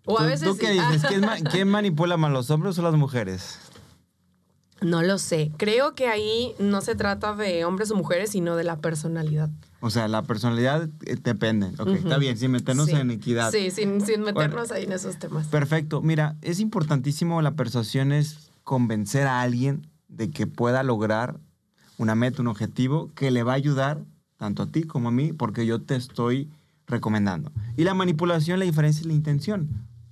O 0.09 0.17
a 0.19 0.21
¿Tú- 0.21 0.27
veces 0.29 0.47
¿Tú 0.47 0.57
qué 0.57 0.71
dices? 0.71 1.03
¿Quién, 1.07 1.21
ma- 1.21 1.35
quién 1.51 1.67
manipula 1.69 2.15
más, 2.17 2.31
los 2.31 2.49
hombres 2.49 2.77
o 2.77 2.81
las 2.81 2.93
mujeres? 2.95 3.59
No 4.81 5.01
lo 5.01 5.17
sé. 5.17 5.51
Creo 5.57 5.95
que 5.95 6.07
ahí 6.07 6.53
no 6.59 6.81
se 6.81 6.95
trata 6.95 7.33
de 7.35 7.65
hombres 7.65 7.89
o 7.91 7.95
mujeres, 7.95 8.29
sino 8.31 8.55
de 8.55 8.63
la 8.63 8.77
personalidad. 8.77 9.49
O 9.79 9.89
sea, 9.89 10.07
la 10.07 10.23
personalidad 10.23 10.87
eh, 11.05 11.17
depende. 11.21 11.71
Ok, 11.79 11.89
está 11.89 12.17
bien, 12.17 12.37
sin 12.37 12.51
meternos 12.51 12.85
Sí. 12.87 12.93
en 12.95 13.09
equidad. 13.11 13.51
Sí, 13.51 13.71
sin, 13.71 14.01
sin 14.01 14.21
meternos 14.21 14.67
Bueno. 14.69 14.73
ahí 14.75 14.83
en 14.83 14.91
esos 14.91 15.17
temas. 15.17 15.47
Perfecto. 15.47 16.01
Mira, 16.01 16.35
es 16.41 16.59
importantísimo 16.59 17.41
la 17.41 17.55
persuasión, 17.55 18.11
es 18.11 18.51
convencer 18.63 19.25
a 19.27 19.41
alguien 19.41 19.87
de 20.09 20.29
que 20.29 20.45
pueda 20.47 20.83
lograr 20.83 21.39
una 21.97 22.13
meta, 22.15 22.41
un 22.41 22.47
objetivo 22.47 23.11
que 23.15 23.31
le 23.31 23.41
va 23.43 23.53
a 23.53 23.55
ayudar 23.55 24.03
tanto 24.37 24.61
a 24.63 24.67
ti 24.67 24.83
como 24.83 25.09
a 25.09 25.11
mí, 25.11 25.33
porque 25.33 25.65
yo 25.65 25.81
te 25.81 25.95
estoy 25.95 26.49
recomendando. 26.85 27.51
Y 27.75 27.83
la 27.83 27.95
manipulación, 27.95 28.59
la 28.59 28.65
diferencia 28.65 29.01
es 29.01 29.07
la 29.07 29.13
intención. 29.13 29.69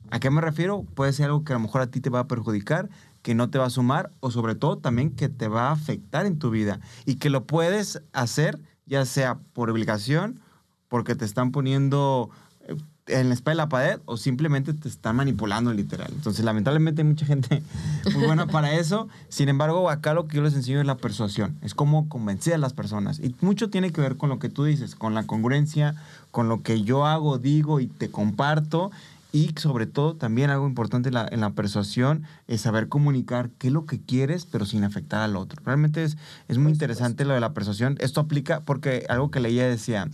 ¿A 0.10 0.20
qué 0.20 0.30
me 0.32 0.42
refiero? 0.42 0.84
Puede 0.96 1.14
ser 1.14 1.26
algo 1.28 1.44
que 1.44 1.54
a 1.54 1.56
lo 1.56 1.60
mejor 1.62 1.82
a 1.82 1.88
ti 1.88 2.02
te 2.02 2.10
va 2.10 2.22
a 2.22 2.28
perjudicar, 2.28 2.90
que 3.26 3.34
no 3.34 3.50
te 3.50 3.58
va 3.58 3.66
a 3.66 3.72
sumar 3.72 4.12
o 4.20 4.30
sobre 4.30 4.54
todo 4.54 4.78
también 4.78 5.10
que 5.10 5.30
te 5.30 5.48
va 5.48 5.70
a 5.70 5.72
afectar 5.72 6.28
en 6.28 6.38
tu 6.38 6.52
vida 6.52 6.80
y 7.08 7.16
que 7.16 7.32
lo 7.32 7.46
puedes 7.46 8.04
hacer 8.14 8.60
ya 8.86 9.04
sea 9.04 9.40
por 9.54 9.72
obligación, 9.72 10.42
porque 10.90 11.16
te 11.16 11.26
están 11.26 11.52
poniendo 11.52 12.30
eh, 12.68 12.76
en 13.08 13.30
la 13.30 13.34
espalda 13.34 13.64
de 13.64 13.66
la 13.66 13.70
pared 13.70 14.00
o 14.06 14.18
simplemente 14.18 14.76
te 14.76 14.88
están 14.88 15.16
manipulando 15.16 15.74
literal. 15.74 16.12
Entonces, 16.14 16.46
lamentablemente 16.46 17.02
hay 17.02 17.08
mucha 17.08 17.26
gente 17.26 17.64
muy 18.14 18.28
buena 18.28 18.46
para 18.46 18.76
eso. 18.76 19.08
Sin 19.28 19.50
embargo, 19.50 19.90
acá 19.90 20.14
lo 20.14 20.28
que 20.28 20.38
yo 20.38 20.44
les 20.44 20.54
enseño 20.54 20.80
es 20.80 20.86
la 20.86 20.98
persuasión, 20.98 21.58
es 21.64 21.74
cómo 21.74 22.08
convencer 22.08 22.54
a 22.54 22.60
las 22.60 22.74
personas. 22.74 23.20
Y 23.20 23.34
mucho 23.42 23.72
tiene 23.72 23.92
que 23.92 24.02
ver 24.02 24.18
con 24.18 24.30
lo 24.30 24.38
que 24.38 24.50
tú 24.50 24.66
dices, 24.66 24.94
con 24.94 25.16
la 25.16 25.24
congruencia, 25.24 25.96
con 26.30 26.48
lo 26.48 26.62
que 26.62 26.84
yo 26.84 27.08
hago, 27.08 27.40
digo 27.40 27.80
y 27.80 27.88
te 27.88 28.12
comparto. 28.12 28.92
Y 29.36 29.54
sobre 29.58 29.86
todo, 29.86 30.16
también 30.16 30.50
algo 30.50 30.66
importante 30.66 31.10
en 31.10 31.16
la, 31.16 31.28
en 31.30 31.42
la 31.42 31.50
persuasión 31.50 32.24
es 32.48 32.62
saber 32.62 32.88
comunicar 32.88 33.50
qué 33.58 33.68
es 33.68 33.74
lo 33.74 33.86
que 33.86 34.00
quieres, 34.00 34.46
pero 34.46 34.66
sin 34.66 34.86
afectar 34.86 35.22
al 35.24 35.36
otro. 35.36 35.62
Realmente 35.66 36.06
es, 36.06 36.16
es 36.48 36.58
muy 36.58 36.72
interesante 36.72 37.26
lo 37.26 37.34
de 37.34 37.42
la 37.42 37.54
persuasión. 37.54 37.98
Esto 38.00 38.22
aplica 38.22 38.62
porque 38.62 39.06
algo 39.10 39.32
que 39.32 39.42
leía 39.42 39.68
decía, 39.68 40.10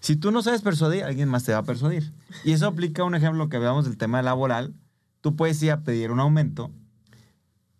si 0.00 0.16
tú 0.16 0.32
no 0.32 0.42
sabes 0.42 0.62
persuadir, 0.62 1.04
alguien 1.04 1.28
más 1.28 1.44
te 1.44 1.52
va 1.52 1.58
a 1.58 1.62
persuadir. 1.62 2.12
Y 2.42 2.50
eso 2.50 2.66
aplica 2.66 3.04
un 3.04 3.14
ejemplo 3.14 3.48
que 3.48 3.58
veamos 3.58 3.84
del 3.84 3.96
tema 3.96 4.22
laboral. 4.22 4.74
Tú 5.20 5.36
puedes 5.36 5.62
ir 5.62 5.70
a 5.70 5.84
pedir 5.84 6.10
un 6.10 6.18
aumento 6.18 6.72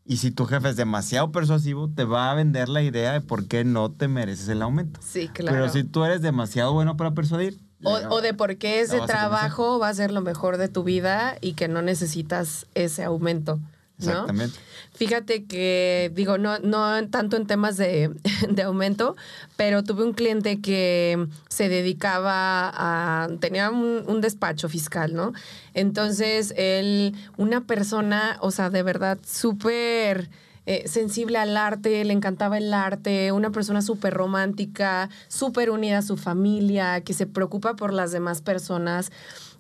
y 0.09 0.17
si 0.17 0.31
tu 0.31 0.47
jefe 0.47 0.71
es 0.71 0.77
demasiado 0.77 1.33
persuasivo, 1.33 1.91
te 1.91 2.05
va 2.05 2.31
a 2.31 2.35
vender 2.35 2.71
la 2.71 2.83
idea 2.83 3.13
de 3.13 3.21
por 3.21 3.47
qué 3.47 3.63
no 3.65 3.91
te 3.91 4.09
mereces 4.09 4.49
el 4.49 4.63
aumento. 4.63 5.01
Sí, 5.03 5.29
claro. 5.29 5.55
Pero 5.55 5.69
si 5.71 5.85
tú 5.85 6.03
eres 6.03 6.23
demasiado 6.23 6.73
bueno 6.73 6.97
para 6.97 7.15
persuadir... 7.15 7.59
o, 7.85 7.93
o 7.93 8.21
de 8.21 8.35
por 8.35 8.57
qué 8.57 8.81
ese 8.81 9.01
a 9.01 9.07
trabajo 9.07 9.79
va 9.79 9.89
a 9.89 9.95
ser 9.95 10.11
lo 10.11 10.21
mejor 10.21 10.57
de 10.57 10.69
tu 10.69 10.83
vida 10.85 11.37
y 11.41 11.53
que 11.53 11.69
no 11.69 11.83
necesitas 11.83 12.67
ese 12.75 13.05
aumento. 13.05 13.59
¿no? 13.99 14.11
Exactamente. 14.11 14.59
Fíjate 14.95 15.45
que, 15.45 16.11
digo, 16.15 16.39
no, 16.39 16.59
no 16.61 17.09
tanto 17.09 17.37
en 17.37 17.47
temas 17.47 17.77
de, 17.77 18.11
de 18.49 18.63
aumento, 18.63 19.17
pero 19.57 19.83
tuve 19.83 20.05
un 20.05 20.13
cliente 20.13 20.61
que 20.61 21.27
se 21.49 21.69
dedicaba 21.69 22.71
a, 22.75 23.29
tenía 23.41 23.71
un, 23.71 24.05
un 24.07 24.21
despacho 24.21 24.69
fiscal, 24.69 25.15
¿no? 25.15 25.33
Entonces, 25.75 26.55
él, 26.57 27.15
una 27.37 27.63
persona, 27.63 28.39
o 28.41 28.51
sea, 28.51 28.71
de 28.71 28.83
verdad, 28.83 29.19
súper... 29.27 30.31
eh, 30.71 30.87
sensible 30.87 31.39
al 31.39 31.57
arte, 31.57 32.05
le 32.05 32.13
encantaba 32.13 32.59
el 32.59 32.75
arte, 32.75 33.33
una 33.33 33.51
persona 33.51 33.81
súper 33.81 34.13
romántica, 34.13 35.09
súper 35.29 35.71
unida 35.71 35.99
a 35.99 36.03
su 36.03 36.19
familia, 36.19 37.01
que 37.01 37.15
se 37.15 37.27
preocupa 37.27 37.75
por 37.75 37.95
las 37.95 38.13
demás 38.13 38.43
personas. 38.43 39.11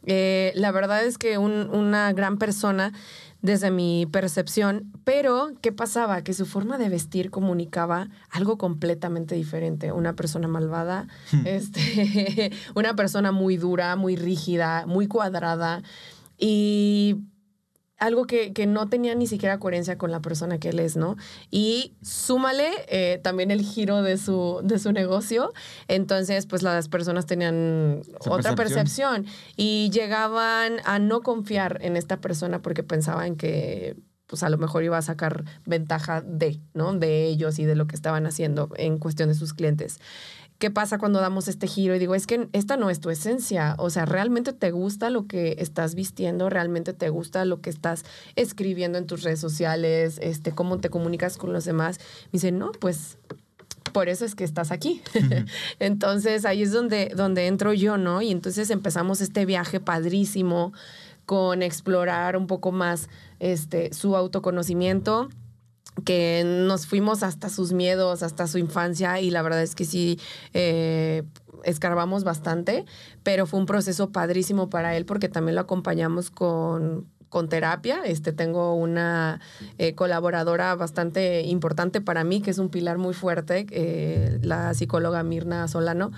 Eh, 0.04 0.52
la 0.54 0.70
verdad 0.70 1.02
es 1.04 1.16
que 1.16 1.38
un- 1.38 1.70
una 1.72 2.12
gran 2.12 2.36
persona 2.36 2.92
desde 3.40 3.70
mi 3.70 4.04
percepción, 4.10 4.92
pero 5.04 5.52
¿qué 5.62 5.72
pasaba? 5.72 6.22
Que 6.22 6.34
su 6.34 6.44
forma 6.44 6.76
de 6.76 6.88
vestir 6.90 7.30
comunicaba 7.30 8.08
algo 8.30 8.58
completamente 8.58 9.34
diferente. 9.34 9.92
Una 9.92 10.12
persona 10.14 10.46
malvada, 10.48 11.06
este, 11.46 12.50
una 12.74 12.94
persona 12.96 13.32
muy 13.32 13.56
dura, 13.56 13.96
muy 13.96 14.16
rígida, 14.16 14.84
muy 14.86 15.06
cuadrada 15.06 15.82
y 16.36 17.16
algo 17.98 18.26
que, 18.26 18.52
que 18.52 18.66
no 18.66 18.88
tenía 18.88 19.14
ni 19.14 19.26
siquiera 19.26 19.58
coherencia 19.58 19.98
con 19.98 20.10
la 20.10 20.20
persona 20.20 20.58
que 20.58 20.70
él 20.70 20.78
es, 20.78 20.96
¿no? 20.96 21.16
Y 21.50 21.96
súmale 22.02 22.70
eh, 22.88 23.20
también 23.22 23.50
el 23.50 23.62
giro 23.62 24.02
de 24.02 24.16
su, 24.16 24.60
de 24.62 24.78
su 24.78 24.92
negocio. 24.92 25.52
Entonces, 25.88 26.46
pues 26.46 26.62
las 26.62 26.88
personas 26.88 27.26
tenían 27.26 28.02
Esa 28.20 28.30
otra 28.30 28.54
percepción. 28.54 29.24
percepción 29.24 29.26
y 29.56 29.90
llegaban 29.90 30.76
a 30.84 30.98
no 30.98 31.22
confiar 31.22 31.78
en 31.82 31.96
esta 31.96 32.20
persona 32.20 32.62
porque 32.62 32.82
pensaban 32.82 33.36
que 33.36 33.96
pues 34.28 34.42
a 34.42 34.50
lo 34.50 34.58
mejor 34.58 34.84
iba 34.84 34.98
a 34.98 35.02
sacar 35.02 35.44
ventaja 35.64 36.20
de, 36.20 36.60
¿no? 36.74 36.92
De 36.92 37.24
ellos 37.26 37.58
y 37.58 37.64
de 37.64 37.74
lo 37.74 37.86
que 37.86 37.96
estaban 37.96 38.26
haciendo 38.26 38.68
en 38.76 38.98
cuestión 38.98 39.30
de 39.30 39.34
sus 39.34 39.54
clientes. 39.54 40.00
¿Qué 40.58 40.72
pasa 40.72 40.98
cuando 40.98 41.20
damos 41.20 41.46
este 41.46 41.68
giro? 41.68 41.94
Y 41.94 42.00
digo, 42.00 42.16
es 42.16 42.26
que 42.26 42.48
esta 42.52 42.76
no 42.76 42.90
es 42.90 42.98
tu 42.98 43.10
esencia. 43.10 43.76
O 43.78 43.90
sea, 43.90 44.06
¿realmente 44.06 44.52
te 44.52 44.72
gusta 44.72 45.08
lo 45.08 45.28
que 45.28 45.54
estás 45.60 45.94
vistiendo? 45.94 46.50
¿Realmente 46.50 46.92
te 46.92 47.10
gusta 47.10 47.44
lo 47.44 47.60
que 47.60 47.70
estás 47.70 48.04
escribiendo 48.34 48.98
en 48.98 49.06
tus 49.06 49.22
redes 49.22 49.38
sociales? 49.38 50.18
Este, 50.20 50.50
¿Cómo 50.50 50.78
te 50.78 50.90
comunicas 50.90 51.36
con 51.36 51.52
los 51.52 51.64
demás? 51.64 51.98
Me 52.26 52.30
dice, 52.32 52.50
no, 52.50 52.72
pues 52.72 53.18
por 53.92 54.08
eso 54.08 54.24
es 54.24 54.34
que 54.34 54.42
estás 54.42 54.72
aquí. 54.72 55.00
entonces 55.78 56.44
ahí 56.44 56.62
es 56.62 56.72
donde, 56.72 57.12
donde 57.14 57.46
entro 57.46 57.72
yo, 57.72 57.96
¿no? 57.96 58.20
Y 58.20 58.32
entonces 58.32 58.70
empezamos 58.70 59.20
este 59.20 59.46
viaje 59.46 59.78
padrísimo 59.78 60.72
con 61.24 61.62
explorar 61.62 62.36
un 62.36 62.48
poco 62.48 62.72
más 62.72 63.08
este, 63.38 63.92
su 63.92 64.16
autoconocimiento 64.16 65.28
que 66.04 66.44
nos 66.44 66.86
fuimos 66.86 67.22
hasta 67.22 67.48
sus 67.48 67.72
miedos, 67.72 68.22
hasta 68.22 68.46
su 68.46 68.58
infancia 68.58 69.20
y 69.20 69.30
la 69.30 69.42
verdad 69.42 69.62
es 69.62 69.74
que 69.74 69.84
sí 69.84 70.20
eh, 70.54 71.24
escarbamos 71.64 72.24
bastante, 72.24 72.84
pero 73.22 73.46
fue 73.46 73.60
un 73.60 73.66
proceso 73.66 74.10
padrísimo 74.10 74.70
para 74.70 74.96
él 74.96 75.04
porque 75.04 75.28
también 75.28 75.56
lo 75.56 75.62
acompañamos 75.62 76.30
con 76.30 77.06
con 77.28 77.48
terapia. 77.48 78.00
Este, 78.04 78.32
tengo 78.32 78.74
una 78.74 79.40
eh, 79.78 79.94
colaboradora 79.94 80.74
bastante 80.74 81.42
importante 81.42 82.00
para 82.00 82.24
mí, 82.24 82.40
que 82.40 82.50
es 82.50 82.58
un 82.58 82.68
pilar 82.68 82.98
muy 82.98 83.14
fuerte, 83.14 83.66
eh, 83.70 84.38
la 84.42 84.74
psicóloga 84.74 85.22
Mirna 85.22 85.68
Solano. 85.68 86.10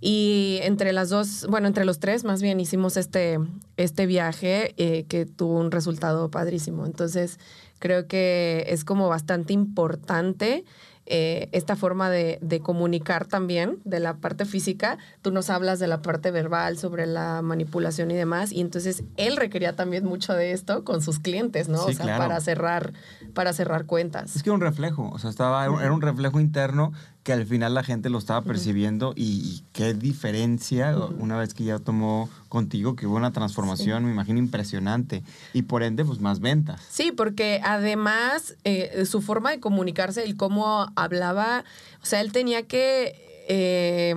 Y 0.00 0.60
entre 0.62 0.92
las 0.92 1.10
dos, 1.10 1.46
bueno, 1.48 1.66
entre 1.66 1.84
los 1.84 2.00
tres 2.00 2.24
más 2.24 2.40
bien 2.40 2.58
hicimos 2.58 2.96
este, 2.96 3.38
este 3.76 4.06
viaje 4.06 4.74
eh, 4.78 5.04
que 5.04 5.26
tuvo 5.26 5.58
un 5.58 5.70
resultado 5.70 6.30
padrísimo. 6.30 6.86
Entonces, 6.86 7.38
creo 7.78 8.06
que 8.06 8.64
es 8.68 8.84
como 8.84 9.08
bastante 9.08 9.52
importante 9.52 10.64
eh, 11.12 11.48
esta 11.50 11.74
forma 11.74 12.08
de, 12.08 12.38
de, 12.40 12.60
comunicar 12.60 13.26
también 13.26 13.78
de 13.84 13.98
la 13.98 14.18
parte 14.18 14.44
física. 14.44 14.96
Tú 15.22 15.32
nos 15.32 15.50
hablas 15.50 15.80
de 15.80 15.88
la 15.88 16.02
parte 16.02 16.30
verbal, 16.30 16.78
sobre 16.78 17.06
la 17.06 17.42
manipulación 17.42 18.12
y 18.12 18.14
demás, 18.14 18.52
y 18.52 18.60
entonces 18.60 19.02
él 19.16 19.36
requería 19.36 19.74
también 19.74 20.04
mucho 20.04 20.34
de 20.34 20.52
esto 20.52 20.84
con 20.84 21.02
sus 21.02 21.18
clientes, 21.18 21.68
¿no? 21.68 21.78
Sí, 21.78 21.90
o 21.90 21.94
sea, 21.94 22.04
claro. 22.04 22.22
para 22.22 22.40
cerrar, 22.40 22.92
para 23.34 23.52
cerrar 23.52 23.86
cuentas. 23.86 24.36
Es 24.36 24.44
que 24.44 24.50
era 24.50 24.54
un 24.54 24.60
reflejo, 24.60 25.10
o 25.10 25.18
sea, 25.18 25.30
estaba, 25.30 25.64
era 25.64 25.92
un 25.92 26.00
reflejo 26.00 26.38
interno 26.38 26.92
que 27.22 27.32
al 27.34 27.44
final 27.44 27.74
la 27.74 27.82
gente 27.82 28.08
lo 28.08 28.18
estaba 28.18 28.42
percibiendo 28.42 29.12
y, 29.14 29.22
y, 29.22 29.62
qué 29.72 29.92
diferencia 29.92 30.96
una 31.18 31.36
vez 31.36 31.52
que 31.52 31.64
ya 31.64 31.78
tomó 31.78 32.30
contigo, 32.48 32.96
que 32.96 33.06
hubo 33.06 33.16
una 33.16 33.32
transformación, 33.32 34.04
me 34.04 34.10
imagino, 34.10 34.38
impresionante. 34.38 35.22
Y 35.52 35.62
por 35.62 35.82
ende, 35.82 36.04
pues 36.04 36.20
más 36.20 36.40
ventas. 36.40 36.80
Sí, 36.88 37.12
porque 37.12 37.60
además 37.62 38.56
eh, 38.64 39.04
su 39.04 39.20
forma 39.20 39.50
de 39.50 39.60
comunicarse, 39.60 40.24
el 40.24 40.36
cómo 40.36 40.90
hablaba, 40.96 41.64
o 42.02 42.06
sea, 42.06 42.22
él 42.22 42.32
tenía 42.32 42.66
que 42.66 43.14
eh, 43.48 44.14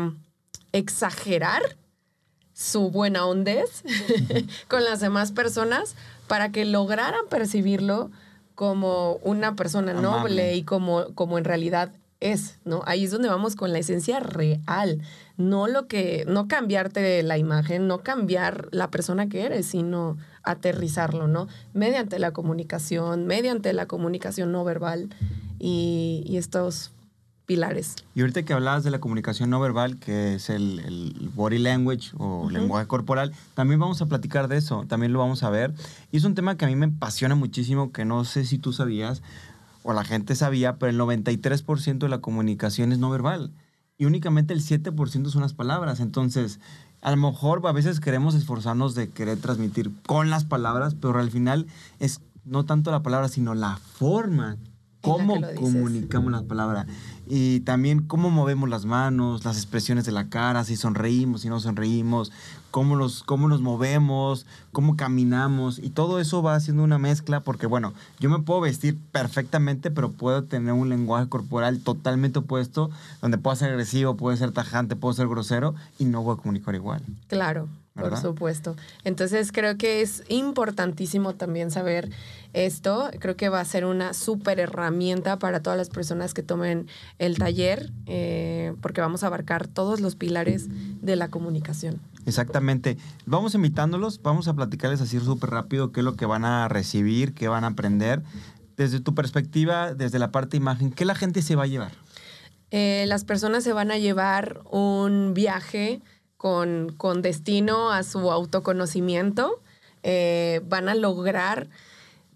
exagerar 0.72 1.62
su 2.54 2.90
buena 2.90 3.26
hondez 3.26 3.84
con 4.70 4.86
las 4.86 5.02
demás 5.02 5.32
personas 5.34 5.96
para 6.28 6.52
que 6.52 6.64
lograran 6.64 7.28
percibirlo 7.30 8.12
como 8.56 9.16
una 9.24 9.56
persona 9.56 9.92
Amable. 9.92 10.20
noble 10.20 10.56
y 10.56 10.64
como, 10.64 11.14
como 11.16 11.38
en 11.38 11.44
realidad 11.44 11.92
es, 12.32 12.60
¿no? 12.66 12.82
Ahí 12.86 13.04
es 13.04 13.12
donde 13.12 13.30
vamos 13.30 13.56
con 13.56 13.74
la 13.74 13.80
esencia 13.80 14.20
real, 14.20 15.02
no 15.38 15.68
lo 15.68 15.88
que, 15.88 16.26
no 16.28 16.48
cambiarte 16.48 17.22
la 17.24 17.38
imagen, 17.38 17.88
no 17.88 18.00
cambiar 18.00 18.70
la 18.72 18.90
persona 18.90 19.28
que 19.28 19.44
eres, 19.46 19.68
sino 19.68 20.18
aterrizarlo, 20.44 21.28
¿no? 21.28 21.48
Mediante 21.74 22.20
la 22.20 22.32
comunicación, 22.32 23.26
mediante 23.28 23.74
la 23.74 23.88
comunicación 23.88 24.52
no 24.52 24.64
verbal 24.64 25.10
y, 25.60 26.24
y 26.26 26.38
estos 26.38 26.92
pilares. 27.46 27.96
Y 28.16 28.22
ahorita 28.22 28.44
que 28.44 28.54
hablabas 28.54 28.84
de 28.84 28.92
la 28.92 29.00
comunicación 29.00 29.50
no 29.50 29.60
verbal, 29.60 30.00
que 30.00 30.36
es 30.36 30.50
el, 30.50 30.80
el 30.80 31.30
body 31.36 31.60
language 31.60 32.12
o 32.18 32.50
lenguaje 32.50 32.88
corporal, 32.88 33.34
también 33.54 33.80
vamos 33.80 34.02
a 34.02 34.06
platicar 34.06 34.48
de 34.48 34.58
eso, 34.58 34.86
también 34.88 35.12
lo 35.12 35.20
vamos 35.20 35.44
a 35.44 35.50
ver. 35.50 35.74
Y 36.12 36.18
es 36.18 36.24
un 36.24 36.36
tema 36.36 36.56
que 36.56 36.66
a 36.66 36.68
mí 36.68 36.76
me 36.76 36.86
apasiona 36.86 37.36
muchísimo, 37.36 37.92
que 37.92 38.06
no 38.06 38.24
sé 38.24 38.46
si 38.46 38.58
tú 38.58 38.72
sabías 38.72 39.22
o 39.84 39.94
la 39.94 40.04
gente 40.04 40.36
sabía, 40.36 40.78
pero 40.78 40.90
el 40.90 41.00
93% 41.00 42.00
de 42.00 42.10
la 42.10 42.22
comunicación 42.22 42.92
es 42.92 43.00
no 43.00 43.10
verbal 43.10 43.52
y 43.98 44.06
únicamente 44.06 44.54
el 44.54 44.62
7% 44.62 45.30
son 45.30 45.42
las 45.42 45.54
palabras. 45.54 46.00
Entonces, 46.00 46.60
a 47.02 47.12
lo 47.12 47.18
mejor 47.18 47.62
a 47.66 47.72
veces 47.72 48.00
queremos 48.00 48.36
esforzarnos 48.36 48.96
de 48.96 49.10
querer 49.10 49.38
transmitir 49.38 49.92
con 50.06 50.30
las 50.30 50.46
palabras, 50.46 50.96
pero 50.96 51.20
al 51.20 51.32
final 51.32 51.68
es 52.00 52.22
no 52.46 52.66
tanto 52.66 52.92
la 52.92 53.04
palabra, 53.04 53.30
sino 53.30 53.56
la 53.56 53.78
forma, 53.78 54.58
cómo 55.02 55.36
comunicamos 55.56 56.32
las 56.32 56.44
palabras. 56.44 56.88
Y 57.28 57.62
también 57.62 58.04
cómo 58.04 58.30
movemos 58.30 58.70
las 58.70 58.86
manos, 58.86 59.46
las 59.46 59.58
expresiones 59.58 60.06
de 60.06 60.12
la 60.12 60.30
cara, 60.30 60.64
si 60.64 60.76
sonreímos, 60.76 61.42
si 61.42 61.50
no 61.50 61.60
sonreímos, 61.60 62.32
cómo 62.74 62.96
nos, 62.96 63.22
cómo 63.22 63.48
nos 63.48 63.62
movemos, 63.62 64.48
cómo 64.72 64.98
caminamos. 64.98 65.78
Y 65.78 65.92
todo 65.92 66.20
eso 66.20 66.42
va 66.42 66.56
haciendo 66.56 66.84
una 66.84 66.98
mezcla 66.98 67.42
porque, 67.42 67.68
bueno, 67.68 67.94
yo 68.20 68.32
me 68.32 68.40
puedo 68.40 68.62
vestir 68.62 68.98
perfectamente, 69.12 69.92
pero 69.92 70.12
puedo 70.12 70.44
tener 70.46 70.74
un 70.74 70.90
lenguaje 70.90 71.30
corporal 71.30 71.82
totalmente 71.82 72.40
opuesto, 72.40 72.90
donde 73.22 73.38
puedo 73.38 73.56
ser 73.56 73.70
agresivo, 73.70 74.18
puedo 74.18 74.36
ser 74.36 74.54
tajante, 74.54 74.96
puedo 74.96 75.14
ser 75.14 75.28
grosero 75.28 75.76
y 76.00 76.06
no 76.06 76.24
voy 76.24 76.34
a 76.34 76.42
comunicar 76.42 76.74
igual. 76.74 77.04
Claro, 77.28 77.68
por 77.94 78.18
supuesto. 78.18 78.76
Entonces 79.04 79.52
creo 79.52 79.78
que 79.78 80.02
es 80.02 80.24
importantísimo 80.28 81.36
también 81.36 81.72
saber 81.72 82.10
esto. 82.54 83.10
Creo 83.20 83.36
que 83.36 83.50
va 83.50 83.60
a 83.60 83.66
ser 83.66 83.86
una 83.86 84.14
súper 84.14 84.60
herramienta 84.60 85.38
para 85.38 85.62
todas 85.62 85.78
las 85.78 85.90
personas 85.90 86.34
que 86.34 86.44
tomen 86.44 86.88
el 87.20 87.38
taller, 87.38 87.92
eh, 88.08 88.74
porque 88.82 89.02
vamos 89.02 89.24
a 89.24 89.28
abarcar 89.28 89.68
todos 89.68 90.00
los 90.00 90.16
pilares 90.16 90.68
de 91.02 91.16
la 91.16 91.30
comunicación. 91.30 92.00
Exactamente. 92.26 92.98
Vamos 93.26 93.54
invitándolos, 93.54 94.22
vamos 94.22 94.48
a 94.48 94.54
platicarles 94.54 95.02
así 95.02 95.20
súper 95.20 95.50
rápido 95.50 95.92
qué 95.92 96.00
es 96.00 96.04
lo 96.04 96.16
que 96.16 96.26
van 96.26 96.46
a 96.46 96.68
recibir, 96.68 97.34
qué 97.34 97.48
van 97.48 97.64
a 97.64 97.68
aprender. 97.68 98.24
Desde 98.76 99.00
tu 99.00 99.14
perspectiva, 99.14 99.94
desde 99.94 100.18
la 100.18 100.32
parte 100.32 100.52
de 100.52 100.58
imagen, 100.58 100.92
¿qué 100.92 101.06
la 101.06 101.14
gente 101.14 101.44
se 101.44 101.56
va 101.56 101.64
a 101.64 101.68
llevar? 101.68 101.92
Eh, 102.72 103.06
las 103.08 103.24
personas 103.24 103.64
se 103.64 103.72
van 103.72 103.92
a 103.92 104.00
llevar 104.00 104.62
un 104.72 105.36
viaje 105.36 106.02
con, 106.44 107.22
destino 107.22 107.90
a 107.92 108.04
su 108.04 108.30
autoconocimiento. 108.30 109.62
Eh, 110.04 110.60
van 110.68 110.90
a 110.90 110.96
lograr 110.96 111.70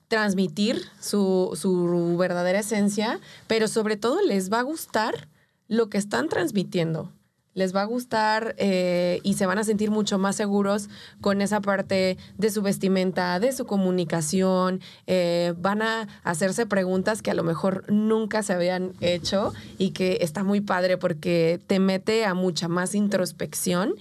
transmitir 0.08 0.82
su, 1.02 1.58
su 1.60 2.16
verdadera 2.18 2.60
esencia, 2.60 3.20
pero 3.48 3.68
sobre 3.68 3.98
todo 3.98 4.22
les 4.22 4.50
va 4.50 4.60
a 4.60 4.64
gustar 4.64 5.28
lo 5.68 5.90
que 5.90 5.98
están 5.98 6.30
transmitiendo. 6.30 7.12
Les 7.58 7.76
va 7.76 7.82
a 7.82 7.86
gustar 7.86 8.54
eh, 8.60 9.20
y 9.24 9.34
se 9.34 9.48
van 9.48 9.58
a 9.58 9.64
sentir 9.64 9.90
mucho 9.90 10.20
más 10.20 10.36
seguros 10.36 10.90
con 11.22 11.42
esa 11.42 11.60
parte 11.60 12.16
de 12.38 12.52
su 12.52 12.62
vestimenta, 12.62 13.40
de 13.40 13.52
su 13.52 13.66
comunicación. 13.66 14.80
Eh, 15.08 15.56
van 15.58 15.82
a 15.82 16.08
hacerse 16.24 16.68
preguntas 16.68 17.24
que 17.24 17.32
a 17.32 17.34
lo 17.34 17.42
mejor 17.42 17.84
nunca 17.92 18.44
se 18.44 18.54
habían 18.54 18.94
hecho 19.02 19.56
y 19.80 19.90
que 19.90 20.20
está 20.22 20.44
muy 20.44 20.62
padre 20.62 21.00
porque 21.00 21.60
te 21.66 21.80
mete 21.80 22.26
a 22.26 22.36
mucha 22.36 22.68
más 22.68 22.94
introspección 22.94 23.96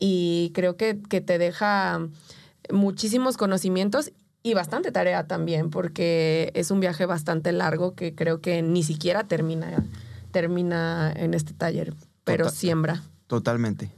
y 0.00 0.50
creo 0.52 0.76
que, 0.76 0.98
que 1.08 1.20
te 1.20 1.38
deja 1.38 2.00
muchísimos 2.72 3.36
conocimientos 3.36 4.10
y 4.42 4.54
bastante 4.54 4.90
tarea 4.90 5.28
también, 5.28 5.70
porque 5.70 6.50
es 6.54 6.72
un 6.72 6.80
viaje 6.80 7.06
bastante 7.06 7.52
largo 7.52 7.94
que 7.94 8.16
creo 8.16 8.40
que 8.40 8.62
ni 8.62 8.82
siquiera 8.82 9.28
termina, 9.28 9.84
termina 10.32 11.12
en 11.14 11.34
este 11.34 11.52
taller, 11.52 11.94
pero 12.26 12.44
Total- 12.44 12.58
siembra. 12.58 13.02
Totalmente. 13.28 13.90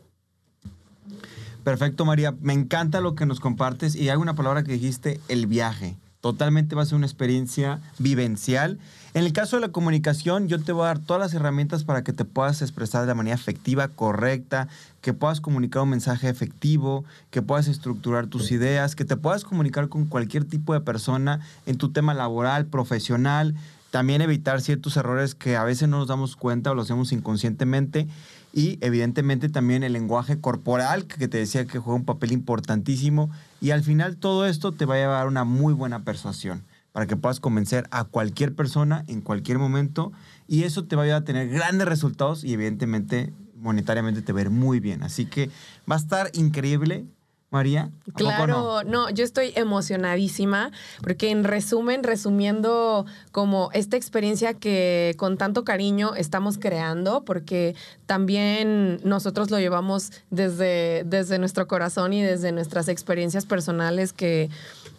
Perfecto, 1.64 2.04
María. 2.04 2.34
Me 2.40 2.52
encanta 2.52 3.00
lo 3.00 3.14
que 3.14 3.26
nos 3.26 3.40
compartes 3.40 3.96
y 3.96 4.08
hay 4.08 4.16
una 4.16 4.34
palabra 4.34 4.62
que 4.62 4.72
dijiste, 4.72 5.20
el 5.28 5.46
viaje. 5.46 5.96
Totalmente 6.20 6.74
va 6.74 6.82
a 6.82 6.86
ser 6.86 6.96
una 6.96 7.06
experiencia 7.06 7.80
vivencial. 7.98 8.78
En 9.14 9.24
el 9.24 9.32
caso 9.32 9.56
de 9.56 9.60
la 9.62 9.68
comunicación, 9.72 10.48
yo 10.48 10.60
te 10.60 10.72
voy 10.72 10.82
a 10.84 10.86
dar 10.88 10.98
todas 10.98 11.20
las 11.20 11.34
herramientas 11.34 11.84
para 11.84 12.02
que 12.02 12.12
te 12.12 12.24
puedas 12.24 12.60
expresar 12.60 13.02
de 13.02 13.06
la 13.08 13.14
manera 13.14 13.36
efectiva, 13.36 13.88
correcta, 13.88 14.68
que 15.00 15.12
puedas 15.14 15.40
comunicar 15.40 15.82
un 15.82 15.90
mensaje 15.90 16.28
efectivo, 16.28 17.04
que 17.30 17.40
puedas 17.42 17.68
estructurar 17.68 18.26
tus 18.26 18.50
ideas, 18.50 18.96
que 18.96 19.04
te 19.04 19.16
puedas 19.16 19.44
comunicar 19.44 19.88
con 19.88 20.06
cualquier 20.06 20.44
tipo 20.44 20.74
de 20.74 20.80
persona 20.80 21.40
en 21.66 21.76
tu 21.78 21.90
tema 21.90 22.14
laboral, 22.14 22.66
profesional, 22.66 23.54
también 23.90 24.20
evitar 24.20 24.60
ciertos 24.60 24.96
errores 24.96 25.34
que 25.34 25.56
a 25.56 25.64
veces 25.64 25.88
no 25.88 25.98
nos 25.98 26.08
damos 26.08 26.36
cuenta 26.36 26.70
o 26.70 26.74
lo 26.74 26.82
hacemos 26.82 27.12
inconscientemente. 27.12 28.06
Y 28.52 28.78
evidentemente 28.80 29.48
también 29.48 29.82
el 29.82 29.92
lenguaje 29.92 30.40
corporal, 30.40 31.06
que 31.06 31.28
te 31.28 31.38
decía 31.38 31.66
que 31.66 31.78
juega 31.78 31.96
un 31.98 32.04
papel 32.04 32.32
importantísimo. 32.32 33.30
Y 33.60 33.70
al 33.70 33.82
final 33.82 34.16
todo 34.16 34.46
esto 34.46 34.72
te 34.72 34.84
va 34.84 34.94
a 34.94 34.98
llevar 34.98 35.26
una 35.26 35.44
muy 35.44 35.74
buena 35.74 36.04
persuasión 36.04 36.64
para 36.92 37.06
que 37.06 37.16
puedas 37.16 37.40
convencer 37.40 37.86
a 37.90 38.04
cualquier 38.04 38.54
persona 38.54 39.04
en 39.06 39.20
cualquier 39.20 39.58
momento. 39.58 40.12
Y 40.46 40.64
eso 40.64 40.84
te 40.84 40.96
va 40.96 41.02
a 41.02 41.04
ayudar 41.04 41.22
a 41.22 41.24
tener 41.24 41.48
grandes 41.48 41.86
resultados 41.86 42.44
y 42.44 42.54
evidentemente 42.54 43.32
monetariamente 43.54 44.22
te 44.22 44.32
va 44.32 44.40
a 44.40 44.44
ver 44.44 44.50
muy 44.50 44.80
bien. 44.80 45.02
Así 45.02 45.26
que 45.26 45.50
va 45.90 45.96
a 45.96 45.98
estar 45.98 46.30
increíble, 46.32 47.06
María. 47.50 47.90
¿A 48.02 48.04
poco 48.04 48.18
Claro, 48.18 48.82
no? 48.84 48.84
no? 48.84 49.10
yo 49.10 49.24
estoy 49.24 49.52
emocionadísima 49.54 50.70
porque 51.02 51.30
en 51.30 51.44
resumen, 51.44 52.04
resumiendo 52.04 53.06
como 53.32 53.70
esta 53.72 53.96
experiencia 53.96 54.52
que 54.52 55.14
con 55.16 55.38
tanto 55.38 55.64
cariño 55.64 56.14
estamos 56.14 56.58
creando, 56.58 57.24
porque 57.24 57.74
también 58.06 59.00
nosotros 59.02 59.50
lo 59.50 59.58
llevamos 59.58 60.12
desde, 60.30 61.04
desde 61.06 61.38
nuestro 61.38 61.66
corazón 61.66 62.12
y 62.12 62.22
desde 62.22 62.52
nuestras 62.52 62.88
experiencias 62.88 63.46
personales 63.46 64.12
que 64.12 64.50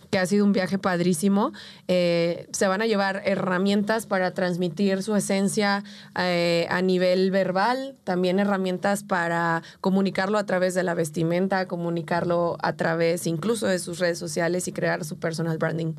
que 0.09 0.19
ha 0.19 0.25
sido 0.25 0.45
un 0.45 0.53
viaje 0.53 0.77
padrísimo. 0.77 1.51
Eh, 1.87 2.47
se 2.51 2.67
van 2.67 2.81
a 2.81 2.85
llevar 2.85 3.21
herramientas 3.25 4.05
para 4.05 4.33
transmitir 4.33 5.03
su 5.03 5.15
esencia 5.15 5.83
eh, 6.17 6.67
a 6.69 6.81
nivel 6.81 7.31
verbal, 7.31 7.95
también 8.03 8.39
herramientas 8.39 9.03
para 9.03 9.63
comunicarlo 9.81 10.37
a 10.37 10.45
través 10.45 10.73
de 10.73 10.83
la 10.83 10.93
vestimenta, 10.93 11.67
comunicarlo 11.67 12.57
a 12.61 12.73
través 12.73 13.27
incluso 13.27 13.67
de 13.67 13.79
sus 13.79 13.99
redes 13.99 14.17
sociales 14.17 14.67
y 14.67 14.71
crear 14.71 15.05
su 15.05 15.19
personal 15.19 15.57
branding. 15.57 15.93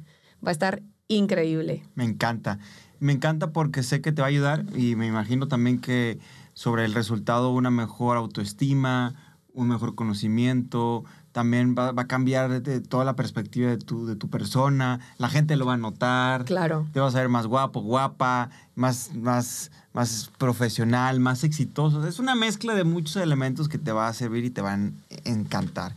Va 0.45 0.51
a 0.51 0.53
estar 0.53 0.83
increíble. 1.09 1.83
Me 1.95 2.05
encanta. 2.05 2.59
Me 2.99 3.13
encanta 3.13 3.53
porque 3.53 3.83
sé 3.83 4.01
que 4.01 4.13
te 4.13 4.23
va 4.23 4.27
a 4.27 4.31
ayudar 4.31 4.65
y 4.77 4.95
me 4.95 5.07
imagino 5.07 5.49
también 5.49 5.81
que 5.81 6.19
sobre 6.53 6.85
el 6.85 6.93
resultado 6.93 7.51
una 7.51 7.71
mejor 7.71 8.17
autoestima, 8.17 9.15
un 9.55 9.69
mejor 9.69 9.95
conocimiento, 9.95 11.05
también 11.33 11.75
va, 11.79 11.93
va 11.93 12.03
a 12.03 12.07
cambiar 12.07 12.63
de- 12.63 12.81
toda 12.81 13.05
la 13.05 13.15
perspectiva 13.17 13.71
de 13.71 13.79
tu, 13.79 14.07
de 14.07 14.17
tu 14.17 14.29
persona, 14.29 15.01
la 15.19 15.29
gente 15.29 15.57
lo 15.57 15.67
va 15.67 15.75
a 15.75 15.77
notar, 15.77 16.45
Claro. 16.45 16.87
te 16.93 17.01
vas 17.01 17.15
a 17.15 17.19
ver 17.21 17.29
más 17.29 17.47
guapo, 17.47 17.81
guapa, 17.83 18.51
más, 18.75 19.15
más, 19.15 19.71
más 19.93 20.31
profesional, 20.39 21.21
más 21.21 21.45
exitoso. 21.45 22.07
Es 22.07 22.19
una 22.19 22.35
mezcla 22.35 22.75
de 22.75 22.85
muchos 22.85 23.17
elementos 23.17 23.69
que 23.69 23.79
te 23.79 23.93
va 23.93 24.09
a 24.09 24.13
servir 24.15 24.45
y 24.45 24.51
te 24.51 24.61
van 24.61 24.95
a 25.25 25.29
encantar. 25.29 25.95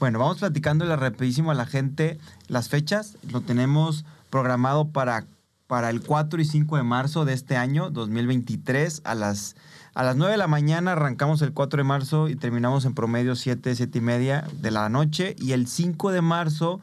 Bueno, 0.00 0.18
vamos 0.18 0.38
platicándole 0.38 0.96
rapidísimo 0.96 1.52
a 1.52 1.54
la 1.54 1.64
gente 1.66 2.18
las 2.48 2.68
fechas. 2.68 3.16
Lo 3.30 3.40
tenemos 3.40 4.04
programado 4.30 4.88
para, 4.88 5.24
para 5.68 5.90
el 5.90 6.00
4 6.02 6.40
y 6.40 6.44
5 6.44 6.76
de 6.76 6.82
marzo 6.82 7.24
de 7.24 7.34
este 7.34 7.56
año, 7.56 7.90
2023, 7.90 9.02
a 9.04 9.14
las, 9.14 9.54
a 9.94 10.02
las 10.02 10.16
9 10.16 10.32
de 10.32 10.38
la 10.38 10.46
mañana. 10.46 10.92
Arrancamos 10.92 11.42
el 11.42 11.52
4 11.52 11.78
de 11.78 11.84
marzo 11.84 12.28
y 12.28 12.36
terminamos 12.36 12.84
en 12.84 12.94
promedio 12.94 13.36
7, 13.36 13.74
7 13.74 13.98
y 13.98 14.00
media 14.00 14.44
de 14.60 14.70
la 14.70 14.88
noche. 14.88 15.36
Y 15.38 15.52
el 15.52 15.66
5 15.66 16.12
de 16.12 16.22
marzo 16.22 16.80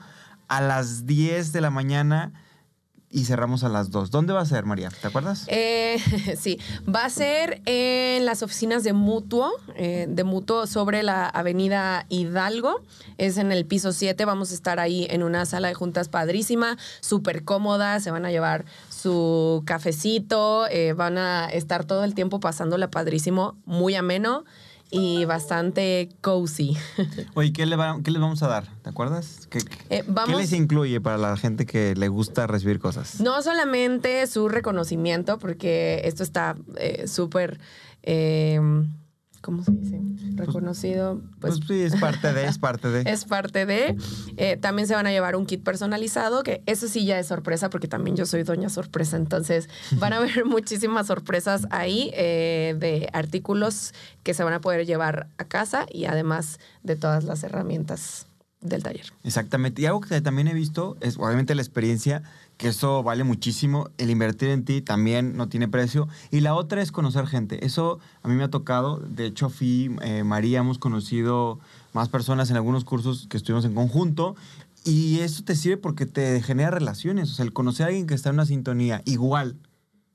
a 0.48 0.62
las 0.62 1.06
10 1.06 1.52
de 1.52 1.62
la 1.62 1.70
mañana 1.70 2.34
y 3.12 3.26
cerramos 3.26 3.64
a 3.64 3.70
las 3.70 3.90
2. 3.90 4.12
¿Dónde 4.12 4.34
va 4.34 4.42
a 4.42 4.46
ser, 4.46 4.66
María? 4.66 4.90
¿Te 4.90 5.08
acuerdas? 5.08 5.46
Eh, 5.48 5.98
sí, 6.40 6.60
va 6.88 7.06
a 7.06 7.10
ser 7.10 7.62
en 7.66 8.26
las 8.26 8.44
oficinas 8.44 8.84
de 8.84 8.94
Mutuo, 8.94 9.52
eh, 9.76 10.06
de 10.08 10.24
Mutuo 10.24 10.68
sobre 10.68 11.02
la 11.02 11.28
avenida 11.28 12.06
Hidalgo. 12.10 12.84
Es 13.18 13.38
en 13.38 13.52
el 13.52 13.66
piso 13.66 13.94
7. 13.94 14.24
Vamos 14.26 14.52
a 14.52 14.54
estar 14.54 14.80
ahí 14.80 15.08
en 15.10 15.24
una 15.24 15.46
sala 15.46 15.70
de 15.70 15.74
juntas 15.74 16.08
padrísima, 16.08 16.78
súper 17.02 17.44
cómoda. 17.44 18.00
Se 18.00 18.12
van 18.12 18.26
a 18.26 18.32
llevar 18.32 18.66
su 19.02 19.64
cafecito, 19.66 20.68
eh, 20.68 20.94
van 20.94 21.18
a 21.18 21.48
estar 21.50 21.86
todo 21.86 22.04
el 22.04 22.14
tiempo 22.16 22.40
pasándola 22.40 22.90
padrísimo, 22.92 23.58
muy 23.66 23.96
ameno 23.96 24.44
y 24.92 25.26
bastante 25.26 26.10
cozy. 26.22 26.76
Oye, 27.36 27.54
¿qué, 27.54 27.66
le 27.66 27.76
va- 27.76 28.00
qué 28.04 28.12
les 28.12 28.20
vamos 28.22 28.42
a 28.44 28.48
dar? 28.48 28.66
¿Te 28.82 28.90
acuerdas? 28.90 29.48
¿Qué, 29.50 29.60
Eh, 29.90 30.04
qué 30.26 30.36
les 30.36 30.52
incluye 30.54 31.00
para 31.00 31.18
la 31.18 31.38
gente 31.38 31.66
que 31.66 31.96
le 31.96 32.08
gusta 32.08 32.48
recibir 32.48 32.80
cosas? 32.80 33.22
No 33.22 33.42
solamente 33.42 34.26
su 34.28 34.50
reconocimiento, 34.50 35.38
porque 35.38 36.02
esto 36.06 36.24
está 36.24 36.56
eh, 36.78 37.08
súper, 37.08 37.60
eh, 38.04 38.60
¿cómo 39.42 39.64
se 39.64 39.72
dice? 39.72 40.00
Reconocido. 40.36 41.22
Pues, 41.40 41.60
Pues, 41.60 41.68
sí, 41.68 41.82
es 41.82 41.96
parte 41.96 42.34
de, 42.34 42.46
es 42.46 42.58
parte 42.58 42.90
de. 42.90 43.02
es 43.12 43.26
parte 43.26 43.66
de. 43.66 43.96
eh, 44.38 44.58
también 44.58 44.88
se 44.88 44.96
van 44.96 45.08
a 45.08 45.12
llevar 45.12 45.36
un 45.36 45.46
kit 45.46 45.64
personalizado, 45.64 46.44
que 46.44 46.62
eso 46.66 46.88
sí 46.88 47.06
ya 47.06 47.20
es 47.20 47.28
sorpresa, 47.28 47.70
porque 47.70 47.88
también 47.88 48.16
yo 48.16 48.26
soy 48.26 48.44
doña 48.44 48.70
sorpresa. 48.70 49.18
Entonces 49.18 49.70
van 49.98 50.14
a 50.14 50.18
haber 50.20 50.46
muchísimas 50.46 51.08
sorpresas 51.08 51.68
ahí 51.72 52.12
eh, 52.14 52.76
de 52.80 53.10
artículos 53.14 53.94
que 54.24 54.34
se 54.34 54.44
van 54.44 54.54
a 54.54 54.62
poder 54.62 54.86
llevar 54.86 55.28
a 55.38 55.46
casa 55.46 55.86
y 55.92 56.06
además 56.06 56.60
de 56.84 56.96
todas 56.96 57.24
las 57.24 57.44
herramientas 57.44 58.26
del 58.62 58.84
taller. 58.84 59.06
Exactamente. 59.24 59.82
Y 59.82 59.86
algo 59.86 60.02
que 60.02 60.20
también 60.22 60.48
he 60.48 60.54
visto 60.54 60.98
es 61.02 61.18
obviamente 61.18 61.56
la 61.56 61.62
experiencia, 61.62 62.24
que 62.58 62.68
eso 62.70 63.04
vale 63.04 63.24
muchísimo. 63.24 63.90
El 63.98 64.10
invertir 64.10 64.50
en 64.50 64.66
ti 64.66 64.82
también 64.82 65.38
no 65.38 65.48
tiene 65.48 65.68
precio. 65.68 66.08
Y 66.30 66.42
la 66.42 66.54
otra 66.56 66.82
es 66.82 66.92
conocer 66.92 67.26
gente. 67.28 67.66
Eso 67.66 68.00
a 68.22 68.28
mí 68.28 68.36
me 68.36 68.44
ha 68.44 68.50
tocado. 68.50 68.98
De 68.98 69.26
hecho, 69.26 69.50
fui, 69.50 69.96
eh, 70.02 70.24
María, 70.24 70.60
hemos 70.60 70.78
conocido 70.78 71.60
más 71.94 72.10
personas 72.10 72.50
en 72.50 72.58
algunos 72.58 72.84
cursos 72.84 73.28
que 73.30 73.38
estuvimos 73.38 73.64
en 73.66 73.74
conjunto. 73.74 74.36
Y 74.84 75.20
eso 75.20 75.44
te 75.44 75.56
sirve 75.56 75.78
porque 75.78 76.06
te 76.06 76.42
genera 76.42 76.72
relaciones. 76.72 77.32
O 77.32 77.34
sea, 77.34 77.46
el 77.46 77.54
conocer 77.54 77.86
a 77.86 77.88
alguien 77.88 78.08
que 78.08 78.14
está 78.14 78.30
en 78.30 78.36
una 78.36 78.46
sintonía 78.46 79.02
igual 79.06 79.56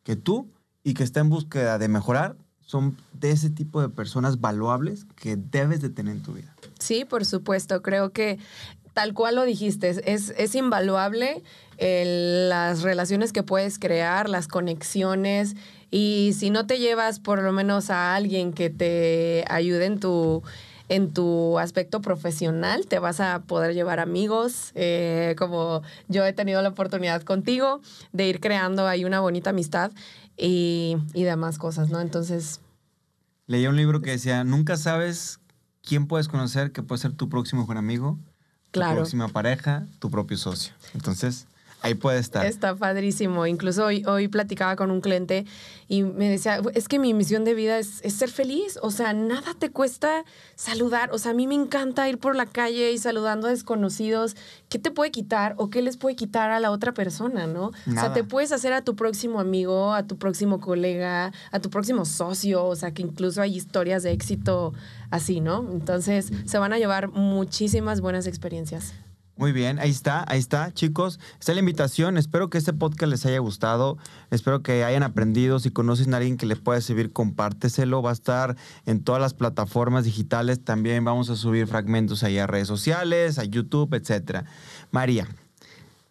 que 0.03 0.17
tú 0.17 0.51
y 0.83 0.93
que 0.93 1.03
está 1.03 1.21
en 1.21 1.31
búsqueda 1.31 1.79
de 1.79 1.89
mejorar, 1.89 2.37
son 2.67 2.97
de 3.13 3.31
ese 3.31 3.51
tipo 3.51 3.81
de 3.81 3.89
personas 3.89 4.41
valuables 4.41 5.07
que 5.17 5.37
debes 5.37 5.81
de 5.81 5.91
tener 5.91 6.17
en 6.17 6.23
tu 6.23 6.33
vida. 6.33 6.55
Sí, 6.79 7.05
por 7.05 7.25
supuesto. 7.25 7.83
Creo 7.83 8.11
que 8.11 8.39
tal 8.95 9.13
cual 9.13 9.35
lo 9.35 9.45
dijiste, 9.45 9.91
es- 9.91 10.33
es, 10.37 10.55
invaluable 10.55 11.43
las 11.79 12.83
relaciones 12.83 13.33
que 13.33 13.43
puedes 13.43 13.79
crear, 13.79 14.29
las 14.29 14.49
conexiones. 14.49 15.57
Y 15.91 16.33
si 16.39 16.51
no 16.51 16.67
te 16.67 16.79
llevas 16.79 17.21
por 17.21 17.43
lo 17.43 17.53
menos 17.53 17.91
a 17.91 18.15
alguien 18.15 18.53
que 18.53 18.71
te 18.71 19.45
ayude 19.49 19.87
en 19.87 20.01
tu 20.01 20.43
en 20.91 21.15
tu 21.15 21.59
aspecto 21.59 22.03
profesional, 22.03 22.87
te 22.87 22.99
vas 22.99 23.19
a 23.19 23.41
poder 23.47 23.73
llevar 23.73 24.01
amigos, 24.01 24.71
eh, 24.75 25.35
como 25.39 25.81
yo 26.09 26.27
he 26.27 26.35
tenido 26.35 26.61
la 26.61 26.69
oportunidad 26.69 27.23
contigo, 27.23 27.81
de 28.13 28.29
ir 28.29 28.39
creando 28.39 28.87
ahí 28.87 29.07
una 29.07 29.21
bonita 29.21 29.49
amistad 29.51 29.93
y, 30.37 30.97
y 31.13 31.23
demás 31.25 31.59
cosas, 31.59 31.91
¿no? 31.91 32.01
Entonces, 32.01 32.61
Leía 33.47 33.69
un 33.69 33.77
libro 33.77 34.01
que 34.01 34.13
decía, 34.13 34.43
nunca 34.43 34.77
sabes 34.77 35.39
quién 35.83 36.07
puedes 36.07 36.29
conocer 36.29 36.73
que 36.73 36.83
puede 36.83 37.03
ser 37.03 37.13
tu 37.13 37.29
próximo 37.29 37.63
mejor 37.63 37.77
amigo, 37.77 38.19
tu 38.71 38.81
próxima 38.81 39.29
pareja, 39.29 39.87
tu 39.99 40.11
propio 40.11 40.39
socio. 40.39 40.73
Entonces, 40.95 41.47
ahí 41.85 41.95
puede 41.95 42.19
estar. 42.19 42.47
Está 42.47 42.75
padrísimo. 42.75 43.47
Incluso 43.47 43.85
hoy, 43.85 44.05
hoy 44.07 44.29
platicaba 44.29 44.75
con 44.75 44.91
un 44.91 45.01
cliente 45.01 45.45
y 45.87 46.03
me 46.03 46.31
decía, 46.31 46.61
es 46.75 46.89
que 46.89 46.99
mi 46.99 47.13
misión 47.13 47.45
de 47.45 47.55
vida 47.55 47.79
es, 47.79 48.01
es 48.03 48.15
ser 48.15 48.31
feliz. 48.31 48.79
O 48.83 48.91
sea, 48.91 49.13
nada 49.13 49.55
te 49.59 49.71
cuesta 49.71 50.25
saludar. 50.55 51.11
O 51.13 51.19
sea, 51.19 51.33
a 51.33 51.35
mí 51.35 51.47
me 51.47 51.55
encanta 51.55 52.09
ir 52.09 52.19
por 52.19 52.37
la 52.37 52.47
calle 52.47 52.93
y 52.93 52.99
saludando 52.99 53.49
a 53.49 53.51
desconocidos. 53.51 54.35
¿Qué 54.69 54.79
te 54.79 54.91
puede 54.91 55.11
quitar 55.11 55.55
o 55.59 55.69
qué 55.69 55.83
les 55.83 55.97
puede 55.97 56.17
quitar 56.17 56.51
a 56.51 56.59
la 56.59 56.71
otra 56.71 56.95
persona, 56.95 57.47
no? 57.47 57.67
O 57.67 57.73
Nada. 57.87 58.01
sea, 58.01 58.13
te 58.15 58.25
puedes 58.25 58.51
hacer 58.53 58.73
a 58.73 58.83
tu 58.83 58.97
próximo 58.97 59.39
amigo, 59.39 59.93
a 59.93 60.07
tu 60.07 60.17
próximo 60.17 60.61
colega, 60.61 61.33
a 61.51 61.61
tu 61.61 61.69
próximo 61.69 62.07
socio. 62.07 62.65
O 62.65 62.77
sea, 62.77 62.93
que 62.93 63.03
incluso 63.03 63.43
hay 63.43 63.55
historias 63.55 64.03
de 64.03 64.13
éxito 64.13 64.73
así, 65.11 65.41
¿no? 65.41 65.69
Entonces, 65.71 66.33
se 66.47 66.59
van 66.59 66.73
a 66.73 66.79
llevar 66.79 67.11
muchísimas 67.11 68.01
buenas 68.01 68.27
experiencias. 68.27 68.95
Muy 69.37 69.51
bien, 69.51 69.81
ahí 69.81 69.91
está, 69.91 70.25
ahí 70.29 70.39
está, 70.39 70.73
chicos. 70.73 71.19
Está 71.41 71.55
la 71.55 71.61
invitación. 71.61 72.19
Espero 72.19 72.51
que 72.51 72.59
este 72.59 72.73
podcast 72.73 73.11
les 73.11 73.27
haya 73.27 73.41
gustado. 73.41 73.99
Espero 74.31 74.63
que 74.63 74.85
hayan 74.85 75.03
aprendido. 75.03 75.59
Si 75.59 75.71
conocen 75.71 76.15
a 76.15 76.19
alguien 76.19 76.37
que 76.37 76.47
les 76.47 76.59
pueda 76.59 76.81
servir, 76.81 77.13
compárteselo. 77.13 78.01
Va 78.01 78.11
a 78.11 78.13
estar 78.13 78.57
en 78.87 79.03
todas 79.03 79.21
las 79.21 79.35
plataformas 79.35 80.05
digitales. 80.05 80.63
También 80.63 81.05
vamos 81.05 81.31
a 81.31 81.37
subir 81.37 81.67
fragmentos 81.67 82.23
ahí 82.23 82.39
a 82.39 82.47
redes 82.47 82.69
sociales, 82.69 83.41
a 83.41 83.45
YouTube, 83.45 83.95
etcétera. 83.95 84.45
María, 84.93 85.27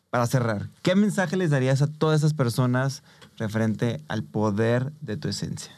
para 0.09 0.27
cerrar, 0.27 0.69
¿qué 0.81 0.95
mensaje 0.95 1.37
les 1.37 1.49
darías 1.49 1.81
a 1.81 1.87
todas 1.87 2.19
esas 2.19 2.33
personas 2.33 3.03
referente 3.37 4.01
al 4.09 4.23
poder 4.23 4.91
de 4.99 5.15
tu 5.15 5.29
esencia? 5.29 5.71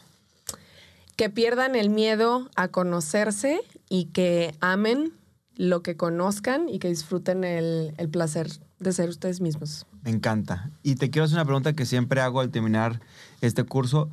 que 1.16 1.30
pierdan 1.30 1.74
el 1.74 1.90
miedo 1.90 2.48
a 2.56 2.68
conocerse 2.68 3.60
y 3.88 4.06
que 4.06 4.54
amen 4.60 5.12
lo 5.56 5.82
que 5.82 5.96
conozcan 5.96 6.68
y 6.68 6.78
que 6.78 6.88
disfruten 6.88 7.42
el, 7.44 7.94
el 7.96 8.08
placer 8.08 8.48
de 8.78 8.92
ser 8.92 9.08
ustedes 9.08 9.40
mismos. 9.40 9.86
Me 10.02 10.10
encanta. 10.10 10.70
Y 10.82 10.94
te 10.96 11.10
quiero 11.10 11.24
hacer 11.24 11.36
una 11.36 11.44
pregunta 11.44 11.72
que 11.72 11.86
siempre 11.86 12.20
hago 12.20 12.40
al 12.40 12.50
terminar 12.50 13.00
este 13.40 13.64
curso. 13.64 14.10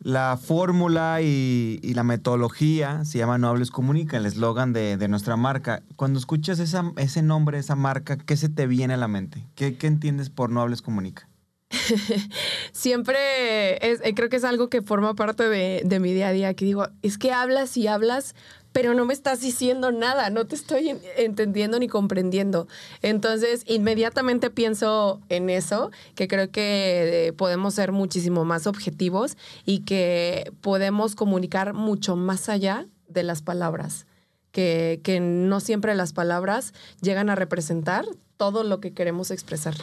La 0.00 0.38
fórmula 0.40 1.20
y, 1.22 1.80
y 1.82 1.94
la 1.94 2.04
metodología 2.04 3.04
se 3.04 3.18
llama 3.18 3.36
No 3.38 3.48
Hables 3.48 3.72
Comunica, 3.72 4.16
el 4.16 4.26
eslogan 4.26 4.72
de, 4.72 4.96
de 4.96 5.08
nuestra 5.08 5.36
marca. 5.36 5.82
Cuando 5.96 6.20
escuchas 6.20 6.60
esa- 6.60 6.92
ese 6.98 7.22
nombre, 7.22 7.58
esa 7.58 7.74
marca, 7.74 8.16
¿qué 8.16 8.36
se 8.36 8.48
te 8.48 8.68
viene 8.68 8.94
a 8.94 8.98
la 8.98 9.08
mente? 9.08 9.44
¿Qué, 9.56 9.76
qué 9.76 9.88
entiendes 9.88 10.30
por 10.30 10.50
No 10.50 10.60
Hables 10.60 10.82
Comunica? 10.82 11.28
Siempre 12.72 13.76
es- 13.90 14.00
eh, 14.04 14.14
creo 14.14 14.28
que 14.28 14.36
es 14.36 14.44
algo 14.44 14.68
que 14.68 14.82
forma 14.82 15.14
parte 15.14 15.48
de, 15.48 15.82
de 15.84 16.00
mi 16.00 16.12
día 16.12 16.28
a 16.28 16.32
día, 16.32 16.54
que 16.54 16.64
digo, 16.64 16.88
es 17.02 17.18
que 17.18 17.32
hablas 17.32 17.76
y 17.76 17.86
hablas, 17.88 18.34
pero 18.78 18.94
no 18.94 19.04
me 19.04 19.12
estás 19.12 19.40
diciendo 19.40 19.90
nada, 19.90 20.30
no 20.30 20.46
te 20.46 20.54
estoy 20.54 20.90
en- 20.90 21.00
entendiendo 21.16 21.80
ni 21.80 21.88
comprendiendo. 21.88 22.68
Entonces, 23.02 23.64
inmediatamente 23.66 24.50
pienso 24.50 25.20
en 25.28 25.50
eso, 25.50 25.90
que 26.14 26.28
creo 26.28 26.52
que 26.52 27.26
eh, 27.26 27.32
podemos 27.32 27.74
ser 27.74 27.90
muchísimo 27.90 28.44
más 28.44 28.68
objetivos 28.68 29.36
y 29.66 29.80
que 29.80 30.52
podemos 30.60 31.16
comunicar 31.16 31.74
mucho 31.74 32.14
más 32.14 32.48
allá 32.48 32.86
de 33.08 33.24
las 33.24 33.42
palabras. 33.42 34.06
Que, 34.52 35.00
que 35.02 35.18
no 35.18 35.58
siempre 35.58 35.96
las 35.96 36.12
palabras 36.12 36.72
llegan 37.02 37.30
a 37.30 37.34
representar 37.34 38.04
todo 38.36 38.62
lo 38.62 38.78
que 38.78 38.92
queremos 38.94 39.32
expresar. 39.32 39.74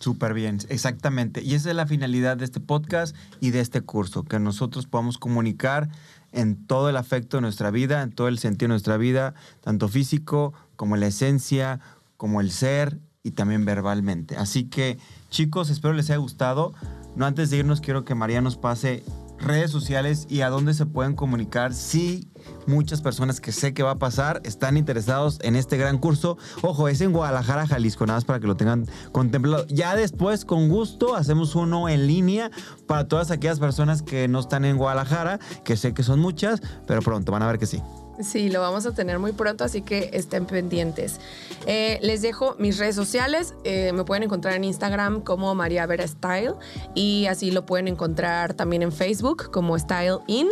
Súper 0.00 0.32
bien, 0.32 0.58
exactamente. 0.70 1.42
Y 1.42 1.54
esa 1.54 1.68
es 1.70 1.76
la 1.76 1.86
finalidad 1.86 2.38
de 2.38 2.44
este 2.46 2.60
podcast 2.60 3.14
y 3.40 3.50
de 3.50 3.60
este 3.60 3.82
curso, 3.82 4.24
que 4.24 4.38
nosotros 4.38 4.86
podamos 4.86 5.18
comunicar 5.18 5.88
en 6.34 6.66
todo 6.66 6.90
el 6.90 6.96
afecto 6.96 7.36
de 7.36 7.42
nuestra 7.42 7.70
vida, 7.70 8.02
en 8.02 8.12
todo 8.12 8.28
el 8.28 8.38
sentido 8.38 8.66
de 8.66 8.74
nuestra 8.74 8.96
vida, 8.96 9.34
tanto 9.62 9.88
físico 9.88 10.52
como 10.76 10.96
la 10.96 11.06
esencia, 11.06 11.80
como 12.16 12.40
el 12.40 12.50
ser 12.50 12.98
y 13.22 13.30
también 13.30 13.64
verbalmente. 13.64 14.36
Así 14.36 14.64
que, 14.64 14.98
chicos, 15.30 15.70
espero 15.70 15.94
les 15.94 16.10
haya 16.10 16.18
gustado. 16.18 16.74
No 17.16 17.24
antes 17.24 17.50
de 17.50 17.58
irnos, 17.58 17.80
quiero 17.80 18.04
que 18.04 18.14
María 18.14 18.40
nos 18.40 18.56
pase 18.56 19.02
redes 19.38 19.70
sociales 19.70 20.26
y 20.28 20.40
a 20.40 20.50
dónde 20.50 20.74
se 20.74 20.86
pueden 20.86 21.14
comunicar 21.14 21.74
si 21.74 22.28
muchas 22.66 23.00
personas 23.00 23.40
que 23.40 23.52
sé 23.52 23.74
que 23.74 23.82
va 23.82 23.92
a 23.92 23.98
pasar 23.98 24.40
están 24.44 24.76
interesados 24.76 25.38
en 25.42 25.56
este 25.56 25.76
gran 25.76 25.98
curso. 25.98 26.38
Ojo, 26.62 26.88
es 26.88 27.00
en 27.00 27.12
Guadalajara, 27.12 27.66
Jalisco, 27.66 28.06
nada 28.06 28.18
más 28.18 28.24
para 28.24 28.40
que 28.40 28.46
lo 28.46 28.56
tengan 28.56 28.86
contemplado. 29.12 29.66
Ya 29.68 29.96
después, 29.96 30.44
con 30.44 30.68
gusto, 30.68 31.14
hacemos 31.14 31.54
uno 31.54 31.88
en 31.88 32.06
línea 32.06 32.50
para 32.86 33.08
todas 33.08 33.30
aquellas 33.30 33.60
personas 33.60 34.02
que 34.02 34.28
no 34.28 34.40
están 34.40 34.64
en 34.64 34.76
Guadalajara, 34.76 35.38
que 35.64 35.76
sé 35.76 35.94
que 35.94 36.02
son 36.02 36.20
muchas, 36.20 36.60
pero 36.86 37.02
pronto 37.02 37.32
van 37.32 37.42
a 37.42 37.46
ver 37.46 37.58
que 37.58 37.66
sí. 37.66 37.82
Sí, 38.20 38.48
lo 38.48 38.60
vamos 38.60 38.86
a 38.86 38.92
tener 38.92 39.18
muy 39.18 39.32
pronto, 39.32 39.64
así 39.64 39.82
que 39.82 40.10
estén 40.12 40.46
pendientes. 40.46 41.18
Eh, 41.66 41.98
les 42.00 42.22
dejo 42.22 42.54
mis 42.58 42.78
redes 42.78 42.94
sociales. 42.94 43.54
Eh, 43.64 43.90
me 43.92 44.04
pueden 44.04 44.22
encontrar 44.22 44.54
en 44.54 44.62
Instagram 44.64 45.20
como 45.22 45.56
María 45.56 45.84
Vera 45.86 46.06
Style 46.06 46.54
y 46.94 47.26
así 47.26 47.50
lo 47.50 47.66
pueden 47.66 47.88
encontrar 47.88 48.54
también 48.54 48.82
en 48.82 48.92
Facebook 48.92 49.50
como 49.50 49.76
Style 49.78 50.18
In. 50.28 50.46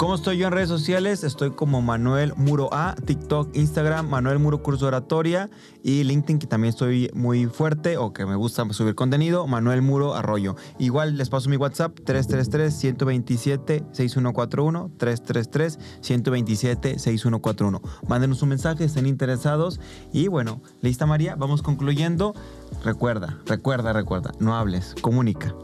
¿Cómo 0.00 0.14
estoy 0.14 0.38
yo 0.38 0.46
en 0.46 0.54
redes 0.54 0.70
sociales? 0.70 1.22
Estoy 1.24 1.50
como 1.50 1.82
Manuel 1.82 2.32
Muro 2.34 2.70
A, 2.72 2.94
TikTok, 3.04 3.54
Instagram, 3.54 4.08
Manuel 4.08 4.38
Muro 4.38 4.62
Curso 4.62 4.86
Oratoria 4.86 5.50
y 5.82 6.04
LinkedIn, 6.04 6.38
que 6.38 6.46
también 6.46 6.70
estoy 6.70 7.10
muy 7.12 7.44
fuerte 7.44 7.98
o 7.98 8.14
que 8.14 8.24
me 8.24 8.34
gusta 8.34 8.64
subir 8.72 8.94
contenido, 8.94 9.46
Manuel 9.46 9.82
Muro 9.82 10.14
Arroyo. 10.14 10.56
Igual 10.78 11.18
les 11.18 11.28
paso 11.28 11.50
mi 11.50 11.58
WhatsApp 11.58 11.98
333-127-6141, 12.00 14.90
333-127-6141. 14.96 17.82
Mándenos 18.08 18.40
un 18.40 18.48
mensaje, 18.48 18.84
estén 18.84 19.04
interesados 19.04 19.80
y 20.14 20.28
bueno, 20.28 20.62
lista 20.80 21.04
María, 21.04 21.34
vamos 21.34 21.60
concluyendo. 21.60 22.34
Recuerda, 22.82 23.38
recuerda, 23.44 23.92
recuerda, 23.92 24.32
no 24.38 24.56
hables, 24.56 24.94
comunica. 25.02 25.54